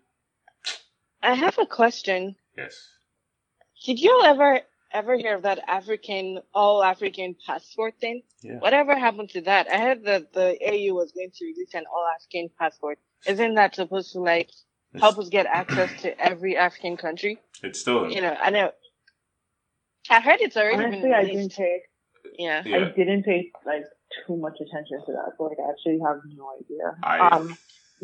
I 1.23 1.33
have 1.33 1.57
a 1.57 1.65
question. 1.65 2.35
Yes. 2.57 2.89
Did 3.85 3.99
you 3.99 4.21
ever 4.25 4.61
ever 4.93 5.17
hear 5.17 5.35
of 5.35 5.43
that 5.43 5.59
African 5.67 6.39
all 6.53 6.83
African 6.83 7.35
passport 7.45 7.95
thing? 7.99 8.21
Yeah. 8.41 8.59
Whatever 8.59 8.97
happened 8.97 9.29
to 9.31 9.41
that? 9.41 9.67
I 9.71 9.77
heard 9.79 10.03
that 10.05 10.33
the 10.33 10.57
AU 10.61 10.93
was 10.93 11.11
going 11.11 11.31
to 11.33 11.45
release 11.45 11.73
an 11.73 11.85
all 11.91 12.07
African 12.15 12.49
passport. 12.59 12.99
Isn't 13.25 13.55
that 13.55 13.75
supposed 13.75 14.13
to 14.13 14.19
like 14.19 14.49
It's, 14.93 15.01
help 15.01 15.17
us 15.17 15.29
get 15.29 15.45
access 15.45 16.01
to 16.01 16.19
every 16.19 16.55
African 16.57 16.97
country? 16.97 17.39
it's 17.63 17.79
still 17.81 18.09
You 18.09 18.21
know, 18.21 18.35
I 18.39 18.49
know. 18.51 18.71
I 20.09 20.21
heard 20.21 20.39
it's 20.39 20.55
already 20.55 20.75
Honestly, 20.83 21.01
been 21.01 21.13
I 21.13 21.21
didn't 21.23 21.35
released. 21.37 21.57
pay. 21.57 21.81
Yeah. 22.37 22.63
yeah. 22.65 22.77
I 22.77 22.89
didn't 22.95 23.23
pay 23.23 23.51
like 23.65 23.83
too 24.25 24.37
much 24.37 24.53
attention 24.61 24.99
to 25.05 25.11
that. 25.13 25.31
So 25.37 25.43
like, 25.45 25.57
I 25.59 25.69
actually 25.71 25.99
have 26.05 26.17
no 26.35 26.49
idea. 26.59 26.95
I- 27.03 27.35
Um, 27.35 27.57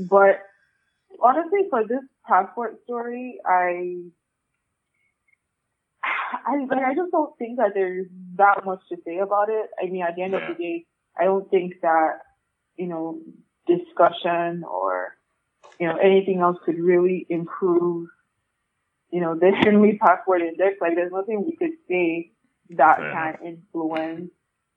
but 0.10 0.40
honestly, 1.22 1.62
for 1.70 1.88
this 1.88 2.02
passport 2.28 2.82
story, 2.84 3.40
I, 3.46 4.02
I 6.46 6.58
like, 6.58 6.84
I 6.84 6.96
just 6.96 7.12
don't 7.12 7.38
think 7.38 7.58
that 7.58 7.72
there's 7.74 8.08
that 8.36 8.66
much 8.66 8.82
to 8.90 8.98
say 9.06 9.20
about 9.20 9.50
it. 9.50 9.70
I 9.82 9.88
mean, 9.90 10.04
at 10.04 10.16
the 10.16 10.24
end 10.24 10.34
Yeah. 10.34 10.40
of 10.50 10.58
the 10.58 10.64
day, 10.64 10.86
I 11.18 11.26
don't 11.26 11.50
think 11.50 11.82
that 11.82 12.20
you 12.78 12.88
know 12.88 13.22
discussion 13.68 14.64
or 14.64 15.16
you 15.80 15.88
know 15.88 15.98
anything 15.98 16.40
else 16.40 16.58
could 16.66 16.80
really 16.80 17.26
improve. 17.30 18.10
You 19.12 19.22
know, 19.22 19.36
the 19.36 19.52
Henley 19.64 19.98
Passport 20.00 20.42
Index. 20.42 20.78
Like, 20.82 20.96
there's 20.96 21.12
nothing 21.12 21.46
we 21.46 21.56
could 21.56 21.78
say 21.88 22.32
that 22.72 22.98
can 23.12 23.36
influence 23.46 24.32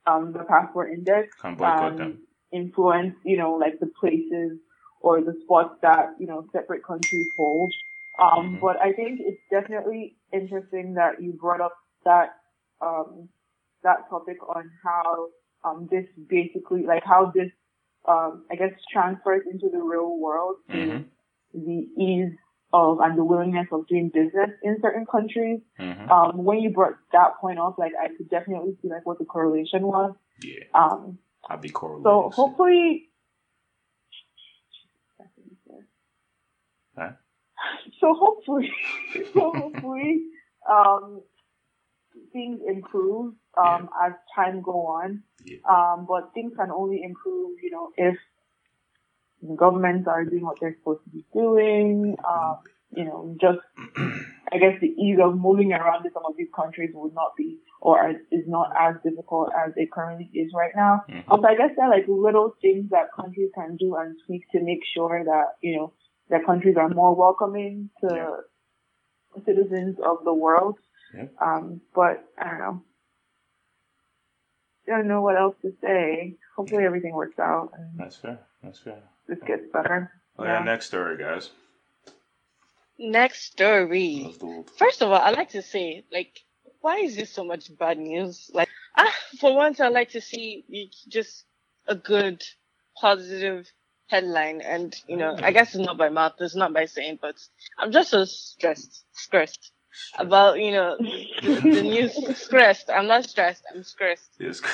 um, 0.07 0.33
the 0.33 0.45
passport 0.45 0.93
index 0.93 1.29
Can't 1.41 1.57
boycott 1.59 1.93
um, 1.93 1.97
them. 1.97 2.19
influence, 2.53 3.15
you 3.25 3.37
know, 3.37 3.53
like 3.55 3.81
the 3.81 3.87
places 3.99 4.59
or 5.01 5.21
the 5.21 5.35
spots 5.45 5.77
that, 5.83 6.15
you 6.19 6.27
know, 6.27 6.47
separate 6.53 6.85
countries 6.85 7.27
hold. 7.37 7.73
Um, 8.19 8.57
Mhm. 8.57 8.61
but 8.61 8.77
I 8.81 8.93
think 8.93 9.21
it's 9.21 9.41
definitely 9.51 10.16
interesting 10.41 10.95
that 10.95 11.21
you 11.23 11.33
brought 11.33 11.61
up 11.61 11.75
that, 12.05 12.37
um, 12.81 13.29
that 13.83 14.09
topic 14.11 14.37
on 14.49 14.71
how, 14.85 15.29
um, 15.65 15.89
this 15.91 16.07
basically, 16.29 16.85
like 16.85 17.03
how 17.05 17.33
this, 17.35 17.51
um, 18.07 18.45
I 18.51 18.55
guess 18.57 18.73
transfers 18.93 19.43
into 19.51 19.69
the 19.69 19.83
real 19.83 20.17
world 20.19 20.57
to 20.71 20.77
Mhm. 20.77 21.05
the 21.55 21.89
ease 21.97 22.37
of 22.73 23.01
and 23.01 23.17
the 23.17 23.25
willingness 23.25 23.69
of 23.73 23.87
doing 23.87 24.09
business 24.11 24.51
in 24.63 24.81
certain 24.81 25.07
countries. 25.07 25.61
Mhm. 25.79 26.11
Um, 26.11 26.45
when 26.45 26.59
you 26.59 26.71
brought 26.71 26.97
that 27.13 27.37
point 27.41 27.59
up, 27.59 27.79
like 27.79 27.93
I 28.01 28.09
could 28.09 28.29
definitely 28.29 28.77
see 28.83 28.89
like 28.89 29.05
what 29.07 29.19
the 29.19 29.25
correlation 29.25 29.87
was. 29.87 30.15
Yeah, 30.43 30.65
Um, 30.75 31.19
I'll 31.49 31.57
be 31.59 31.71
correlating. 31.71 32.05
so 32.05 32.31
hopefully, 32.31 33.11
Huh? 36.97 37.13
so 38.01 38.15
hopefully, 38.15 38.73
so 39.35 39.53
hopefully, 39.55 40.25
um, 40.71 41.21
things 42.33 42.61
improve 42.67 43.35
um, 43.57 43.89
as 44.05 44.13
time 44.35 44.63
go 44.63 44.87
on. 44.87 45.23
Yeah. 45.45 45.59
Um, 45.69 46.07
but 46.09 46.33
things 46.35 46.53
can 46.57 46.71
only 46.71 47.03
improve, 47.03 47.59
you 47.63 47.71
know, 47.71 47.91
if 47.97 48.17
governments 49.57 50.09
are 50.09 50.25
doing 50.25 50.45
what 50.45 50.59
they're 50.61 50.77
supposed 50.79 51.05
to 51.05 51.11
be 51.11 51.25
doing. 51.33 52.17
Um, 52.27 52.59
you 52.91 53.05
know, 53.05 53.37
just 53.41 53.59
I 54.53 54.59
guess 54.59 54.81
the 54.81 54.89
ease 54.89 55.19
of 55.23 55.37
moving 55.37 55.73
around 55.73 56.07
in 56.07 56.13
some 56.13 56.25
of 56.25 56.37
these 56.37 56.49
countries 56.55 56.91
would 56.95 57.15
not 57.15 57.37
be 57.37 57.59
or 57.81 58.11
is 58.31 58.45
not 58.47 58.73
as 58.79 58.95
difficult 59.03 59.51
as 59.53 59.73
it 59.77 59.91
currently 59.93 60.31
is 60.33 60.53
right 60.55 60.73
now. 60.75 61.05
Mhm. 61.09 61.25
Um, 61.31 61.41
so 61.43 61.49
I 61.49 61.57
guess 61.57 61.71
there 61.77 61.87
are 61.87 61.91
like 61.91 62.07
little 62.09 62.55
things 62.63 62.91
that 62.91 63.13
countries 63.13 63.51
can 63.55 63.77
do 63.77 63.97
and 63.97 64.17
tweak 64.27 64.51
to 64.53 64.63
make 64.63 64.81
sure 64.95 65.23
that, 65.25 65.57
you 65.61 65.77
know, 65.77 65.93
that 66.31 66.45
countries 66.45 66.77
are 66.77 66.89
more 66.89 67.15
welcoming 67.15 67.91
to 68.01 68.39
citizens 69.45 69.97
of 70.05 70.25
the 70.25 70.33
world. 70.35 70.79
Yeah. 71.15 71.27
Um, 71.41 71.81
but 71.95 72.25
I 72.39 72.51
don't 72.51 72.59
know. 72.59 72.83
I 74.89 74.91
don't 74.99 75.09
know 75.09 75.21
what 75.21 75.37
else 75.37 75.57
to 75.63 75.73
say. 75.83 76.37
Hopefully 76.57 76.85
everything 76.85 77.15
works 77.15 77.39
out 77.39 77.71
and 77.77 77.99
That's 77.99 78.17
fair. 78.17 78.39
That's 78.63 78.79
fair. 78.79 79.03
this 79.29 79.39
gets 79.47 79.63
better. 79.73 80.11
Oh 80.39 80.45
yeah. 80.45 80.59
Yeah. 80.59 80.65
Next 80.65 80.87
story, 80.87 81.17
guys. 81.19 81.51
Next 82.99 83.45
story. 83.45 84.23
Let's 84.25 84.39
do 84.39 84.61
it. 84.61 84.71
First 84.79 85.03
of 85.03 85.11
all, 85.11 85.21
I 85.21 85.31
like 85.31 85.51
to 85.51 85.63
say, 85.63 86.05
like, 86.13 86.41
why 86.81 86.99
is 86.99 87.17
this 87.17 87.31
so 87.31 87.45
much 87.45 87.77
bad 87.79 87.99
news? 87.99 88.51
Like, 88.55 88.69
ah, 88.97 89.13
for 89.39 89.55
once, 89.55 89.81
I'd 89.81 89.93
like 89.93 90.11
to 90.11 90.21
see 90.21 90.65
just 91.09 91.45
a 91.87 91.95
good, 91.95 92.43
positive 92.99 93.67
headline. 94.09 94.61
And, 94.61 94.95
you 95.07 95.17
know, 95.17 95.37
I 95.43 95.53
guess 95.53 95.75
it's 95.75 95.85
not 95.85 95.99
by 95.99 96.09
mouth, 96.09 96.35
it's 96.41 96.55
not 96.55 96.73
by 96.73 96.87
saying, 96.87 97.19
but 97.21 97.35
I'm 97.79 97.93
just 97.93 98.11
so 98.11 98.25
stressed, 98.25 99.05
stressed 99.13 99.73
about, 100.19 100.59
you 100.61 100.73
know, 100.73 100.97
the, 100.99 101.61
the 101.75 101.83
news, 101.83 102.39
stressed. 102.39 102.91
I'm 102.91 103.07
not 103.07 103.25
stressed, 103.25 103.65
I'm 103.75 103.83
stressed 103.83 104.31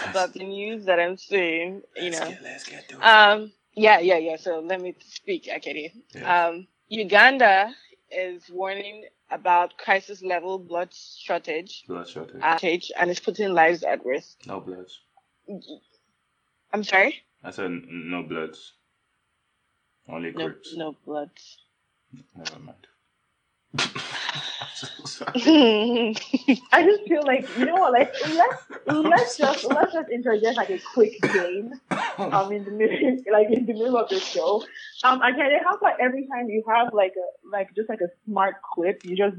about 0.08 0.32
the 0.34 0.44
news 0.44 0.84
that 0.86 1.00
I'm 1.00 1.16
seeing, 1.16 1.82
you 1.96 2.10
let's 2.10 2.20
know. 2.20 2.28
Get, 2.30 2.42
let's 2.42 2.68
get 2.68 2.88
to 2.90 2.96
it. 2.96 3.02
Um, 3.02 3.52
yeah, 3.74 4.00
yeah, 4.00 4.18
yeah. 4.18 4.36
So 4.36 4.60
let 4.60 4.80
me 4.80 4.94
speak, 5.00 5.46
Akedi. 5.46 5.92
Yeah. 6.14 6.46
Um, 6.48 6.66
Uganda 6.88 7.74
is 8.10 8.42
warning 8.50 9.04
about 9.30 9.78
crisis 9.78 10.22
level 10.22 10.58
blood 10.58 10.90
shortage, 10.92 11.84
Blood 11.88 12.06
shortage. 12.06 12.36
uh, 12.42 12.58
shortage 12.58 12.92
and 12.98 13.10
it's 13.10 13.20
putting 13.20 13.54
lives 13.54 13.82
at 13.82 14.04
risk. 14.04 14.36
no 14.46 14.60
bloods. 14.60 15.00
I'm 16.72 16.84
sorry? 16.84 17.22
I 17.42 17.50
said 17.50 17.70
no 17.88 18.22
bloods. 18.22 18.74
Only 20.08 20.32
No, 20.32 20.46
crips. 20.46 20.74
no 20.76 20.96
blood. 21.06 21.30
Never 22.36 22.58
mind. 22.58 22.86
I'm 23.78 24.68
so 24.74 24.86
sorry. 25.04 26.14
I 26.72 26.82
just 26.84 27.04
feel 27.08 27.24
like 27.24 27.48
you 27.56 27.64
know 27.64 27.74
what, 27.76 27.92
like 27.92 28.12
let's 28.34 28.62
let's 28.86 29.36
just 29.38 29.64
let's 29.64 29.92
just 29.94 30.10
interject 30.10 30.56
like 30.56 30.70
a 30.70 30.80
quick 30.94 31.20
game. 31.22 31.72
Um, 32.18 32.52
in 32.52 32.64
the 32.64 32.70
middle, 32.70 33.16
like 33.32 33.48
in 33.50 33.64
the 33.64 33.72
middle 33.72 33.96
of 33.96 34.08
the 34.10 34.20
show. 34.20 34.62
Um, 35.02 35.22
I 35.22 35.32
can't. 35.32 35.50
how 35.64 35.74
about 35.76 35.98
every 35.98 36.26
time 36.28 36.48
you 36.50 36.62
have 36.68 36.92
like 36.92 37.14
a 37.16 37.48
like 37.48 37.74
just 37.74 37.88
like 37.88 38.00
a 38.02 38.08
smart 38.26 38.56
clip, 38.74 39.04
you 39.04 39.16
just 39.16 39.36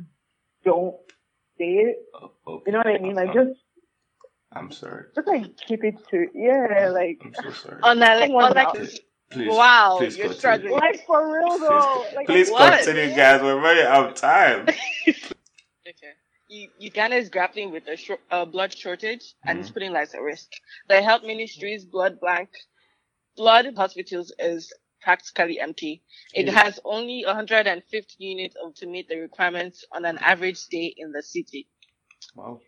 don't 0.66 0.96
say 1.60 1.66
it. 1.86 1.98
Oh, 2.16 2.32
okay. 2.48 2.64
You 2.66 2.72
know 2.74 2.80
what 2.80 2.88
I 2.88 2.98
mean? 2.98 3.14
Like 3.16 3.32
just 3.34 3.52
I'm 4.52 4.72
sorry. 4.72 5.06
just 5.16 5.28
like 5.28 5.56
keep 5.56 5.84
it 5.84 5.96
to 6.10 6.28
yeah, 6.34 6.90
like 6.92 7.22
I'm 7.24 7.34
so 7.36 7.52
sorry. 7.52 7.80
on 7.84 8.00
that, 8.00 8.20
like, 8.20 8.28
Someone 8.30 8.46
on 8.46 8.54
like, 8.56 8.76
else. 8.76 9.00
Please. 9.34 9.58
wow, 9.58 9.98
please 10.00 10.18
you're 10.18 10.30
continue. 10.30 10.40
struggling. 10.40 10.74
like 10.74 11.06
for 11.06 11.34
real 11.34 11.60
though. 11.60 12.06
Like 12.16 12.28
Please 12.28 12.52
What? 12.52 12.84
continue, 12.84 13.16
guys. 13.16 13.42
We're 13.42 13.60
running 13.60 13.86
out 13.86 14.10
of 14.12 14.16
time. 14.16 14.68
Okay. 15.88 16.14
U- 16.50 16.70
Uganda 16.80 17.18
is 17.18 17.30
grappling 17.30 17.72
with 17.72 17.88
a 17.88 17.98
shor- 17.98 18.20
uh, 18.32 18.46
blood 18.46 18.74
shortage 18.74 19.36
and 19.46 19.60
Mm-hmm. 19.60 19.62
is 19.62 19.72
putting 19.72 19.92
lives 19.94 20.14
at 20.14 20.22
risk. 20.22 20.50
The 20.90 21.02
health 21.02 21.24
ministry's 21.24 21.86
blood 21.86 22.20
bank, 22.22 22.50
blood 23.38 23.68
hospitals 23.76 24.34
is 24.40 24.74
practically 25.02 25.60
empty. 25.60 26.04
It 26.34 26.48
Mhm. 26.48 26.54
has 26.54 26.80
only 26.86 27.26
150 27.26 28.16
units 28.20 28.56
of, 28.64 28.76
to 28.76 28.88
meet 28.88 29.10
the 29.10 29.18
requirements 29.20 29.86
on 29.92 30.06
an 30.06 30.18
average 30.20 30.66
day 30.68 30.94
in 30.98 31.12
the 31.12 31.24
city. 31.24 31.68
Wow. 32.36 32.62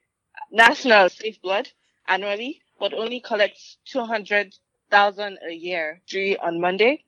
National 0.52 1.10
Safe 1.10 1.42
Blood 1.42 1.70
annually, 2.08 2.62
but 2.80 2.94
only 2.94 3.20
collects 3.22 3.78
200,000 4.92 5.40
a 5.48 5.54
year. 5.54 6.02
Three 6.10 6.38
on 6.38 6.60
Monday. 6.62 7.04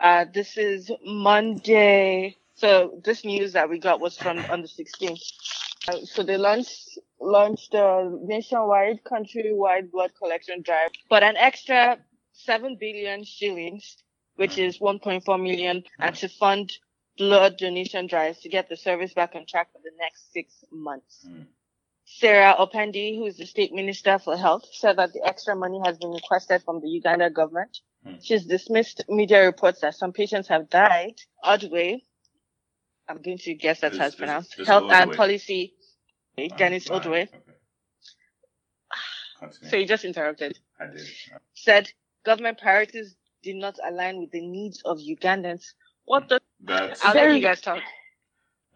Uh, 0.00 0.24
this 0.32 0.56
is 0.56 0.90
Monday. 1.04 2.36
So 2.54 3.00
this 3.04 3.24
news 3.24 3.52
that 3.52 3.68
we 3.68 3.78
got 3.78 4.00
was 4.00 4.16
from 4.16 4.38
on 4.50 4.62
the 4.62 4.68
16th. 4.68 5.20
Uh, 5.88 5.98
so 6.04 6.22
they 6.22 6.36
launched 6.36 6.98
launched 7.20 7.74
a 7.74 8.10
nationwide 8.22 9.02
countrywide 9.04 9.90
blood 9.90 10.12
collection 10.18 10.62
drive, 10.62 10.90
but 11.08 11.22
an 11.22 11.36
extra 11.36 11.98
7 12.32 12.76
billion 12.78 13.24
shillings, 13.24 13.96
which 14.36 14.58
is 14.58 14.78
1.4 14.78 15.42
million, 15.42 15.84
and 16.00 16.14
to 16.16 16.28
fund 16.28 16.72
blood 17.16 17.56
donation 17.56 18.06
drives 18.06 18.40
to 18.40 18.48
get 18.48 18.68
the 18.68 18.76
service 18.76 19.14
back 19.14 19.34
on 19.34 19.46
track 19.46 19.68
for 19.72 19.78
the 19.78 19.90
next 19.98 20.32
six 20.32 20.64
months. 20.70 21.26
Mm. 21.28 21.46
Sarah 22.06 22.54
Opendi, 22.58 23.16
who 23.16 23.26
is 23.26 23.36
the 23.36 23.46
state 23.46 23.72
minister 23.72 24.18
for 24.18 24.36
health, 24.36 24.64
said 24.72 24.98
that 24.98 25.12
the 25.12 25.22
extra 25.24 25.56
money 25.56 25.80
has 25.84 25.96
been 25.98 26.10
requested 26.12 26.62
from 26.62 26.80
the 26.80 26.88
Uganda 26.88 27.30
government. 27.30 27.78
Hmm. 28.04 28.14
She's 28.22 28.44
dismissed 28.44 29.04
media 29.08 29.44
reports 29.44 29.80
that 29.80 29.94
some 29.94 30.12
patients 30.12 30.48
have 30.48 30.68
died. 30.68 31.14
Odway, 31.42 32.02
I'm 33.08 33.22
going 33.22 33.38
to 33.38 33.54
guess 33.54 33.80
that's 33.80 33.96
how 33.96 34.06
it's 34.06 34.14
This- 34.16 34.20
this- 34.20 34.26
pronounced. 34.26 34.56
this 34.58 34.66
Health 34.68 34.90
and 34.92 35.10
Odway. 35.10 35.16
policy. 35.16 35.74
Dennis 36.56 36.86
Fine, 36.88 37.00
Odway. 37.00 37.28
okay. 39.42 39.68
So 39.70 39.76
you 39.76 39.86
just 39.86 40.04
interrupted. 40.04 40.58
I 40.80 40.86
did. 40.86 41.06
Said 41.54 41.92
government 42.24 42.58
priorities 42.58 43.14
did 43.42 43.56
not 43.56 43.78
align 43.84 44.18
with 44.18 44.30
the 44.32 44.40
needs 44.46 44.82
of 44.84 44.98
Ugandans. 44.98 45.74
What 46.06 46.28
the? 46.28 46.40
That's, 46.60 47.04
I'll 47.04 47.14
let 47.14 47.34
you 47.34 47.40
guys 47.40 47.60
talk. 47.60 47.82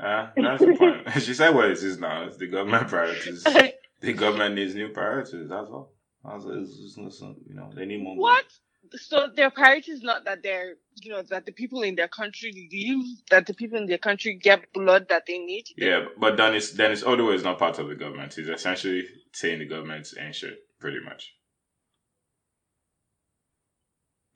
Uh, 0.01 0.31
that's 0.37 0.61
the 0.61 0.77
point. 0.79 1.23
she 1.23 1.35
said 1.35 1.55
what 1.55 1.67
it 1.67 1.79
is 1.79 1.99
now. 1.99 2.25
It's 2.25 2.37
the 2.37 2.47
government 2.47 2.89
priorities. 2.89 3.43
the 4.01 4.13
government 4.13 4.55
needs 4.55 4.75
new 4.75 4.89
priorities. 4.91 5.49
That's 5.49 5.69
all. 5.69 5.93
That's. 6.25 6.45
It's, 6.45 6.79
it's, 6.81 6.99
it's, 6.99 7.21
you 7.21 7.55
know, 7.55 7.71
they 7.75 7.85
need 7.85 8.03
more. 8.03 8.17
What? 8.17 8.45
So 8.93 9.29
their 9.35 9.51
priority 9.51 9.93
is 9.93 10.03
not 10.03 10.25
that 10.25 10.43
they're, 10.43 10.75
you 11.03 11.11
know, 11.11 11.23
that 11.23 11.45
the 11.47 11.53
people 11.53 11.83
in 11.83 11.97
their 11.97 12.09
country 12.09 12.69
live, 12.73 13.05
that 13.31 13.47
the 13.47 13.55
people 13.55 13.77
in 13.77 13.87
their 13.87 13.99
country 13.99 14.39
get 14.41 14.73
blood 14.73 15.09
that 15.09 15.25
they 15.27 15.39
need. 15.39 15.67
Yeah, 15.77 16.07
but 16.19 16.37
Dennis 16.37 16.73
Dennis 16.73 17.03
Odoe 17.03 17.35
is 17.35 17.43
not 17.43 17.59
part 17.59 17.79
of 17.79 17.89
the 17.89 17.95
government. 17.97 18.35
He's 18.35 18.49
essentially 18.49 19.05
saying 19.33 19.59
the 19.59 19.67
government's 19.67 20.15
ain't 20.17 20.35
shit, 20.35 20.59
pretty 20.81 21.01
much. 21.05 21.35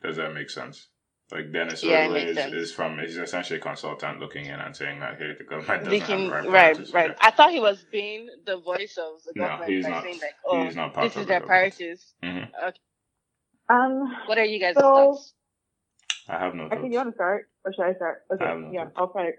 Does 0.03 0.17
that 0.17 0.35
make 0.35 0.51
sense? 0.51 0.89
Like 1.33 1.51
Dennis 1.53 1.83
Yeah, 1.83 2.09
it 2.13 2.37
is, 2.37 2.53
is 2.53 2.73
from 2.73 2.99
he's 2.99 3.17
essentially 3.17 3.59
a 3.59 3.63
consultant 3.63 4.21
looking 4.21 4.45
in 4.47 4.61
and 4.61 4.77
saying 4.77 5.01
that 5.01 5.17
hey 5.19 5.33
the 5.39 5.45
government 5.45 5.85
doesn't 5.85 5.91
Leaking, 5.91 6.25
have 6.25 6.33
right 6.33 6.45
right, 6.45 6.51
priorities. 6.75 6.93
right. 6.93 7.17
I 7.21 7.31
thought 7.31 7.51
he 7.51 7.61
was 7.61 7.85
being 7.91 8.29
the 8.45 8.59
voice 8.59 8.99
of 8.99 9.23
the 9.25 9.33
No, 9.37 9.47
government 9.49 9.71
he's 9.73 9.85
by 9.85 9.91
not. 9.91 10.03
saying 10.05 10.21
like, 10.21 10.35
oh, 10.47 10.65
he's 10.65 10.77
not 10.77 10.93
part 10.95 11.05
this 11.07 11.17
is 11.17 11.23
the 11.23 11.27
their 11.27 11.41
government. 11.41 11.75
priorities. 11.79 12.15
Mhm. 12.23 12.73
um 13.71 14.17
What 14.27 14.39
are 14.39 14.45
you 14.45 14.61
guys' 14.61 14.75
So- 14.75 14.81
thoughts? 14.83 15.35
I 16.29 16.39
have 16.39 16.55
no 16.55 16.67
I 16.67 16.69
think 16.69 16.83
thoughts. 16.83 16.93
you 16.93 16.99
want 16.99 17.09
to 17.11 17.15
start, 17.15 17.49
or 17.65 17.73
should 17.73 17.85
I 17.85 17.95
start? 17.95 18.23
Okay, 18.33 18.45
I 18.45 18.49
have 18.51 18.59
no 18.61 18.71
yeah, 18.73 18.85
thoughts. 18.85 18.95
I'll 18.97 19.11
start. 19.11 19.35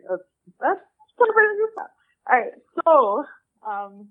That's 0.60 0.82
put 1.18 1.30
it 1.30 1.52
in 1.52 1.58
your 1.58 1.70
stuff. 1.72 1.92
All 2.30 2.40
right, 2.40 2.52
so 2.84 3.24
um, 3.70 4.10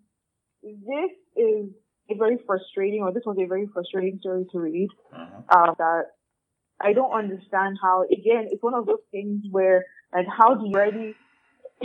this 0.63 1.11
is 1.37 1.69
a 2.11 2.15
very 2.15 2.39
frustrating, 2.47 3.03
or 3.03 3.13
this 3.13 3.25
was 3.27 3.37
a 3.39 3.45
very 3.47 3.67
frustrating 3.75 4.19
story 4.21 4.47
to 4.53 4.59
read. 4.59 4.89
Uh-huh. 5.13 5.43
Uh, 5.51 5.75
that 5.77 6.03
I 6.83 6.93
don't 6.93 7.13
understand 7.13 7.79
how. 7.81 8.05
Again, 8.05 8.49
it's 8.51 8.63
one 8.63 8.75
of 8.75 8.87
those 8.87 9.03
things 9.11 9.45
where, 9.51 9.87
like, 10.13 10.27
how 10.27 10.55
do 10.55 10.67
you 10.67 10.75
already? 10.75 11.15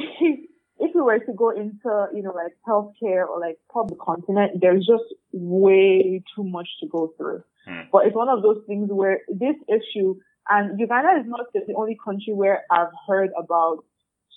if 0.80 0.94
you 0.94 1.04
were 1.04 1.20
to 1.20 1.34
go 1.34 1.50
into, 1.50 2.08
you 2.14 2.22
know, 2.22 2.34
like 2.34 2.54
healthcare 2.68 3.28
or 3.28 3.40
like 3.40 3.58
public 3.72 4.00
continent, 4.00 4.60
there's 4.62 4.86
just 4.86 5.04
way 5.32 6.22
too 6.36 6.44
much 6.44 6.68
to 6.82 6.88
go 6.88 7.14
through. 7.18 7.44
Hmm. 7.66 7.82
But 7.92 8.06
it's 8.08 8.16
one 8.16 8.30
of 8.30 8.42
those 8.44 8.62
things 8.68 8.90
where 8.92 9.22
this 9.28 9.56
issue, 9.68 10.16
and 10.50 10.80
Uganda 10.80 11.20
is 11.20 11.26
not 11.28 11.48
the 11.54 11.74
only 11.76 11.98
country 12.04 12.34
where 12.34 12.64
I've 12.72 12.94
heard 13.08 13.32
about 13.38 13.84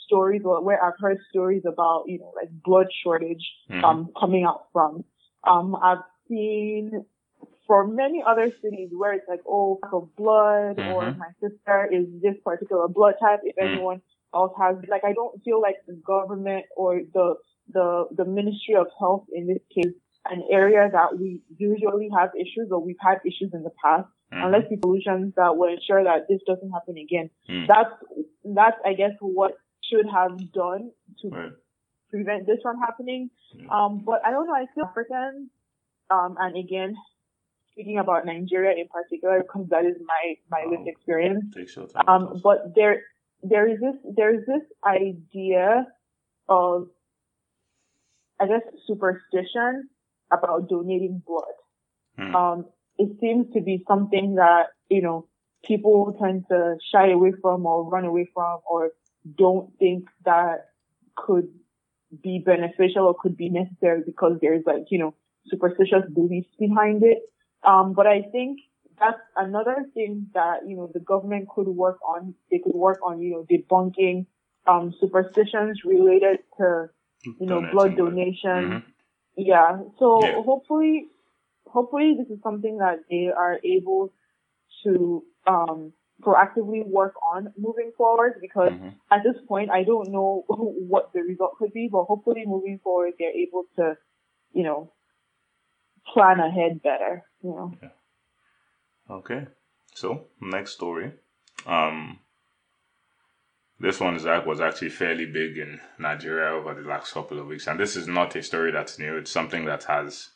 stories 0.06 0.42
or 0.44 0.62
where 0.62 0.82
I've 0.82 0.98
heard 0.98 1.18
stories 1.30 1.62
about, 1.66 2.04
you 2.06 2.18
know, 2.18 2.32
like 2.34 2.48
blood 2.64 2.86
shortage, 3.02 3.44
Mhm. 3.70 3.84
um, 3.84 4.10
coming 4.18 4.44
out 4.44 4.64
from. 4.72 5.04
Um, 5.44 5.76
I've 5.76 6.02
seen 6.28 7.04
for 7.70 7.86
many 7.86 8.20
other 8.26 8.50
cities 8.60 8.90
where 8.92 9.12
it's 9.12 9.28
like, 9.28 9.38
oh, 9.46 9.78
lack 9.80 9.92
of 9.92 10.04
blood 10.16 10.76
or 10.90 11.04
Mhm. 11.04 11.18
my 11.18 11.30
sister 11.40 11.78
is 11.98 12.04
this 12.20 12.36
particular 12.48 12.88
blood 12.88 13.14
type. 13.20 13.42
If 13.44 13.54
Mm. 13.54 13.66
anyone 13.74 14.02
else 14.34 14.52
has, 14.58 14.74
like, 14.88 15.04
I 15.04 15.12
don't 15.12 15.40
feel 15.44 15.60
like 15.60 15.76
the 15.86 15.94
government 16.12 16.66
or 16.76 16.90
the, 17.16 17.36
the, 17.76 18.08
the 18.18 18.24
Ministry 18.24 18.74
of 18.74 18.88
Health 18.98 19.24
in 19.32 19.46
this 19.46 19.62
case, 19.76 19.94
an 20.34 20.42
area 20.50 20.90
that 20.90 21.16
we 21.16 21.42
usually 21.58 22.08
have 22.18 22.30
issues 22.34 22.72
or 22.72 22.80
we've 22.80 23.04
had 23.08 23.18
issues 23.24 23.54
in 23.54 23.62
the 23.62 23.74
past, 23.84 24.08
Mhm. 24.32 24.44
unless 24.46 24.68
the 24.68 24.76
solutions 24.82 25.32
that 25.36 25.56
will 25.56 25.72
ensure 25.76 26.02
that 26.02 26.26
this 26.26 26.42
doesn't 26.50 26.72
happen 26.72 26.96
again. 26.98 27.30
Mm. 27.48 27.68
That's, 27.68 27.94
that's, 28.58 28.78
I 28.84 28.94
guess, 28.94 29.14
what 29.20 29.52
should 29.88 30.06
have 30.18 30.34
done 30.50 30.90
to 31.20 31.28
Right. 31.30 31.52
prevent 32.10 32.46
this 32.46 32.60
from 32.62 32.78
happening. 32.80 33.30
Yeah. 33.54 33.68
Um, 33.74 33.92
but 34.08 34.26
I 34.26 34.32
don't 34.32 34.46
know. 34.48 34.54
I 34.64 34.66
feel 34.74 34.86
African, 34.86 35.50
um, 36.10 36.36
and 36.40 36.56
again, 36.56 36.96
speaking 37.80 37.98
about 37.98 38.26
Nigeria 38.26 38.76
in 38.76 38.88
particular, 38.88 39.42
because 39.42 39.68
that 39.70 39.84
is 39.84 39.96
my 40.06 40.34
my 40.50 40.64
lived 40.70 40.88
experience. 40.88 41.44
Take 41.54 41.74
your 41.74 41.86
time. 41.86 42.04
Um, 42.08 42.40
but 42.42 42.74
there 42.74 43.02
there 43.42 43.68
is 43.68 43.80
this 43.80 43.96
there 44.16 44.34
is 44.34 44.46
this 44.46 44.62
idea 44.84 45.86
of, 46.48 46.88
I 48.40 48.46
guess, 48.46 48.62
superstition 48.86 49.88
about 50.32 50.68
donating 50.68 51.22
blood. 51.26 51.56
Hmm. 52.18 52.34
Um, 52.34 52.64
it 52.98 53.18
seems 53.20 53.52
to 53.54 53.60
be 53.60 53.84
something 53.88 54.34
that 54.36 54.68
you 54.88 55.02
know 55.02 55.26
people 55.64 56.16
tend 56.20 56.44
to 56.50 56.76
shy 56.92 57.10
away 57.10 57.32
from 57.40 57.66
or 57.66 57.88
run 57.88 58.04
away 58.04 58.28
from 58.34 58.60
or 58.68 58.90
don't 59.36 59.70
think 59.78 60.08
that 60.24 60.68
could 61.16 61.48
be 62.22 62.42
beneficial 62.44 63.04
or 63.06 63.14
could 63.20 63.36
be 63.36 63.48
necessary 63.48 64.02
because 64.04 64.38
there's 64.40 64.64
like, 64.66 64.86
you 64.90 64.98
know, 64.98 65.14
superstitious 65.46 66.04
beliefs 66.12 66.48
behind 66.58 67.02
it. 67.04 67.18
Um, 67.64 67.92
but 67.92 68.06
I 68.06 68.22
think 68.22 68.60
that's 68.98 69.20
another 69.36 69.86
thing 69.94 70.28
that, 70.34 70.66
you 70.66 70.76
know, 70.76 70.90
the 70.92 71.00
government 71.00 71.48
could 71.48 71.68
work 71.68 71.98
on. 72.06 72.34
They 72.50 72.58
could 72.58 72.74
work 72.74 73.00
on, 73.04 73.20
you 73.20 73.30
know, 73.32 73.46
debunking, 73.50 74.26
um, 74.66 74.94
superstitions 75.00 75.84
related 75.84 76.40
to, 76.58 76.88
you 77.24 77.46
know, 77.46 77.60
Donating 77.60 77.70
blood 77.70 77.96
donation. 77.96 78.64
Mhm. 78.70 78.82
Yeah. 79.36 79.82
So 79.98 80.26
Yeah. 80.26 80.42
hopefully, 80.42 81.08
hopefully 81.66 82.14
this 82.16 82.28
is 82.30 82.42
something 82.42 82.78
that 82.78 83.00
they 83.08 83.28
are 83.30 83.60
able 83.64 84.12
to 84.84 85.24
um, 85.46 85.92
proactively 86.22 86.86
work 86.86 87.14
on 87.22 87.52
moving 87.56 87.92
forward. 87.92 88.38
Because 88.40 88.72
Mhm. 88.72 88.94
at 89.10 89.22
this 89.22 89.40
point, 89.46 89.70
I 89.70 89.84
don't 89.84 90.10
know 90.10 90.44
what 90.48 91.12
the 91.12 91.22
result 91.22 91.56
could 91.58 91.72
be, 91.72 91.88
but 91.88 92.04
hopefully 92.04 92.44
moving 92.46 92.78
forward, 92.80 93.14
they're 93.18 93.30
able 93.46 93.64
to, 93.76 93.96
you 94.52 94.62
know, 94.64 94.92
plan 96.06 96.40
ahead 96.40 96.82
better. 96.82 97.24
Know. 97.42 97.72
Okay. 99.10 99.46
So 99.94 100.26
next 100.40 100.72
story. 100.72 101.12
Um 101.66 102.18
this 103.78 103.98
one 103.98 104.14
is 104.14 104.24
was 104.24 104.60
actually 104.60 104.90
fairly 104.90 105.24
big 105.24 105.56
in 105.56 105.80
Nigeria 105.98 106.50
over 106.50 106.74
the 106.74 106.86
last 106.86 107.14
couple 107.14 107.38
of 107.38 107.46
weeks. 107.46 107.66
And 107.66 107.80
this 107.80 107.96
is 107.96 108.06
not 108.06 108.36
a 108.36 108.42
story 108.42 108.70
that's 108.72 108.98
new. 108.98 109.16
It's 109.16 109.30
something 109.30 109.64
that 109.64 109.84
has 109.84 110.28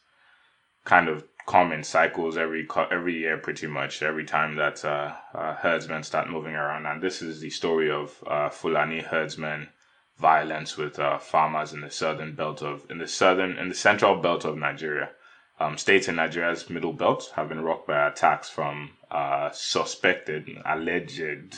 kind 0.85 1.09
of 1.09 1.25
come 1.47 1.73
in 1.73 1.83
cycles 1.85 2.37
every 2.39 2.67
every 2.91 3.19
year 3.19 3.37
pretty 3.37 3.67
much 3.67 4.03
every 4.03 4.25
time 4.25 4.57
that 4.57 4.83
uh, 4.85 5.13
uh, 5.35 5.55
herdsmen 5.57 6.03
start 6.03 6.31
moving 6.31 6.55
around 6.55 6.87
and 6.87 7.03
this 7.03 7.21
is 7.21 7.41
the 7.41 7.51
story 7.51 7.91
of 7.91 8.23
uh, 8.27 8.49
Fulani 8.49 9.01
herdsmen 9.01 9.69
violence 10.19 10.77
with 10.79 10.99
uh, 10.99 11.19
farmers 11.19 11.73
in 11.75 11.81
the 11.83 11.91
southern 11.91 12.35
belt 12.35 12.63
of 12.63 12.87
in 12.91 12.97
the 12.99 13.07
southern 13.09 13.59
in 13.59 13.69
the 13.69 13.75
central 13.75 14.17
belt 14.17 14.45
of 14.45 14.57
Nigeria 14.57 15.11
um, 15.61 15.79
states 15.79 16.09
in 16.09 16.17
Nigeria's 16.17 16.69
middle 16.69 16.93
belt 16.93 17.33
have 17.37 17.49
been 17.49 17.61
rocked 17.61 17.87
by 17.87 18.09
attacks 18.09 18.51
from 18.51 18.91
uh, 19.11 19.51
suspected, 19.53 20.49
alleged 20.65 21.55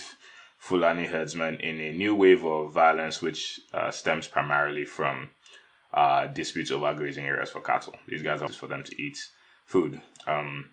Fulani 0.59 1.07
herdsmen 1.07 1.57
in 1.61 1.81
a 1.81 1.93
new 1.93 2.15
wave 2.15 2.45
of 2.45 2.73
violence, 2.73 3.23
which 3.23 3.61
uh, 3.73 3.91
stems 3.91 4.27
primarily 4.27 4.85
from 4.85 5.31
uh, 5.95 6.27
disputes 6.27 6.71
over 6.71 6.93
grazing 6.95 7.25
areas 7.25 7.51
for 7.51 7.61
cattle. 7.61 7.95
These 8.07 8.23
guys 8.23 8.43
are 8.43 8.49
for 8.49 8.67
them 8.67 8.83
to 8.85 9.03
eat 9.03 9.19
food. 9.65 10.01
Um, 10.27 10.71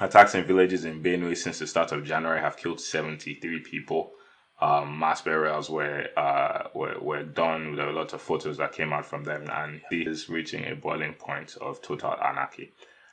attacks 0.00 0.34
in 0.34 0.44
villages 0.44 0.84
in 0.84 1.02
Benue 1.02 1.36
since 1.36 1.58
the 1.58 1.66
start 1.66 1.92
of 1.92 2.04
January 2.04 2.40
have 2.40 2.56
killed 2.56 2.80
73 2.80 3.60
people. 3.60 4.12
Um, 4.60 4.98
mass 4.98 5.20
burials 5.20 5.68
were, 5.68 6.06
uh, 6.16 6.68
were 6.74 6.98
were 7.00 7.22
done. 7.22 7.76
There 7.76 7.86
were 7.86 7.92
a 7.92 7.96
lot 7.96 8.14
of 8.14 8.22
photos 8.22 8.56
that 8.56 8.72
came 8.72 8.92
out 8.92 9.04
from 9.04 9.24
them, 9.24 9.50
and 9.50 9.82
it 9.90 10.08
is 10.08 10.28
reaching 10.30 10.64
a 10.66 10.74
boiling 10.74 11.14
point 11.14 11.56
of 11.60 11.82
total 11.82 12.14
anarchy. 12.22 12.72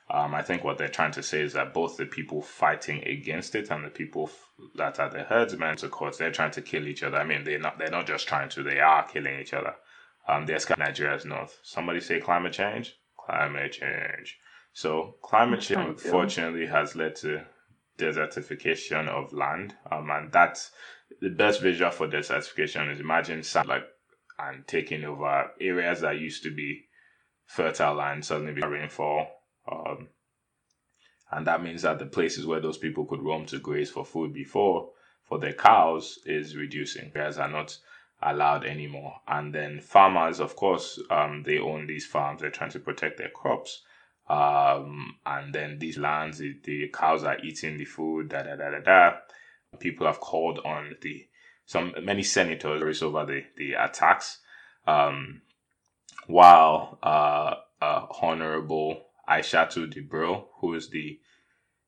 Um, 0.10 0.36
I 0.36 0.42
think 0.42 0.64
what 0.64 0.78
they're 0.78 0.90
trying 0.90 1.12
to 1.14 1.24
say 1.24 1.42
is 1.42 1.54
that 1.54 1.74
both 1.74 1.98
the 1.98 2.06
people 2.06 2.42
fighting 2.42 3.04
against 3.08 3.56
it 3.56 3.72
and 3.72 3.84
the 3.84 3.90
people 3.90 4.30
f- 4.32 4.50
that 4.76 5.00
are 5.00 5.10
the 5.10 5.24
herdsmen, 5.24 5.78
of 5.84 5.92
course, 5.92 6.18
they're 6.18 6.32
trying 6.32 6.52
to 6.52 6.62
kill 6.62 6.88
each 6.88 7.04
other. 7.04 7.18
I 7.18 7.24
mean, 7.26 7.44
they're 7.44 7.60
not 7.60 7.78
they're 7.78 7.90
not 7.90 8.08
just 8.08 8.28
trying 8.28 8.50
to; 8.50 8.64
they 8.64 8.80
are 8.80 9.08
killing 9.08 9.40
each 9.40 9.54
other. 9.54 9.76
Um, 10.28 10.46
they're 10.46 10.60
scattering 10.60 10.88
Nigeria's 10.88 11.26
north. 11.26 11.60
Somebody 11.64 12.00
say 12.00 12.20
climate 12.22 12.54
change. 12.54 12.96
Climate 13.18 13.74
change. 13.74 14.38
So 14.74 15.16
climate 15.22 15.62
change, 15.62 15.80
unfortunately, 16.04 16.68
has 16.68 16.96
led 16.96 17.16
to 17.18 17.42
desertification 17.98 19.08
of 19.08 19.34
land. 19.34 19.76
Um, 19.92 20.10
and 20.10 20.32
that's 20.32 20.72
the 21.24 21.30
best 21.30 21.62
visual 21.62 21.90
for 21.90 22.06
desertification 22.06 22.92
is 22.92 23.00
imagine 23.00 23.42
sand 23.44 23.70
like 23.70 23.86
and 24.38 24.68
taking 24.68 25.06
over 25.06 25.52
areas 25.62 26.02
that 26.02 26.20
used 26.20 26.44
to 26.44 26.54
be 26.54 26.84
fertile 27.46 27.94
land 27.96 28.26
suddenly 28.26 28.52
become 28.52 28.72
rainfall. 28.72 29.28
Um, 29.72 30.10
and 31.32 31.48
that 31.48 31.64
means 31.64 31.84
that 31.84 32.00
the 32.00 32.08
places 32.08 32.46
where 32.46 32.60
those 32.60 32.78
people 32.78 33.06
could 33.06 33.24
roam 33.24 33.46
to 33.48 33.60
graze 33.60 33.90
for 33.90 34.04
food 34.04 34.34
before 34.34 34.90
for 35.24 35.40
their 35.40 35.54
cows 35.54 36.20
is 36.26 36.58
reducing. 36.58 37.10
Bears 37.12 37.38
are 37.38 37.50
not 37.50 37.78
allowed 38.22 38.66
anymore. 38.66 39.16
And 39.26 39.56
then 39.56 39.80
farmers, 39.80 40.42
of 40.42 40.58
course, 40.58 41.00
um, 41.10 41.44
they 41.46 41.58
own 41.58 41.88
these 41.88 42.06
farms. 42.06 42.42
They're 42.42 42.50
trying 42.50 42.72
to 42.72 42.80
protect 42.80 43.18
their 43.18 43.30
crops. 43.30 43.84
Um, 44.28 45.16
and 45.26 45.56
then 45.56 45.80
these 45.80 45.98
lands, 45.98 46.40
the, 46.40 46.60
the 46.64 46.90
cows 46.90 47.24
are 47.24 47.40
eating 47.40 47.78
the 47.78 47.86
food. 47.86 48.30
Da 48.30 48.44
da 48.44 48.58
da 48.58 48.72
da 48.72 48.80
da. 48.80 49.18
People 49.80 50.08
have 50.08 50.20
called 50.20 50.60
on 50.60 50.96
the 51.02 51.28
some 51.66 51.94
many 52.02 52.24
senators 52.24 53.02
over 53.02 53.26
the 53.26 53.44
the 53.58 53.74
attacks. 53.74 54.40
Um, 54.86 55.42
while 56.28 57.00
uh, 57.04 57.56
uh, 57.82 58.06
Honorable 58.22 59.06
Aishatu 59.28 59.92
Dibril, 59.94 60.46
who 60.60 60.74
is 60.74 60.90
the 60.90 61.20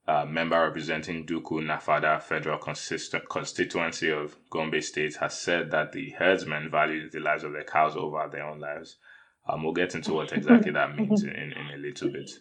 uh, 0.07 0.25
member 0.25 0.59
representing 0.61 1.25
Dukku 1.25 1.61
Nafada 1.63 2.21
Federal 2.21 2.59
Consist- 2.59 3.15
Constituency 3.29 4.11
of 4.11 4.35
Gombe 4.49 4.81
State, 4.81 5.15
has 5.17 5.39
said 5.39 5.71
that 5.71 5.93
the 5.93 6.11
herdsmen 6.11 6.69
value 6.69 7.09
the 7.09 7.19
lives 7.19 7.43
of 7.43 7.53
their 7.53 7.63
cows 7.63 7.95
over 7.95 8.27
their 8.31 8.43
own 8.45 8.59
lives. 8.59 8.97
Um, 9.47 9.63
we'll 9.63 9.73
get 9.73 9.95
into 9.95 10.13
what 10.13 10.31
exactly 10.33 10.71
that 10.71 10.95
means 10.95 11.23
in, 11.23 11.29
in, 11.43 11.51
in 11.53 11.71
a 11.73 11.77
little 11.77 12.09
bit. 12.09 12.31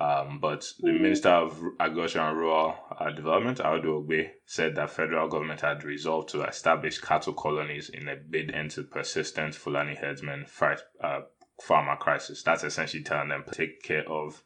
Um, 0.00 0.38
but 0.40 0.66
the 0.80 0.92
Minister 0.92 1.28
of 1.28 1.62
Agriculture 1.78 2.20
and 2.20 2.38
Rural 2.38 2.74
uh, 2.98 3.10
Development, 3.10 3.58
Audu 3.58 4.02
Ogbe, 4.02 4.30
said 4.46 4.74
that 4.76 4.88
federal 4.88 5.28
government 5.28 5.60
had 5.60 5.84
resolved 5.84 6.30
to 6.30 6.42
establish 6.42 6.98
cattle 6.98 7.34
colonies 7.34 7.90
in 7.90 8.08
a 8.08 8.16
bid 8.16 8.48
into 8.48 8.82
persistent 8.82 9.54
Fulani 9.54 9.94
herdsmen 9.96 10.46
fri- 10.46 10.76
uh, 11.04 11.20
farmer 11.62 11.96
crisis. 11.96 12.42
That's 12.42 12.64
essentially 12.64 13.02
telling 13.02 13.28
them 13.28 13.44
to 13.46 13.54
take 13.54 13.82
care 13.82 14.08
of 14.10 14.42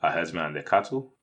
uh, 0.00 0.12
herdsmen 0.12 0.46
and 0.46 0.56
their 0.56 0.62
cattle. 0.62 1.14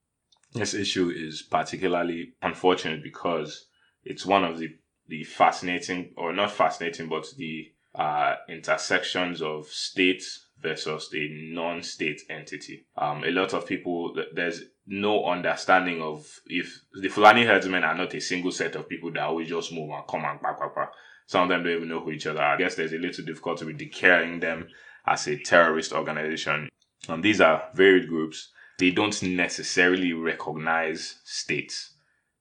This 0.54 0.74
issue 0.74 1.10
is 1.10 1.42
particularly 1.42 2.34
unfortunate 2.42 3.02
because 3.02 3.68
it's 4.04 4.26
one 4.26 4.44
of 4.44 4.60
the, 4.60 4.68
the 5.08 5.24
fascinating, 5.24 6.14
or 6.18 6.34
not 6.34 6.52
fascinating, 6.52 7.08
but 7.08 7.28
the 7.38 7.72
uh, 7.96 8.36
intersections 8.50 9.42
of 9.42 9.68
state 9.68 10.24
versus 10.62 11.10
the 11.12 11.30
non-state 11.54 12.22
entity. 12.30 12.86
Um, 12.98 13.24
a 13.24 13.32
lot 13.32 13.54
of 13.54 13.66
people, 13.66 14.16
there's 14.34 14.62
no 14.86 15.26
understanding 15.26 16.02
of 16.02 16.26
if 16.48 16.82
the 17.02 17.10
Fulani 17.10 17.46
herdsmen 17.46 17.84
are 17.84 17.96
not 17.96 18.14
a 18.14 18.22
single 18.22 18.52
set 18.52 18.76
of 18.76 18.90
people 18.90 19.12
that 19.14 19.24
always 19.24 19.50
just 19.50 19.72
move 19.72 19.90
and 19.92 20.08
come 20.08 20.26
and 20.26 20.42
back, 20.42 20.60
back, 20.60 20.76
back. 20.76 20.92
Some 21.28 21.44
of 21.44 21.50
them 21.50 21.64
don't 21.64 21.76
even 21.76 21.90
know 21.90 22.02
who 22.02 22.12
each 22.12 22.28
other 22.28 22.42
are. 22.42 22.56
I 22.56 22.58
guess 22.58 22.76
there's 22.76 22.94
a 22.94 22.98
little 22.98 23.24
difficulty 23.24 23.66
with 23.66 23.78
declaring 23.78 24.40
them 24.40 24.68
as 25.06 25.28
a 25.28 25.38
terrorist 25.38 25.94
organization. 25.94 26.70
And 27.08 27.24
these 27.24 27.40
are 27.40 27.70
varied 27.74 28.10
groups. 28.10 28.52
They 28.80 28.92
don't 28.92 29.22
necessarily 29.22 30.14
recognize 30.14 31.20
states. 31.24 31.94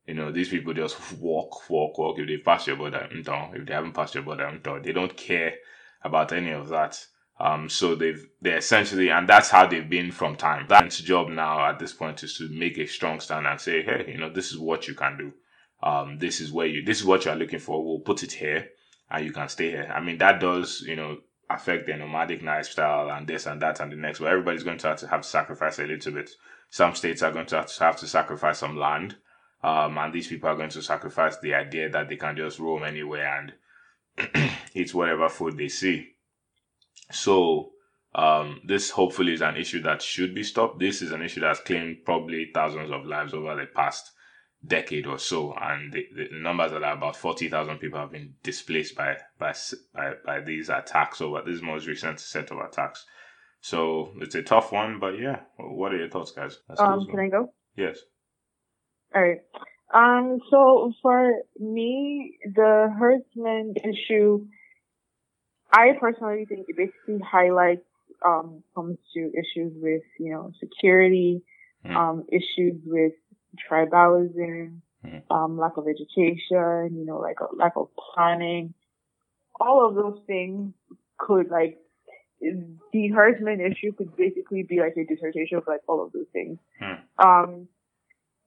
You 0.06 0.14
know, 0.14 0.32
these 0.32 0.48
people 0.48 0.72
just 0.72 0.96
walk, 1.18 1.68
walk, 1.68 1.98
walk. 1.98 2.18
If 2.18 2.28
they 2.28 2.38
pass 2.38 2.66
your 2.66 2.76
border. 2.76 3.06
If 3.10 3.66
they 3.66 3.74
haven't 3.74 3.92
passed 3.92 4.14
your 4.14 4.24
border. 4.24 4.58
They 4.82 4.92
don't 4.92 5.16
care 5.16 5.54
about 6.02 6.32
any 6.32 6.52
of 6.52 6.68
that. 6.68 6.98
Um, 7.40 7.68
so 7.68 7.94
they've 7.94 8.28
they 8.42 8.54
essentially, 8.54 9.10
and 9.10 9.28
that's 9.28 9.50
how 9.50 9.66
they've 9.66 9.88
been 9.88 10.10
from 10.10 10.36
time. 10.36 10.66
That's 10.68 11.00
job 11.00 11.28
now 11.28 11.68
at 11.68 11.78
this 11.78 11.92
point 11.92 12.22
is 12.24 12.36
to 12.38 12.48
make 12.48 12.78
a 12.78 12.86
strong 12.86 13.20
stand 13.20 13.46
and 13.46 13.60
say, 13.60 13.82
hey, 13.82 14.06
you 14.08 14.18
know, 14.18 14.30
this 14.30 14.50
is 14.50 14.58
what 14.58 14.88
you 14.88 14.94
can 14.94 15.16
do. 15.16 15.32
Um, 15.80 16.18
this 16.18 16.40
is 16.40 16.52
where 16.52 16.66
you, 16.66 16.84
this 16.84 16.98
is 16.98 17.06
what 17.06 17.24
you 17.24 17.30
are 17.30 17.36
looking 17.36 17.60
for. 17.60 17.84
We'll 17.84 18.00
put 18.00 18.24
it 18.24 18.32
here, 18.32 18.70
and 19.10 19.24
you 19.24 19.32
can 19.32 19.48
stay 19.48 19.70
here. 19.70 19.92
I 19.94 20.00
mean, 20.00 20.18
that 20.18 20.40
does, 20.40 20.80
you 20.80 20.96
know, 20.96 21.18
affect 21.48 21.86
their 21.86 21.96
nomadic 21.96 22.42
lifestyle 22.42 23.10
and 23.10 23.26
this 23.26 23.46
and 23.46 23.62
that 23.62 23.78
and 23.80 23.92
the 23.92 23.96
next. 23.96 24.18
But 24.18 24.28
everybody's 24.28 24.64
going 24.64 24.78
to 24.78 24.88
have 24.88 24.98
to 24.98 25.08
have 25.08 25.22
to 25.22 25.28
sacrifice 25.28 25.78
a 25.78 25.86
little 25.86 26.12
bit. 26.12 26.30
Some 26.70 26.96
states 26.96 27.22
are 27.22 27.30
going 27.30 27.46
to 27.46 27.56
have 27.56 27.66
to, 27.66 27.84
have 27.84 27.96
to 27.98 28.08
sacrifice 28.08 28.58
some 28.58 28.76
land, 28.76 29.16
um, 29.62 29.96
and 29.96 30.12
these 30.12 30.26
people 30.26 30.48
are 30.48 30.56
going 30.56 30.70
to 30.70 30.82
sacrifice 30.82 31.38
the 31.38 31.54
idea 31.54 31.88
that 31.88 32.08
they 32.08 32.16
can 32.16 32.36
just 32.36 32.58
roam 32.58 32.82
anywhere 32.82 33.52
and 34.18 34.50
eat 34.74 34.92
whatever 34.92 35.28
food 35.28 35.56
they 35.56 35.68
see. 35.68 36.14
So 37.10 37.70
um, 38.14 38.60
this 38.66 38.90
hopefully 38.90 39.32
is 39.32 39.42
an 39.42 39.56
issue 39.56 39.82
that 39.82 40.02
should 40.02 40.34
be 40.34 40.42
stopped. 40.42 40.78
This 40.78 41.02
is 41.02 41.12
an 41.12 41.22
issue 41.22 41.40
that's 41.40 41.60
claimed 41.60 42.04
probably 42.04 42.50
thousands 42.52 42.90
of 42.90 43.06
lives 43.06 43.34
over 43.34 43.54
the 43.56 43.66
past 43.66 44.12
decade 44.66 45.06
or 45.06 45.18
so, 45.18 45.54
and 45.54 45.92
the, 45.92 46.04
the 46.16 46.28
numbers 46.32 46.72
are 46.72 46.80
that 46.80 46.96
about 46.96 47.14
forty 47.16 47.48
thousand 47.48 47.78
people 47.78 48.00
have 48.00 48.10
been 48.10 48.34
displaced 48.42 48.96
by 48.96 49.16
by 49.38 49.54
by, 49.94 50.14
by 50.24 50.40
these 50.40 50.68
attacks 50.68 51.20
over 51.20 51.42
this 51.46 51.62
most 51.62 51.86
recent 51.86 52.18
set 52.18 52.50
of 52.50 52.58
attacks. 52.58 53.06
So 53.60 54.12
it's 54.20 54.34
a 54.34 54.42
tough 54.42 54.72
one, 54.72 54.98
but 54.98 55.18
yeah. 55.18 55.40
What 55.58 55.92
are 55.92 55.98
your 55.98 56.08
thoughts, 56.08 56.32
guys? 56.32 56.58
Um, 56.76 57.06
can 57.06 57.20
I 57.20 57.28
go? 57.28 57.52
Yes. 57.76 57.98
All 59.14 59.22
right. 59.22 59.40
Um, 59.94 60.38
so 60.50 60.92
for 61.02 61.32
me, 61.58 62.38
the 62.44 62.94
herdsman 62.98 63.74
issue, 63.76 64.46
I 65.72 65.92
personally 66.00 66.44
think 66.46 66.66
it 66.68 66.76
basically 66.76 67.18
highlights, 67.20 67.84
um, 68.24 68.62
comes 68.74 68.98
to 69.14 69.30
issues 69.34 69.72
with, 69.76 70.02
you 70.18 70.32
know, 70.32 70.52
security, 70.58 71.42
Hmm. 71.84 71.96
um, 71.96 72.24
issues 72.28 72.82
with 72.84 73.12
tribalism, 73.68 74.80
Hmm. 75.04 75.18
um, 75.30 75.58
lack 75.58 75.76
of 75.76 75.86
education, 75.86 76.96
you 76.96 77.04
know, 77.06 77.18
like 77.18 77.40
a 77.40 77.54
lack 77.54 77.76
of 77.76 77.88
planning. 77.96 78.74
All 79.60 79.86
of 79.86 79.94
those 79.94 80.20
things 80.26 80.74
could 81.18 81.50
like, 81.50 81.78
the 82.40 83.08
harassment 83.08 83.60
issue 83.60 83.92
could 83.92 84.16
basically 84.16 84.62
be 84.62 84.80
like 84.80 84.96
a 84.96 85.04
dissertation 85.04 85.58
of 85.58 85.66
like 85.66 85.80
all 85.88 86.02
of 86.02 86.12
those 86.12 86.28
things. 86.32 86.58
Hmm. 86.80 86.94
Um, 87.18 87.68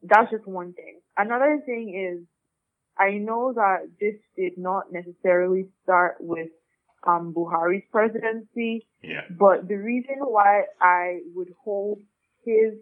that's 0.04 0.32
just 0.32 0.48
one 0.48 0.74
thing. 0.74 1.00
Another 1.18 1.62
thing 1.66 1.94
is, 1.96 2.26
I 2.98 3.18
know 3.18 3.54
that 3.54 3.90
this 4.00 4.16
did 4.36 4.58
not 4.58 4.92
necessarily 4.92 5.70
start 5.84 6.18
with 6.20 6.50
um, 7.06 7.34
Buhari's 7.36 7.84
presidency. 7.92 8.86
Yeah. 9.04 9.22
But 9.30 9.68
the 9.68 9.76
reason 9.76 10.18
why 10.20 10.64
I 10.80 11.20
would 11.34 11.50
hold 11.64 12.00
his 12.46 12.74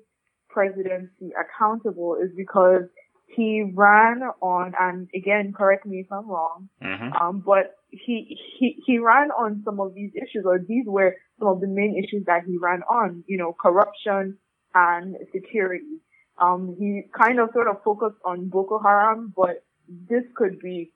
presidency 0.50 1.32
accountable 1.40 2.18
is 2.22 2.32
because 2.36 2.84
he 3.28 3.72
ran 3.76 4.22
on, 4.42 4.74
and 4.80 5.08
again, 5.16 5.54
correct 5.56 5.86
me 5.86 6.00
if 6.00 6.12
I'm 6.12 6.28
wrong, 6.28 6.70
Mm-hmm. 6.82 7.14
um, 7.14 7.44
but 7.46 7.76
he, 7.92 8.38
he, 8.58 8.82
he 8.86 8.98
ran 9.00 9.30
on 9.32 9.62
some 9.64 9.80
of 9.80 9.94
these 9.94 10.12
issues, 10.16 10.46
or 10.46 10.60
these 10.60 10.86
were 10.88 11.16
some 11.38 11.48
of 11.48 11.62
the 11.62 11.68
main 11.68 11.96
issues 11.98 12.26
that 12.26 12.42
he 12.46 12.58
ran 12.58 12.82
on, 12.84 13.24
you 13.28 13.38
know, 13.38 13.56
corruption 13.60 14.38
and 14.74 15.16
security. 15.32 16.02
Um, 16.42 16.76
he 16.80 17.04
kind 17.18 17.40
of 17.40 17.50
sort 17.54 17.68
of 17.68 17.84
focused 17.84 18.20
on 18.26 18.50
Boko 18.50 18.80
Haram, 18.80 19.34
but 19.36 19.64
this 19.88 20.24
could 20.36 20.60
be 20.60 20.92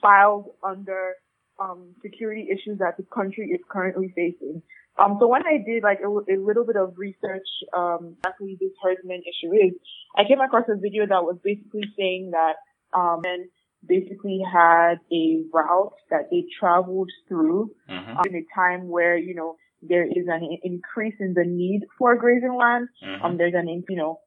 filed 0.00 0.50
under, 0.62 1.14
um, 1.62 1.80
security 2.06 2.44
issues 2.54 2.76
that 2.78 2.94
the 2.98 3.06
country 3.18 3.46
is 3.56 3.62
currently 3.74 4.08
facing. 4.20 4.56
Um, 5.00 5.12
so 5.20 5.24
when 5.34 5.44
I 5.52 5.56
did 5.70 5.82
like 5.82 6.00
a, 6.04 6.10
a 6.34 6.36
little 6.48 6.66
bit 6.70 6.76
of 6.76 6.88
research, 7.06 7.48
um, 7.80 8.02
exactly 8.18 8.52
this 8.60 8.74
herdsman 8.82 9.22
issue 9.32 9.52
is, 9.66 9.72
I 10.16 10.22
came 10.28 10.40
across 10.40 10.66
a 10.68 10.76
video 10.86 11.02
that 11.12 11.22
was 11.28 11.38
basically 11.50 11.86
saying 11.98 12.32
that, 12.38 12.54
um, 12.98 13.20
men 13.22 13.48
basically 13.84 14.40
had 14.60 14.96
a 15.12 15.24
route 15.52 15.96
that 16.12 16.24
they 16.30 16.44
traveled 16.60 17.10
through 17.28 17.70
Mm-hmm. 17.90 18.16
um, 18.16 18.24
in 18.28 18.34
a 18.36 18.44
time 18.54 18.82
where, 18.88 19.16
you 19.16 19.34
know, 19.34 19.56
there 19.82 20.06
is 20.06 20.26
an 20.28 20.42
increase 20.62 21.18
in 21.18 21.34
the 21.34 21.44
need 21.44 21.80
for 21.98 22.14
grazing 22.16 22.56
land. 22.56 22.88
Mm-hmm. 23.04 23.24
Um, 23.24 23.32
there's 23.38 23.54
an, 23.54 23.68
in- 23.68 23.84
you 23.88 23.96
know, 23.96 24.20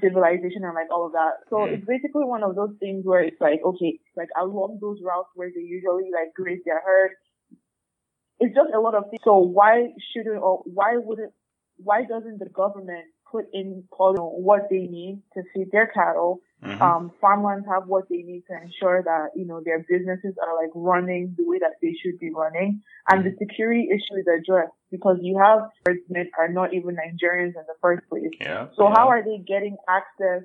civilization 0.00 0.64
and 0.64 0.74
like 0.74 0.90
all 0.90 1.06
of 1.06 1.12
that. 1.12 1.42
So 1.50 1.66
Mm. 1.66 1.74
it's 1.74 1.86
basically 1.86 2.24
one 2.24 2.42
of 2.42 2.54
those 2.54 2.74
things 2.78 3.04
where 3.04 3.22
it's 3.22 3.40
like, 3.40 3.60
okay, 3.64 3.98
like 4.16 4.28
along 4.36 4.78
those 4.80 5.00
routes 5.02 5.30
where 5.34 5.50
they 5.54 5.62
usually 5.62 6.10
like 6.12 6.34
graze 6.34 6.62
their 6.64 6.80
herd, 6.80 7.12
it's 8.38 8.54
just 8.54 8.72
a 8.74 8.80
lot 8.80 8.94
of 8.94 9.04
things. 9.10 9.20
So 9.24 9.36
why 9.38 9.92
shouldn't 10.12 10.40
or 10.42 10.62
why 10.64 10.96
wouldn't 10.96 11.32
why 11.76 12.04
doesn't 12.04 12.38
the 12.38 12.48
government 12.48 13.06
put 13.30 13.46
in 13.52 13.84
on 13.98 14.16
what 14.42 14.68
they 14.70 14.86
need 14.86 15.22
to 15.34 15.42
feed 15.54 15.70
their 15.72 15.86
cattle? 15.86 16.40
Mm-hmm. 16.64 16.82
Um, 16.82 17.12
farmlands 17.20 17.66
have 17.70 17.86
what 17.86 18.08
they 18.10 18.18
need 18.18 18.42
to 18.50 18.56
ensure 18.62 19.02
that 19.02 19.28
you 19.34 19.46
know 19.46 19.62
their 19.64 19.78
businesses 19.88 20.34
are 20.42 20.54
like 20.62 20.70
running 20.74 21.34
the 21.38 21.44
way 21.46 21.58
that 21.58 21.76
they 21.80 21.94
should 22.02 22.18
be 22.18 22.30
running, 22.34 22.82
and 23.08 23.24
the 23.24 23.34
security 23.38 23.88
issue 23.90 24.20
is 24.20 24.26
addressed 24.26 24.72
because 24.90 25.18
you 25.22 25.38
have 25.38 25.60
herdsmen 25.86 26.30
are 26.38 26.48
not 26.48 26.74
even 26.74 26.96
Nigerians 26.96 27.56
in 27.56 27.64
the 27.66 27.78
first 27.80 28.02
place. 28.10 28.28
yeah. 28.40 28.66
So 28.76 28.88
yeah. 28.88 28.94
how 28.94 29.08
are 29.08 29.24
they 29.24 29.38
getting 29.38 29.76
access 29.88 30.42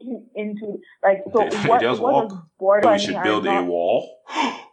into 0.34 0.78
like 1.02 1.24
so 1.30 1.40
They- 1.40 1.56
they 1.56 1.68
what 1.68 1.80
just 1.82 2.00
what 2.00 2.32
walk. 2.58 2.84
we 2.84 2.98
should 2.98 3.22
build 3.22 3.46
a 3.46 3.62
wall? 3.62 4.22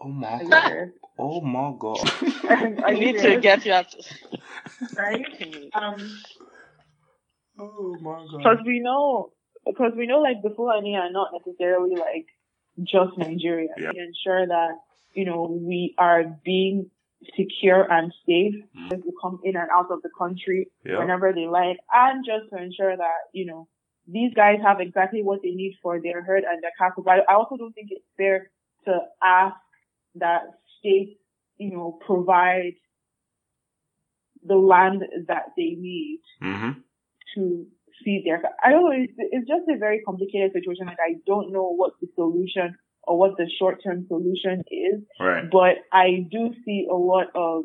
oh 0.00 0.08
my 0.08 0.42
god. 0.44 0.92
Oh 1.18 1.40
my 1.40 1.74
god. 1.78 1.98
Are 2.48 2.86
I 2.86 2.92
need 2.94 3.18
to 3.20 3.40
get 3.40 3.64
you 3.66 3.72
up. 3.72 3.86
right? 4.96 5.24
Um, 5.74 6.18
oh 7.58 7.96
my 8.00 8.26
god. 8.30 8.38
because 8.38 8.58
we 8.66 8.80
know 8.80 9.32
because 9.66 9.92
we 9.96 10.06
know 10.06 10.20
like 10.20 10.42
the 10.42 10.50
Fulani 10.50 10.96
are 10.96 11.10
not 11.10 11.28
necessarily 11.32 11.96
like 11.96 12.26
just 12.82 13.16
Nigeria. 13.18 13.68
Yeah. 13.78 13.90
We 13.92 14.00
ensure 14.00 14.46
that 14.46 14.70
you 15.14 15.24
know 15.24 15.58
we 15.60 15.94
are 15.98 16.24
being 16.44 16.90
secure 17.36 17.82
and 17.90 18.12
safe 18.26 18.54
Mm. 18.74 18.92
as 18.94 19.00
we 19.04 19.12
come 19.20 19.40
in 19.44 19.56
and 19.56 19.68
out 19.70 19.90
of 19.90 20.00
the 20.02 20.08
country 20.16 20.68
Yeah. 20.84 20.98
whenever 21.00 21.32
they 21.34 21.46
like, 21.46 21.76
and 21.92 22.24
just 22.24 22.48
to 22.50 22.56
ensure 22.62 22.96
that 22.96 23.18
you 23.34 23.44
know 23.46 23.68
these 24.08 24.32
guys 24.34 24.58
have 24.62 24.80
exactly 24.80 25.22
what 25.22 25.40
they 25.42 25.50
need 25.50 25.74
for 25.82 26.00
their 26.00 26.22
herd 26.22 26.44
and 26.44 26.62
their 26.62 26.72
cattle. 26.78 27.02
But 27.02 27.28
I 27.28 27.34
also 27.34 27.56
don't 27.58 27.72
think 27.74 27.88
it's 27.90 28.06
fair 28.16 28.50
to 28.86 29.00
ask 29.22 29.54
that 30.16 30.42
states, 30.78 31.12
you 31.58 31.70
know, 31.70 31.98
provide 32.06 32.72
the 34.44 34.56
land 34.56 35.02
that 35.28 35.46
they 35.56 35.74
need 35.78 36.20
Mm-hmm. 36.42 36.80
to 37.34 37.66
feed 38.04 38.22
their. 38.24 38.42
I 38.64 38.70
don't 38.70 38.84
know. 38.84 38.92
It's, 38.92 39.12
it's 39.18 39.46
just 39.48 39.68
a 39.68 39.78
very 39.78 40.00
complicated 40.06 40.52
situation. 40.54 40.86
Like 40.86 40.98
I 41.00 41.16
don't 41.26 41.52
know 41.52 41.68
what 41.74 41.92
the 42.00 42.08
solution 42.14 42.74
or 43.02 43.18
what 43.18 43.36
the 43.36 43.50
short 43.58 43.82
term 43.84 44.06
solution 44.08 44.62
is, 44.70 45.02
Right. 45.20 45.44
but 45.50 45.76
I 45.92 46.26
do 46.30 46.54
see 46.64 46.86
a 46.90 46.94
lot 46.94 47.26
of 47.34 47.64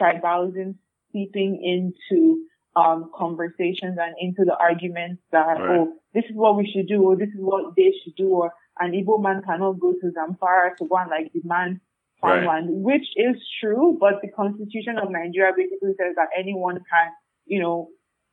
tribalism 0.00 0.76
seeping 1.12 1.60
into 1.62 2.44
um, 2.76 3.10
conversations 3.14 3.98
and 4.00 4.14
into 4.20 4.44
the 4.44 4.56
arguments 4.56 5.22
that 5.32 5.58
Right. 5.60 5.70
oh 5.70 5.94
this 6.12 6.24
is 6.24 6.34
what 6.36 6.56
we 6.56 6.70
should 6.70 6.88
do 6.88 7.02
or 7.02 7.16
this 7.16 7.28
is 7.28 7.40
what 7.40 7.74
they 7.76 7.92
should 8.02 8.14
do 8.16 8.28
or 8.28 8.52
an 8.80 8.92
Igbo 8.92 9.22
man 9.22 9.42
cannot 9.42 9.78
go 9.78 9.92
to 9.92 10.12
Zamfara 10.16 10.76
to 10.78 10.86
go 10.88 10.96
and 10.96 11.10
like 11.10 11.32
demand 11.32 11.80
Right. 12.22 12.42
farmland, 12.42 12.82
which 12.82 13.06
is 13.16 13.36
true, 13.60 13.98
but 14.00 14.14
the 14.22 14.28
constitution 14.28 14.98
of 14.98 15.10
Nigeria 15.10 15.52
basically 15.54 15.92
says 15.98 16.14
that 16.16 16.28
anyone 16.38 16.76
can, 16.76 17.10
you 17.44 17.60
know, 17.60 17.88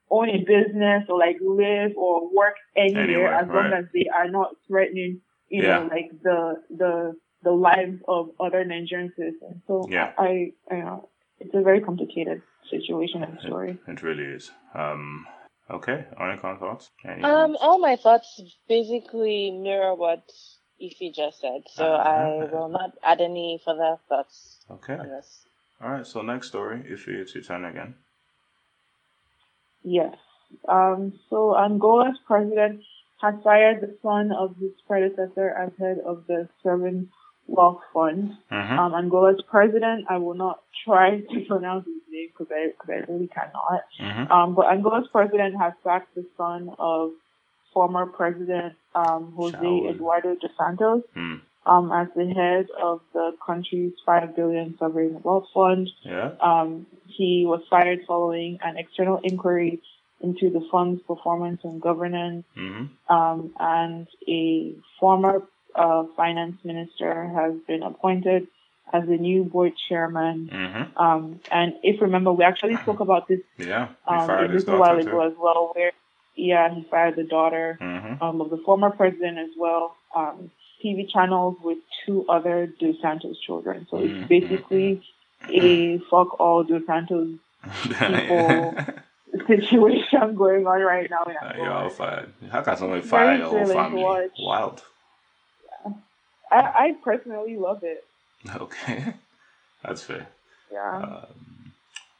own 0.09 0.29
a 0.29 0.37
business 0.39 1.03
or 1.09 1.17
like 1.19 1.37
live 1.41 1.91
or 1.97 2.33
work 2.33 2.55
anywhere, 2.75 3.03
Anywhere, 3.03 3.33
as 3.33 3.47
long 3.49 3.71
as 3.73 3.85
they 3.93 4.05
are 4.15 4.29
not 4.29 4.51
threatening, 4.67 5.19
you 5.49 5.63
Yeah. 5.63 5.79
know, 5.79 5.89
like 5.91 6.09
the 6.23 6.55
the 6.69 7.13
the 7.43 7.51
lives 7.51 7.99
of 8.07 8.29
other 8.39 8.63
Nigerian 8.63 9.11
citizens. 9.17 9.61
So 9.67 9.87
Yeah. 9.89 10.13
I, 10.17 10.53
I 10.69 10.75
you 10.75 10.83
know, 10.83 11.09
it's 11.39 11.53
a 11.53 11.61
very 11.61 11.81
complicated 11.81 12.41
situation 12.69 13.23
and 13.23 13.39
story. 13.39 13.79
It 13.87 14.03
really 14.03 14.23
is. 14.25 14.51
Um. 14.73 15.25
Okay. 15.69 16.05
Onikon 16.19 16.59
thoughts? 16.59 16.89
Any 17.05 17.23
Um, 17.23 17.51
thoughts? 17.51 17.63
all 17.63 17.79
my 17.79 17.95
thoughts 17.95 18.41
basically 18.67 19.51
mirror 19.51 19.95
what 19.95 20.23
Ife 20.81 21.13
just 21.13 21.39
said, 21.39 21.63
so 21.69 21.93
I 21.93 22.43
Uh-huh. 22.43 22.47
will 22.51 22.69
not 22.69 22.91
add 23.03 23.21
any 23.21 23.61
further 23.63 23.97
thoughts 24.09 24.65
Okay. 24.69 24.95
on 24.97 25.07
this. 25.07 25.45
All 25.81 25.89
right. 25.91 26.05
So 26.05 26.21
next 26.21 26.47
story. 26.47 26.83
If 26.85 27.07
it's 27.07 27.33
your 27.35 27.43
turn 27.43 27.65
again. 27.65 27.95
Yes. 29.83 30.15
Um, 30.67 31.13
so 31.29 31.55
Angola's 31.55 32.17
president 32.27 32.83
has 33.21 33.35
fired 33.43 33.81
the 33.81 33.97
son 34.01 34.31
of 34.31 34.55
his 34.57 34.71
predecessor 34.87 35.49
as 35.49 35.71
head 35.79 35.99
of 35.99 36.25
the 36.27 36.49
Sovereign 36.63 37.09
Wealth 37.47 37.81
Fund. 37.93 38.31
Mm-hmm. 38.51 38.79
Um, 38.79 38.93
Angola's 38.93 39.41
president, 39.49 40.05
I 40.09 40.17
will 40.17 40.35
not 40.35 40.61
try 40.85 41.19
to 41.31 41.45
pronounce 41.47 41.85
his 41.85 42.01
name 42.11 42.29
because 42.37 42.51
I, 42.51 42.71
cause 42.77 42.89
I 42.89 43.11
really 43.11 43.27
cannot. 43.27 43.83
mm-hmm. 43.99 44.31
Um, 44.31 44.55
but 44.55 44.67
Angola's 44.67 45.07
president 45.11 45.55
has 45.59 45.73
sacked 45.83 46.15
the 46.15 46.25
son 46.37 46.69
of 46.79 47.11
former 47.73 48.05
president 48.05 48.73
um, 48.95 49.33
Jose. 49.37 49.57
Eduardo 49.89 50.35
dos 50.35 50.51
Santos 50.57 51.03
Mm. 51.15 51.41
um, 51.65 51.91
as 51.91 52.07
the 52.15 52.25
head 52.27 52.67
of 52.81 52.99
the 53.13 53.31
country's 53.45 53.93
5 54.05 54.35
billion 54.35 54.77
sovereign 54.77 55.21
wealth 55.23 55.45
fund. 55.53 55.89
Yeah. 56.03 56.31
Um, 56.41 56.85
he 57.07 57.45
was 57.45 57.61
fired 57.69 57.99
following 58.07 58.59
an 58.61 58.77
external 58.77 59.19
inquiry 59.23 59.81
into 60.21 60.49
the 60.49 60.67
fund's 60.71 61.01
performance 61.03 61.61
and 61.63 61.81
governance. 61.81 62.45
Mm-hmm. 62.57 63.13
Um, 63.13 63.53
and 63.59 64.07
a 64.27 64.75
former 64.99 65.43
uh, 65.81 66.03
finance 66.21 66.57
minister 66.71 67.11
has 67.39 67.53
been 67.69 67.83
appointed 67.91 68.41
as 68.93 69.03
the 69.11 69.17
new 69.29 69.43
board 69.53 69.73
chairman. 69.87 70.37
Mm-hmm. 70.51 70.83
Um, 71.05 71.39
and 71.51 71.69
if 71.89 71.93
you 71.99 72.01
remember, 72.09 72.31
we 72.39 72.43
actually 72.51 72.75
spoke 72.83 72.99
about 73.07 73.23
this 73.29 73.41
Yeah. 73.57 73.87
He 74.09 74.15
um, 74.15 74.27
fired 74.27 74.51
a 74.51 74.53
little 74.53 74.79
while 74.83 74.97
ago 74.97 75.11
too. 75.11 75.21
as 75.29 75.33
well, 75.45 75.61
where 75.75 75.91
yeah, 76.35 76.65
he 76.75 76.81
fired 76.93 77.15
the 77.21 77.23
daughter 77.35 77.67
Mm-hmm. 77.81 78.13
um, 78.23 78.35
of 78.43 78.49
the 78.49 78.57
former 78.67 78.89
president 79.01 79.37
as 79.47 79.53
well. 79.63 79.83
Um, 80.15 80.37
TV 80.83 80.99
channels 81.15 81.55
with 81.67 81.77
two 82.05 82.25
other 82.35 82.57
Dos 82.79 82.95
Santos 83.01 83.37
children. 83.47 83.77
So 83.89 83.97
Mhm. 83.97 84.05
it's 84.07 84.27
basically 84.35 84.87
a 85.63 85.99
fuck 86.09 86.29
all 86.39 86.63
Dos 86.63 86.85
Santos 86.91 87.29
people 88.07 88.75
situation 89.47 90.35
going 90.43 90.65
on 90.67 90.81
right 90.81 91.09
now 91.09 91.23
in 91.31 91.35
Uh, 91.37 91.53
You're 91.57 91.71
all 91.71 91.89
fired. 91.89 92.29
How 92.51 92.61
can 92.65 92.75
somebody 92.77 93.01
Very 93.01 93.09
fire 93.09 93.37
your 93.37 93.49
whole 93.49 93.67
family? 93.67 94.03
Wild. 94.39 94.83
I, 96.51 96.57
I 96.57 96.95
personally 97.03 97.55
love 97.57 97.83
it. 97.83 98.03
Okay. 98.55 99.13
That's 99.83 100.03
fair. 100.03 100.27
Yeah. 100.71 100.97
Um, 100.97 101.73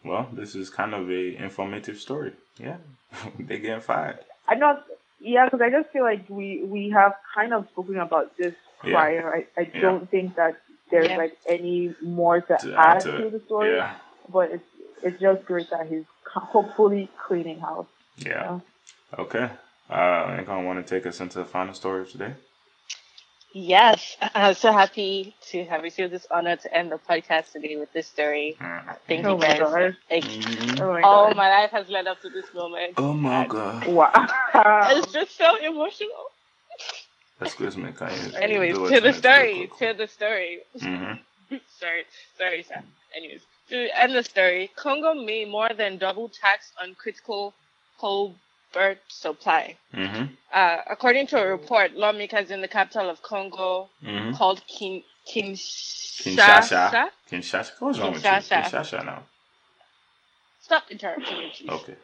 well, 0.04 0.30
this 0.34 0.56
is 0.56 0.70
kind 0.70 0.94
of 0.94 1.10
a 1.10 1.36
informative 1.44 2.00
story. 2.00 2.34
Yeah. 2.58 2.78
they 3.40 3.60
getting 3.60 3.82
fired. 3.82 4.20
I'm 4.48 4.60
not. 4.60 4.84
Yeah, 5.20 5.46
because 5.46 5.62
I 5.62 5.70
just 5.70 5.90
feel 5.92 6.04
like 6.04 6.28
we 6.30 6.64
we 6.64 6.90
have 6.90 7.14
kind 7.36 7.54
of 7.54 7.68
spoken 7.70 7.98
about 8.00 8.36
this 8.38 8.56
Yeah. 8.84 8.92
prior. 8.94 9.36
I, 9.36 9.62
I 9.62 9.72
Yeah. 9.74 9.82
don't 9.82 10.10
think 10.10 10.36
that 10.36 10.56
there's 10.90 11.10
Yeah. 11.10 11.18
like 11.18 11.38
any 11.48 11.94
more 12.02 12.42
to, 12.42 12.58
To 12.58 12.76
add 12.76 12.96
add 12.98 13.02
to 13.02 13.18
to 13.18 13.30
the 13.30 13.40
story. 13.46 13.76
Yeah. 13.76 13.94
But 14.30 14.52
it's 14.52 14.68
it's 15.04 15.20
just 15.22 15.46
great 15.46 15.70
that 15.70 15.88
he's 15.88 16.06
hopefully 16.26 17.10
cleaning 17.28 17.60
house. 17.60 17.88
Yeah. 18.18 18.60
Okay. 19.18 19.50
Uh, 19.90 20.36
anyone 20.38 20.66
want 20.66 20.86
to 20.86 20.96
take 20.96 21.06
us 21.06 21.20
into 21.20 21.40
the 21.40 21.46
final 21.46 21.74
story 21.74 22.02
of 22.02 22.10
today? 22.12 22.34
Yes, 23.54 24.18
I'm 24.36 24.54
so 24.54 24.72
happy 24.72 25.36
to 25.52 25.66
have 25.66 25.84
received 25.84 26.12
this 26.12 26.26
honor 26.32 26.56
to 26.58 26.74
end 26.74 26.92
the 26.92 26.98
podcast 26.98 27.52
today 27.52 27.76
with 27.78 27.92
this 27.94 28.08
story. 28.08 28.58
Mm. 28.62 28.98
Thank 29.08 29.26
Oh 29.26 29.32
you 29.32 29.38
my 29.38 29.48
guys. 29.48 29.60
gosh. 29.60 29.94
Like, 30.10 30.24
Mhm. 30.24 30.82
Oh 30.82 30.92
my 30.94 31.02
all 31.04 31.28
god! 31.28 31.36
my 31.36 31.50
life 31.50 31.72
has 31.72 31.90
led 31.90 32.08
up 32.08 32.22
to 32.22 32.30
this 32.30 32.54
moment. 32.54 32.94
Oh 32.98 33.14
my 33.14 33.42
And 33.44 33.50
god. 33.50 33.88
Wow. 33.88 34.12
It's 34.96 35.12
just 35.12 35.36
so 35.38 35.56
emotional. 35.58 36.26
Excuse 37.42 37.78
me. 37.78 37.92
Can 37.92 38.10
you 38.16 38.32
Anyways, 38.42 38.74
do 38.76 38.86
it 38.86 38.90
to 38.96 39.02
the 39.02 39.14
story, 39.14 39.70
to 39.80 39.94
the 39.94 40.08
story. 40.08 40.62
Sorry, 41.80 42.06
sorry, 42.38 42.64
sir. 42.64 42.82
Anyways, 43.16 43.44
to 43.70 43.88
end 44.00 44.16
the 44.16 44.24
story, 44.24 44.72
Congo 44.76 45.14
may 45.14 45.46
more 45.46 45.70
than 45.76 45.98
double 45.98 46.30
tax 46.30 46.72
on 46.82 46.96
critical 46.96 47.54
cobalt 48.74 48.98
supply. 49.08 49.78
Mm-hmm. 49.94 50.34
Uh, 50.54 50.78
according 50.90 51.28
to 51.28 51.42
a 51.42 51.48
report, 51.48 51.94
lawmakers 51.94 52.52
in 52.52 52.62
the 52.62 52.68
capital 52.68 53.10
of 53.10 53.22
Congo 53.22 53.90
Mm-hmm. 54.04 54.36
called 54.36 54.62
Kin- 54.68 55.04
Kinshasa. 55.28 56.36
Kinshasa. 56.36 57.10
Kinshasa. 57.32 57.72
What's 57.80 58.00
wrong 58.00 58.14
with 58.14 58.24
you? 58.24 58.30
Kinshasa. 58.30 58.64
Kinshasa 58.64 59.06
now. 59.06 59.24
Stop 60.62 60.84
interrupting 60.90 61.38
me, 61.38 61.52
please. 61.56 61.70
Okay. 61.70 61.96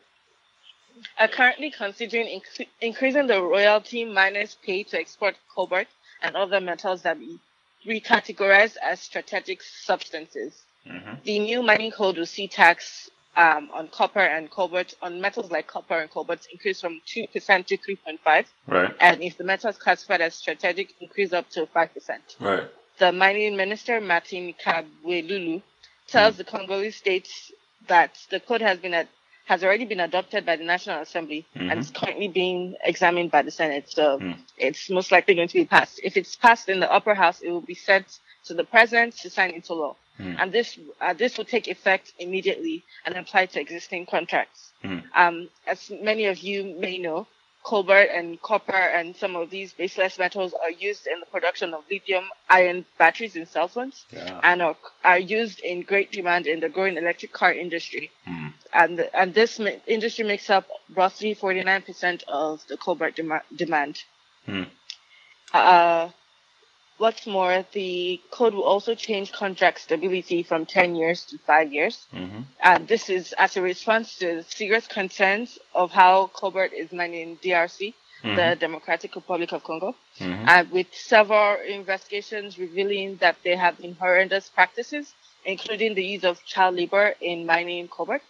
Are 1.19 1.27
currently 1.27 1.71
considering 1.71 2.27
inc- 2.41 2.67
increasing 2.81 3.27
the 3.27 3.41
royalty 3.41 4.03
miners 4.05 4.57
pay 4.65 4.83
to 4.83 4.99
export 4.99 5.35
cobalt 5.53 5.87
and 6.21 6.35
other 6.35 6.59
metals 6.59 7.03
that 7.03 7.19
be 7.19 7.37
recategorized 7.85 8.77
as 8.83 8.99
strategic 8.99 9.61
substances. 9.61 10.63
Mm-hmm. 10.87 11.13
The 11.23 11.39
new 11.39 11.61
mining 11.63 11.91
code 11.91 12.17
will 12.17 12.25
see 12.25 12.47
tax 12.47 13.09
um, 13.37 13.69
on 13.73 13.87
copper 13.89 14.19
and 14.19 14.49
cobalt 14.51 14.95
on 15.01 15.21
metals 15.21 15.51
like 15.51 15.67
copper 15.67 15.97
and 15.99 16.09
cobalt 16.11 16.45
increased 16.51 16.81
from 16.81 16.99
two 17.05 17.25
percent 17.33 17.67
to 17.67 17.77
three 17.77 17.95
point 17.95 18.19
five, 18.23 18.47
Right. 18.67 18.93
and 18.99 19.21
if 19.21 19.37
the 19.37 19.43
metals 19.45 19.77
classified 19.77 20.21
as 20.21 20.35
strategic, 20.35 20.93
increase 20.99 21.31
up 21.33 21.49
to 21.51 21.67
five 21.67 21.93
percent. 21.93 22.35
Right. 22.39 22.67
The 22.99 23.11
mining 23.11 23.55
minister 23.55 24.01
Martin 24.01 24.53
Kabwelulu 24.63 25.61
tells 26.07 26.37
the 26.37 26.43
Congolese 26.43 26.95
state 26.95 27.29
that 27.87 28.17
the 28.31 28.39
code 28.39 28.61
has 28.61 28.79
been 28.79 28.93
ad- 28.95 29.07
has 29.45 29.63
already 29.63 29.85
been 29.85 30.01
adopted 30.01 30.45
by 30.45 30.55
the 30.57 30.63
National 30.65 31.01
Assembly 31.01 31.45
Mhm. 31.55 31.71
and 31.71 31.79
is 31.79 31.91
currently 31.91 32.27
being 32.27 32.75
examined 32.83 33.31
by 33.31 33.43
the 33.43 33.51
Senate. 33.51 33.89
So 33.89 34.19
Mm. 34.19 34.37
it's 34.57 34.89
most 34.89 35.11
likely 35.11 35.35
going 35.35 35.47
to 35.47 35.53
be 35.53 35.65
passed. 35.65 35.99
If 36.03 36.17
it's 36.17 36.35
passed 36.35 36.67
in 36.69 36.79
the 36.81 36.91
upper 36.91 37.13
house, 37.13 37.39
it 37.41 37.49
will 37.51 37.61
be 37.61 37.75
sent 37.75 38.19
to 38.45 38.53
the 38.53 38.63
president 38.65 39.15
to 39.19 39.29
sign 39.29 39.51
into 39.51 39.73
law. 39.73 39.95
Mm. 40.19 40.35
And 40.39 40.51
this 40.51 40.79
uh, 41.01 41.13
this 41.13 41.37
will 41.37 41.45
take 41.45 41.67
effect 41.67 42.13
immediately 42.19 42.83
and 43.05 43.15
apply 43.15 43.45
to 43.47 43.59
existing 43.59 44.05
contracts. 44.05 44.71
Mm. 44.83 45.03
Um, 45.15 45.49
as 45.67 45.91
many 46.01 46.25
of 46.25 46.39
you 46.39 46.75
may 46.79 46.97
know, 46.97 47.27
cobalt 47.63 48.09
and 48.13 48.41
copper 48.41 48.71
and 48.97 49.15
some 49.15 49.35
of 49.35 49.49
these 49.49 49.73
baseless 49.73 50.17
metals 50.17 50.53
are 50.53 50.71
used 50.71 51.05
in 51.05 51.19
the 51.19 51.25
production 51.25 51.73
of 51.73 51.83
lithium 51.91 52.23
ion 52.49 52.85
batteries 52.97 53.35
in 53.35 53.45
cell 53.45 53.67
phones 53.67 54.05
Yeah. 54.11 54.39
and 54.41 54.61
are, 54.61 54.77
are 55.03 55.19
used 55.19 55.59
in 55.59 55.81
great 55.81 56.11
demand 56.11 56.47
in 56.47 56.61
the 56.61 56.69
growing 56.69 56.95
electric 56.97 57.33
car 57.33 57.51
industry. 57.53 58.09
Mm. 58.27 58.53
And 58.73 58.99
and 59.13 59.33
this 59.33 59.59
industry 59.85 60.25
makes 60.25 60.49
up 60.49 60.65
roughly 60.95 61.35
49% 61.35 62.23
of 62.27 62.65
the 62.67 62.77
cobalt 62.77 63.15
dema- 63.15 63.43
demand. 63.55 64.03
Hmm. 64.45 64.63
Uh, 65.53 66.09
what's 66.97 67.27
more, 67.27 67.65
the 67.73 68.19
code 68.31 68.53
will 68.53 68.63
also 68.63 68.95
change 68.95 69.31
contract 69.31 69.79
stability 69.81 70.43
from 70.43 70.65
10 70.65 70.95
years 70.95 71.25
to 71.25 71.37
5 71.39 71.73
years. 71.73 72.07
Mm-hmm. 72.13 72.41
And 72.63 72.87
this 72.87 73.09
is 73.09 73.33
as 73.37 73.57
a 73.57 73.61
response 73.61 74.17
to 74.19 74.43
serious 74.43 74.87
concerns 74.87 75.59
of 75.73 75.91
how 75.91 76.27
cobalt 76.33 76.73
is 76.73 76.91
mined 76.91 77.13
in 77.15 77.37
DRC, 77.37 77.93
the 78.23 78.57
Democratic 78.59 79.15
Republic 79.15 79.51
of 79.53 79.63
Congo, 79.63 79.95
Mm-hmm. 80.19 80.45
and 80.49 80.71
with 80.71 80.87
several 80.93 81.57
investigations 81.61 82.57
revealing 82.57 83.17
that 83.17 83.35
there 83.43 83.55
have 83.57 83.77
been 83.77 83.93
horrendous 83.93 84.49
practices, 84.49 85.13
including 85.45 85.93
the 85.93 86.03
use 86.03 86.23
of 86.23 86.43
child 86.43 86.75
labor 86.75 87.13
in 87.21 87.45
mining 87.45 87.87
cobalt. 87.87 88.21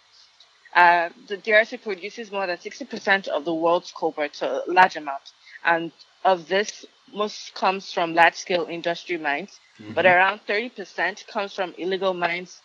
Uh, 0.74 1.08
the 1.28 1.38
DRC 1.38 1.82
produces 1.82 2.30
more 2.30 2.46
than 2.46 2.58
60% 2.58 3.28
of 3.28 3.46
the 3.46 3.54
world's 3.54 3.90
cobalt, 3.90 4.36
so 4.36 4.62
a 4.66 4.70
large 4.70 4.96
amount. 4.96 5.32
And 5.64 5.92
of 6.24 6.48
this, 6.48 6.84
most 7.12 7.54
comes 7.54 7.92
from 7.92 8.14
large 8.14 8.34
scale 8.34 8.66
industry 8.68 9.16
mines, 9.16 9.60
but 9.94 10.04
around 10.06 10.40
30% 10.46 11.26
comes 11.26 11.54
from 11.54 11.74
illegal 11.78 12.12
mines 12.14 12.60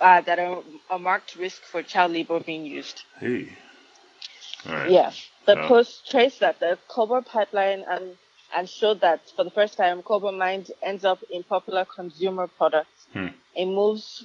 uh, 0.00 0.20
that 0.22 0.38
are 0.38 0.62
a 0.90 0.98
marked 0.98 1.36
risk 1.36 1.62
for 1.62 1.82
child 1.82 2.12
labor 2.12 2.40
being 2.40 2.64
used. 2.64 3.02
Hey. 3.18 3.48
All 4.66 4.74
right. 4.74 4.90
Yeah. 4.90 5.12
The 5.46 5.56
post 5.56 6.10
traced 6.10 6.40
that 6.40 6.60
the 6.60 6.78
cobalt 6.88 7.26
pipeline 7.26 7.84
and 7.88 8.16
and 8.54 8.68
showed 8.68 9.00
that 9.00 9.30
for 9.36 9.44
the 9.44 9.50
first 9.50 9.76
time, 9.76 10.02
cobalt 10.02 10.34
mined 10.34 10.70
ends 10.82 11.04
up 11.04 11.22
in 11.30 11.42
popular 11.44 11.84
consumer 11.84 12.48
products. 12.48 13.06
Hmm. 13.12 13.28
It 13.54 13.66
moves 13.66 14.24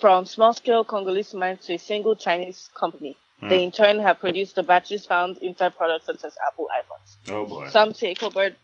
from 0.00 0.26
small 0.26 0.52
scale 0.52 0.84
Congolese 0.84 1.34
mines 1.34 1.66
to 1.66 1.74
a 1.74 1.78
single 1.78 2.14
Chinese 2.14 2.70
company. 2.74 3.16
Hmm. 3.44 3.50
They 3.50 3.64
in 3.64 3.72
turn 3.72 4.00
have 4.00 4.20
produced 4.20 4.56
the 4.56 4.64
batteries 4.64 5.06
found 5.06 5.38
inside 5.38 5.76
products 5.76 6.06
such 6.06 6.24
as 6.24 6.36
Apple 6.48 6.68
iPhones. 6.72 7.16
Oh 7.30 7.46
boy. 7.46 7.70
Some 7.70 7.94
say 7.94 8.14
cobalt 8.14 8.54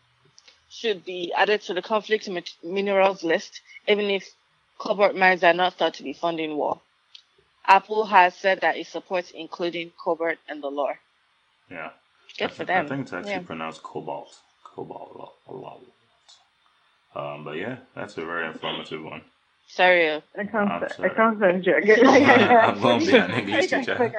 should 0.69 1.05
be 1.05 1.33
added 1.35 1.61
to 1.63 1.73
the 1.75 1.81
conflict 1.83 2.29
minerals 2.63 3.23
list, 3.23 3.61
even 3.87 4.05
if 4.11 4.29
cobalt 4.79 5.15
mines 5.15 5.43
are 5.43 5.53
not 5.53 5.75
thought 5.75 5.95
to 5.95 6.03
be 6.03 6.13
funding 6.13 6.57
war. 6.57 6.81
Apple 7.67 8.05
has 8.05 8.35
said 8.35 8.61
that 8.61 8.77
it 8.77 8.87
supports 8.87 9.31
including 9.31 9.91
cobalt 10.03 10.39
in 10.49 10.61
the 10.61 10.69
law. 10.71 10.93
yeah. 11.71 11.91
Good 12.37 12.51
I 12.51 12.53
for 12.53 12.65
th- 12.65 12.65
them. 12.65 12.85
I 12.85 12.89
think 12.89 13.01
it's 13.03 13.13
actually 13.13 13.41
Yeah. 13.41 13.43
pronounced 13.43 13.83
cobalt. 13.83 14.39
Cobalt. 14.63 15.35
a 15.47 15.53
lot. 15.53 15.81
Um, 17.15 17.43
but 17.45 17.57
yeah, 17.57 17.77
that's 17.95 18.17
a 18.17 18.25
very 18.25 18.47
informative 18.47 19.03
one. 19.03 19.23
Sorry. 19.75 20.11
I 20.37 20.45
can't. 20.45 20.55
I'm 20.71 20.83
I 20.83 20.87
sorry. 20.89 21.09
can't 21.15 21.39
send 21.39 21.65
you. 21.67 21.75
I'm 21.75 22.81
gonna 22.81 23.05
be 23.05 23.17
an 23.17 23.31
English 23.31 23.67
teacher. 23.69 24.13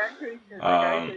Um, 0.61 1.13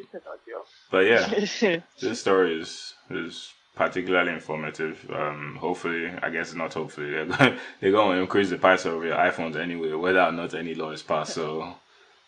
But 0.92 1.06
yeah, 1.06 1.28
this 2.02 2.22
story 2.22 2.62
is 2.62 2.94
is 3.12 3.54
particularly 3.76 4.34
informative. 4.34 5.10
Um, 5.14 5.58
hopefully, 5.60 6.12
I 6.22 6.30
guess 6.32 6.54
not 6.54 6.74
hopefully, 6.74 7.12
they're 7.12 7.26
going, 7.26 7.60
they're 7.82 7.92
going 7.92 8.16
to 8.18 8.22
increase 8.24 8.50
the 8.52 8.58
price 8.58 8.86
of 8.86 9.04
your 9.04 9.16
iPhones 9.18 9.56
anyway, 9.58 9.94
whether 9.94 10.22
or 10.22 10.32
not 10.32 10.54
any 10.56 10.76
law 10.76 10.92
is 10.92 11.04
passed. 11.04 11.34
So 11.36 11.76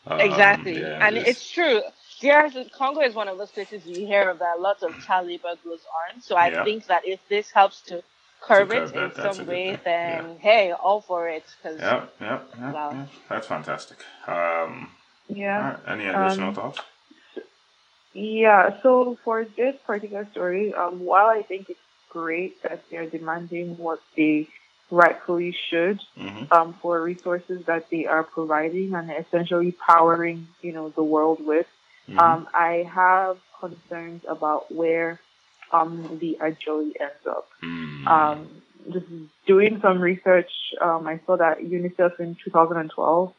um, 0.07 0.19
exactly. 0.19 0.81
yeah, 0.81 1.07
and 1.07 1.15
just- 1.15 1.27
it's 1.27 1.51
true. 1.51 1.81
DRC, 2.21 2.71
Congo 2.71 3.01
is 3.01 3.15
one 3.15 3.27
of 3.27 3.37
those 3.37 3.51
places 3.51 3.85
you 3.85 4.07
hear 4.07 4.29
of 4.29 4.39
that 4.39 4.59
lots 4.59 4.83
of 4.83 4.97
child 5.05 5.27
labor 5.27 5.53
goes 5.63 5.81
on. 6.13 6.21
So 6.21 6.35
I 6.35 6.49
Yeah. 6.49 6.63
think 6.63 6.87
that 6.87 7.03
if 7.05 7.19
this 7.29 7.51
helps 7.51 7.81
to 7.83 8.03
curb 8.41 8.69
curb 8.69 8.89
it 8.89 8.95
in 8.95 9.01
that's 9.15 9.17
a 9.19 9.21
some 9.21 9.37
good 9.45 9.47
way, 9.47 9.69
thing. 9.71 9.81
then 9.85 10.37
hey, 10.39 10.71
all 10.71 11.01
for 11.01 11.27
it. 11.29 11.43
Cause 11.63 11.79
Yeah, 11.79 12.05
yeah, 12.21 12.39
yeah, 12.57 12.71
Wow. 12.73 12.91
yeah. 12.93 13.05
That's 13.29 13.47
fantastic. 13.47 13.97
Um, 14.27 14.91
Yeah. 15.29 15.57
all 15.57 15.63
right, 15.63 15.79
any 15.87 16.05
additional 16.07 16.49
Um, 16.49 16.55
thoughts? 16.55 16.79
Yeah, 18.13 18.81
so 18.81 19.17
for 19.23 19.45
this 19.45 19.75
particular 19.85 20.27
story, 20.31 20.73
um, 20.73 21.01
while 21.05 21.27
I 21.27 21.43
think 21.43 21.69
it's 21.69 21.79
great 22.09 22.61
that 22.63 22.81
they're 22.89 23.05
demanding 23.09 23.77
what 23.77 23.99
they 24.15 24.47
rightfully 24.89 25.55
should 25.69 25.99
Mm-hmm. 26.17 26.51
um, 26.53 26.73
for 26.81 27.01
resources 27.01 27.65
that 27.65 27.89
they 27.91 28.05
are 28.05 28.23
providing 28.23 28.93
and 28.95 29.11
essentially 29.11 29.71
powering, 29.71 30.47
you 30.61 30.71
know, 30.73 30.89
the 30.89 31.03
world 31.03 31.45
with, 31.45 31.67
Mm-hmm. 32.07 32.19
um, 32.19 32.47
I 32.53 32.89
have 32.93 33.37
concerns 33.59 34.23
about 34.29 34.71
where 34.71 35.19
um, 35.71 36.17
the 36.21 36.37
actually 36.39 36.95
ends 36.99 37.25
up. 37.27 37.47
mm 37.63 38.07
Um, 38.07 38.47
just 38.91 39.05
doing 39.45 39.79
some 39.81 39.99
research, 39.99 40.51
um, 40.79 41.07
I 41.07 41.19
saw 41.25 41.35
that 41.37 41.59
UNICEF 41.59 42.19
in 42.19 42.37
2012 42.43 43.33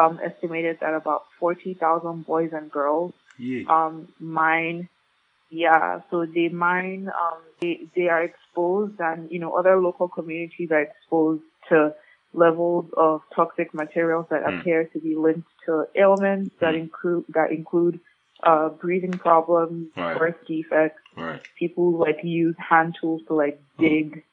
um, 0.00 0.20
estimated 0.22 0.78
that 0.80 0.94
about 0.94 1.24
40,000 1.40 2.24
boys 2.26 2.50
and 2.52 2.70
girls 2.70 3.12
yeah. 3.38 3.64
um, 3.68 4.08
mine. 4.20 4.88
Yeah, 5.50 6.00
so 6.10 6.26
they 6.26 6.48
mine. 6.48 7.08
Um, 7.08 7.38
they 7.60 7.86
they 7.94 8.08
are 8.08 8.22
exposed, 8.24 8.98
and 8.98 9.30
you 9.30 9.38
know 9.38 9.52
other 9.52 9.80
local 9.80 10.08
communities 10.08 10.70
are 10.72 10.80
exposed 10.82 11.42
to 11.68 11.94
levels 12.32 12.86
of 12.96 13.22
toxic 13.34 13.72
materials 13.72 14.26
that 14.30 14.42
Mm. 14.42 14.60
appear 14.60 14.84
to 14.92 14.98
be 14.98 15.14
linked 15.14 15.48
to 15.66 15.86
ailments 15.94 16.50
that 16.58 16.74
Mm. 16.74 16.80
include 16.80 17.24
that 17.28 17.52
include 17.52 18.00
uh, 18.42 18.68
breathing 18.70 19.12
problems, 19.12 19.88
Right. 19.96 20.18
birth 20.18 20.36
defects. 20.46 21.00
right. 21.16 21.40
People 21.58 21.92
like 21.98 22.18
use 22.22 22.56
hand 22.58 22.96
tools 23.00 23.22
to 23.28 23.34
like 23.34 23.60
dig 23.78 24.24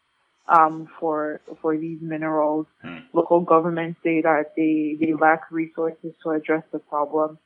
um, 0.47 0.87
for 0.99 1.39
for 1.61 1.77
these 1.77 1.99
minerals. 2.01 2.65
Mm. 2.83 3.03
Local 3.13 3.41
governments 3.41 3.99
say 4.03 4.21
that 4.21 4.53
they 4.57 4.97
they 4.99 5.13
lack 5.13 5.51
resources 5.51 6.13
to 6.23 6.31
address 6.31 6.63
the 6.71 6.79
problem. 6.79 7.37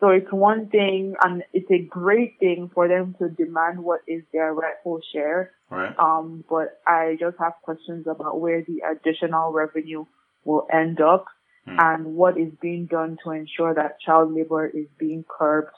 So 0.00 0.08
it's 0.08 0.32
one 0.32 0.68
thing, 0.68 1.14
and 1.24 1.44
it's 1.52 1.70
a 1.70 1.78
great 1.78 2.38
thing 2.40 2.70
for 2.74 2.88
them 2.88 3.14
to 3.20 3.28
demand 3.28 3.78
what 3.84 4.00
is 4.08 4.22
their 4.32 4.52
rightful 4.52 5.00
share. 5.12 5.52
Right. 5.70 5.96
Um, 5.98 6.44
but 6.50 6.80
I 6.86 7.16
just 7.20 7.38
have 7.38 7.54
questions 7.62 8.06
about 8.08 8.40
where 8.40 8.62
the 8.62 8.82
additional 8.90 9.52
revenue 9.52 10.04
will 10.44 10.66
end 10.72 11.00
up 11.00 11.26
Hmm. 11.64 11.76
and 11.78 12.06
what 12.16 12.36
is 12.36 12.52
being 12.60 12.86
done 12.86 13.16
to 13.22 13.30
ensure 13.30 13.72
that 13.72 14.00
child 14.00 14.34
labor 14.34 14.66
is 14.66 14.88
being 14.98 15.24
curbed 15.28 15.70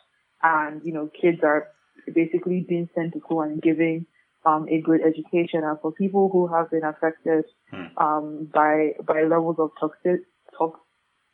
and, 0.45 0.83
you 0.85 0.93
know, 0.93 1.11
kids 1.21 1.41
are 1.43 1.69
basically 2.15 2.65
being 2.69 2.89
sent 2.95 3.15
to 3.15 3.21
school 3.21 3.41
and 3.43 3.63
giving 3.63 4.07
um, 4.47 4.69
a 4.69 4.81
good 4.83 5.01
education. 5.01 5.65
And 5.65 5.79
for 5.81 5.91
people 5.93 6.29
who 6.31 6.47
have 6.55 6.71
been 6.71 6.85
affected 6.85 7.47
Hmm. 7.73 7.87
um, 7.99 8.51
by 8.53 8.93
by 9.05 9.23
levels 9.25 9.57
of 9.59 9.71
toxic, 9.81 10.21
tox, 10.57 10.79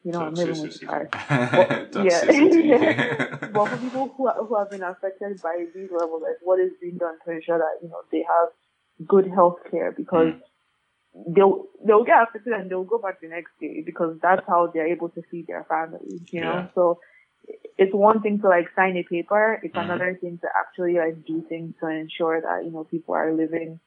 you 0.04 0.12
know, 0.12 0.22
I'm 0.22 0.34
Toxicity. 0.34 0.80
the 0.80 1.98
Toxicity. 1.98 2.64
yeah. 2.70 3.48
but 3.52 3.68
for 3.68 3.76
people 3.78 4.14
who 4.16 4.28
are, 4.28 4.44
who 4.46 4.56
have 4.56 4.70
been 4.70 4.82
affected 4.82 5.42
by 5.42 5.66
these 5.74 5.90
levels, 5.92 6.22
like 6.22 6.38
what 6.42 6.60
is 6.60 6.72
being 6.80 6.98
done 6.98 7.16
to 7.24 7.32
ensure 7.32 7.58
that 7.58 7.74
you 7.82 7.88
know 7.90 8.00
they 8.12 8.24
have 8.34 8.48
good 9.08 9.26
health 9.28 9.58
care 9.70 9.92
because 9.92 10.32
they'll 11.34 11.66
they'll 11.86 12.04
get 12.04 12.22
affected 12.22 12.52
and 12.52 12.70
they'll 12.70 12.84
go 12.84 12.98
back 12.98 13.20
the 13.20 13.28
next 13.28 13.50
day 13.60 13.82
because 13.84 14.16
that's 14.22 14.46
how 14.46 14.68
they're 14.72 14.86
able 14.86 15.08
to 15.10 15.22
feed 15.30 15.46
their 15.48 15.64
families, 15.68 16.22
you 16.30 16.40
know. 16.40 16.54
Yeah. 16.54 16.68
So 16.74 17.00
it's 17.78 17.94
one 17.94 18.20
thing 18.22 18.40
to 18.40 18.48
like 18.48 18.68
sign 18.76 18.96
a 18.96 19.02
paper; 19.02 19.60
it's 19.62 19.74
Mhm. 19.74 19.84
another 19.84 20.14
thing 20.20 20.38
to 20.38 20.48
actually 20.58 20.94
like 20.94 21.24
do 21.24 21.42
things 21.42 21.74
to 21.80 21.86
ensure 21.88 22.40
that 22.40 22.64
you 22.64 22.70
know 22.70 22.84
people 22.84 23.14
are 23.14 23.32
living 23.32 23.80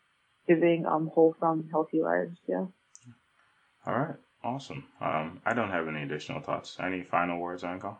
living 0.49 0.85
um 0.85 1.07
wholesome, 1.07 1.69
healthy 1.71 2.01
lives. 2.01 2.37
Yeah. 2.47 2.65
All 3.85 3.97
right. 3.99 4.15
Awesome. 4.43 4.85
Um, 4.99 5.41
I 5.45 5.53
don't 5.53 5.69
have 5.71 5.87
any 5.87 6.03
additional 6.03 6.41
thoughts. 6.41 6.77
Any 6.79 7.03
final 7.03 7.39
words, 7.39 7.63
Uncle? 7.63 7.99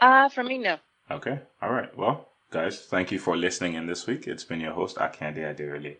Uh, 0.00 0.28
for 0.28 0.42
me, 0.44 0.58
no. 0.58 0.78
Okay. 1.10 1.40
All 1.62 1.72
right. 1.72 1.94
Well, 1.96 2.28
guys, 2.50 2.80
thank 2.86 3.10
you 3.12 3.18
for 3.18 3.36
listening 3.36 3.74
in 3.74 3.86
this 3.86 4.06
week. 4.06 4.26
It's 4.26 4.44
been 4.44 4.60
your 4.60 4.72
host, 4.72 4.96
Akande 4.96 5.38
Adirele, 5.38 5.96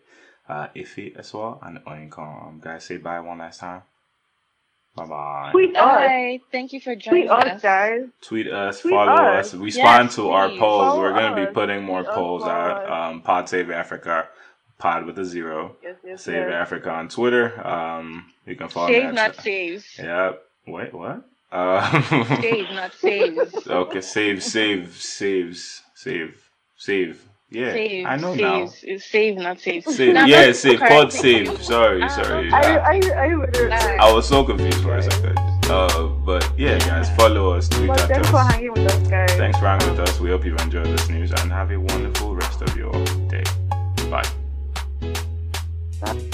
uh, 0.47 0.67
Ife 0.75 1.15
as 1.17 1.33
well, 1.33 1.59
and 1.61 1.79
Oinko. 1.85 2.47
Um, 2.47 2.59
guys, 2.59 2.85
say 2.85 2.97
bye 2.97 3.19
one 3.19 3.39
last 3.39 3.59
time. 3.59 3.83
Bye 4.95 5.05
bye. 5.05 5.49
Tweet 5.51 5.75
us, 5.75 5.83
Bye. 5.83 6.39
Thank 6.51 6.71
you 6.71 6.79
for 6.79 6.95
joining 6.95 7.27
tweet 7.27 7.31
us, 7.31 7.61
guys. 7.61 8.03
Tweet 8.21 8.47
us, 8.47 8.79
Tweet 8.79 8.93
follow 8.93 9.11
us. 9.11 9.53
us, 9.53 9.59
respond 9.59 10.05
Yes, 10.07 10.15
to 10.15 10.29
our 10.29 10.47
polls. 10.49 10.59
Follow 10.59 10.99
We're 11.01 11.13
going 11.13 11.35
to 11.35 11.45
be 11.45 11.51
putting 11.53 11.83
more 11.83 12.03
Tweet 12.03 12.15
polls 12.15 12.43
follow 12.43 12.53
out. 12.53 12.89
Um, 13.11 13.21
Pod 13.21 13.49
Save 13.49 13.69
Africa, 13.71 14.29
Pod 14.77 15.05
with 15.05 15.19
a 15.19 15.25
zero. 15.25 15.75
Yes, 15.83 15.95
yes, 16.05 16.23
Save 16.23 16.47
yes. 16.47 16.53
Africa 16.53 16.89
on 16.91 17.09
Twitter. 17.09 17.65
Um, 17.67 18.31
you 18.45 18.55
can 18.55 18.69
follow 18.69 18.87
Save, 18.87 19.13
not 19.13 19.35
saves. 19.35 19.85
Yep. 19.97 20.41
Wait, 20.67 20.93
what? 20.93 21.27
Uh, 21.51 22.01
Save, 22.41 22.69
not 22.71 22.93
saves. 22.93 23.67
okay, 23.67 24.01
save, 24.01 24.43
save, 24.43 24.95
saves, 24.95 25.83
save, 25.93 26.49
save. 26.77 27.21
Yeah, 27.55 27.71
Save. 27.71 28.05
I 28.05 28.15
know 28.17 28.35
saves. 28.35 28.83
It's 28.83 29.05
save, 29.05 29.37
not 29.37 29.59
saves. 29.61 29.85
now. 29.87 29.91
Save, 29.93 30.13
Now, 30.13 30.25
yeah, 30.25 30.51
save, 30.51 30.79
correct. 30.79 30.91
pod 30.93 31.13
save. 31.13 31.45
you. 31.47 31.57
Sorry, 31.57 32.01
Ah, 32.03 32.07
sorry. 32.09 32.51
I, 32.51 32.59
I, 32.59 32.99
I, 32.99 33.31
I, 33.71 33.97
I 34.07 34.13
was 34.13 34.27
so 34.27 34.43
confused 34.43 34.81
for 34.83 34.95
a 34.97 35.01
second. 35.01 35.37
Uh, 35.69 36.07
but 36.25 36.43
yeah, 36.57 36.77
guys, 36.79 37.09
follow 37.15 37.51
us, 37.53 37.69
tweet 37.69 37.87
But 37.87 38.01
at 38.01 38.09
thanks 38.09 38.29
for 38.29 38.39
hanging 38.39 38.73
with 38.73 38.85
us, 38.91 39.07
guys. 39.07 39.31
Thanks 39.31 39.57
for 39.57 39.65
hanging 39.65 39.89
with 39.89 39.99
us. 39.99 40.19
We 40.19 40.29
hope 40.29 40.43
you've 40.45 40.59
enjoyed 40.61 40.87
this 40.87 41.07
news 41.09 41.31
and 41.31 41.51
have 41.51 41.71
a 41.71 41.79
wonderful 41.79 42.35
rest 42.35 42.61
of 42.61 42.75
your 42.75 42.91
day. 43.29 43.43
Bye. 44.09 44.23
Bye. 46.01 46.29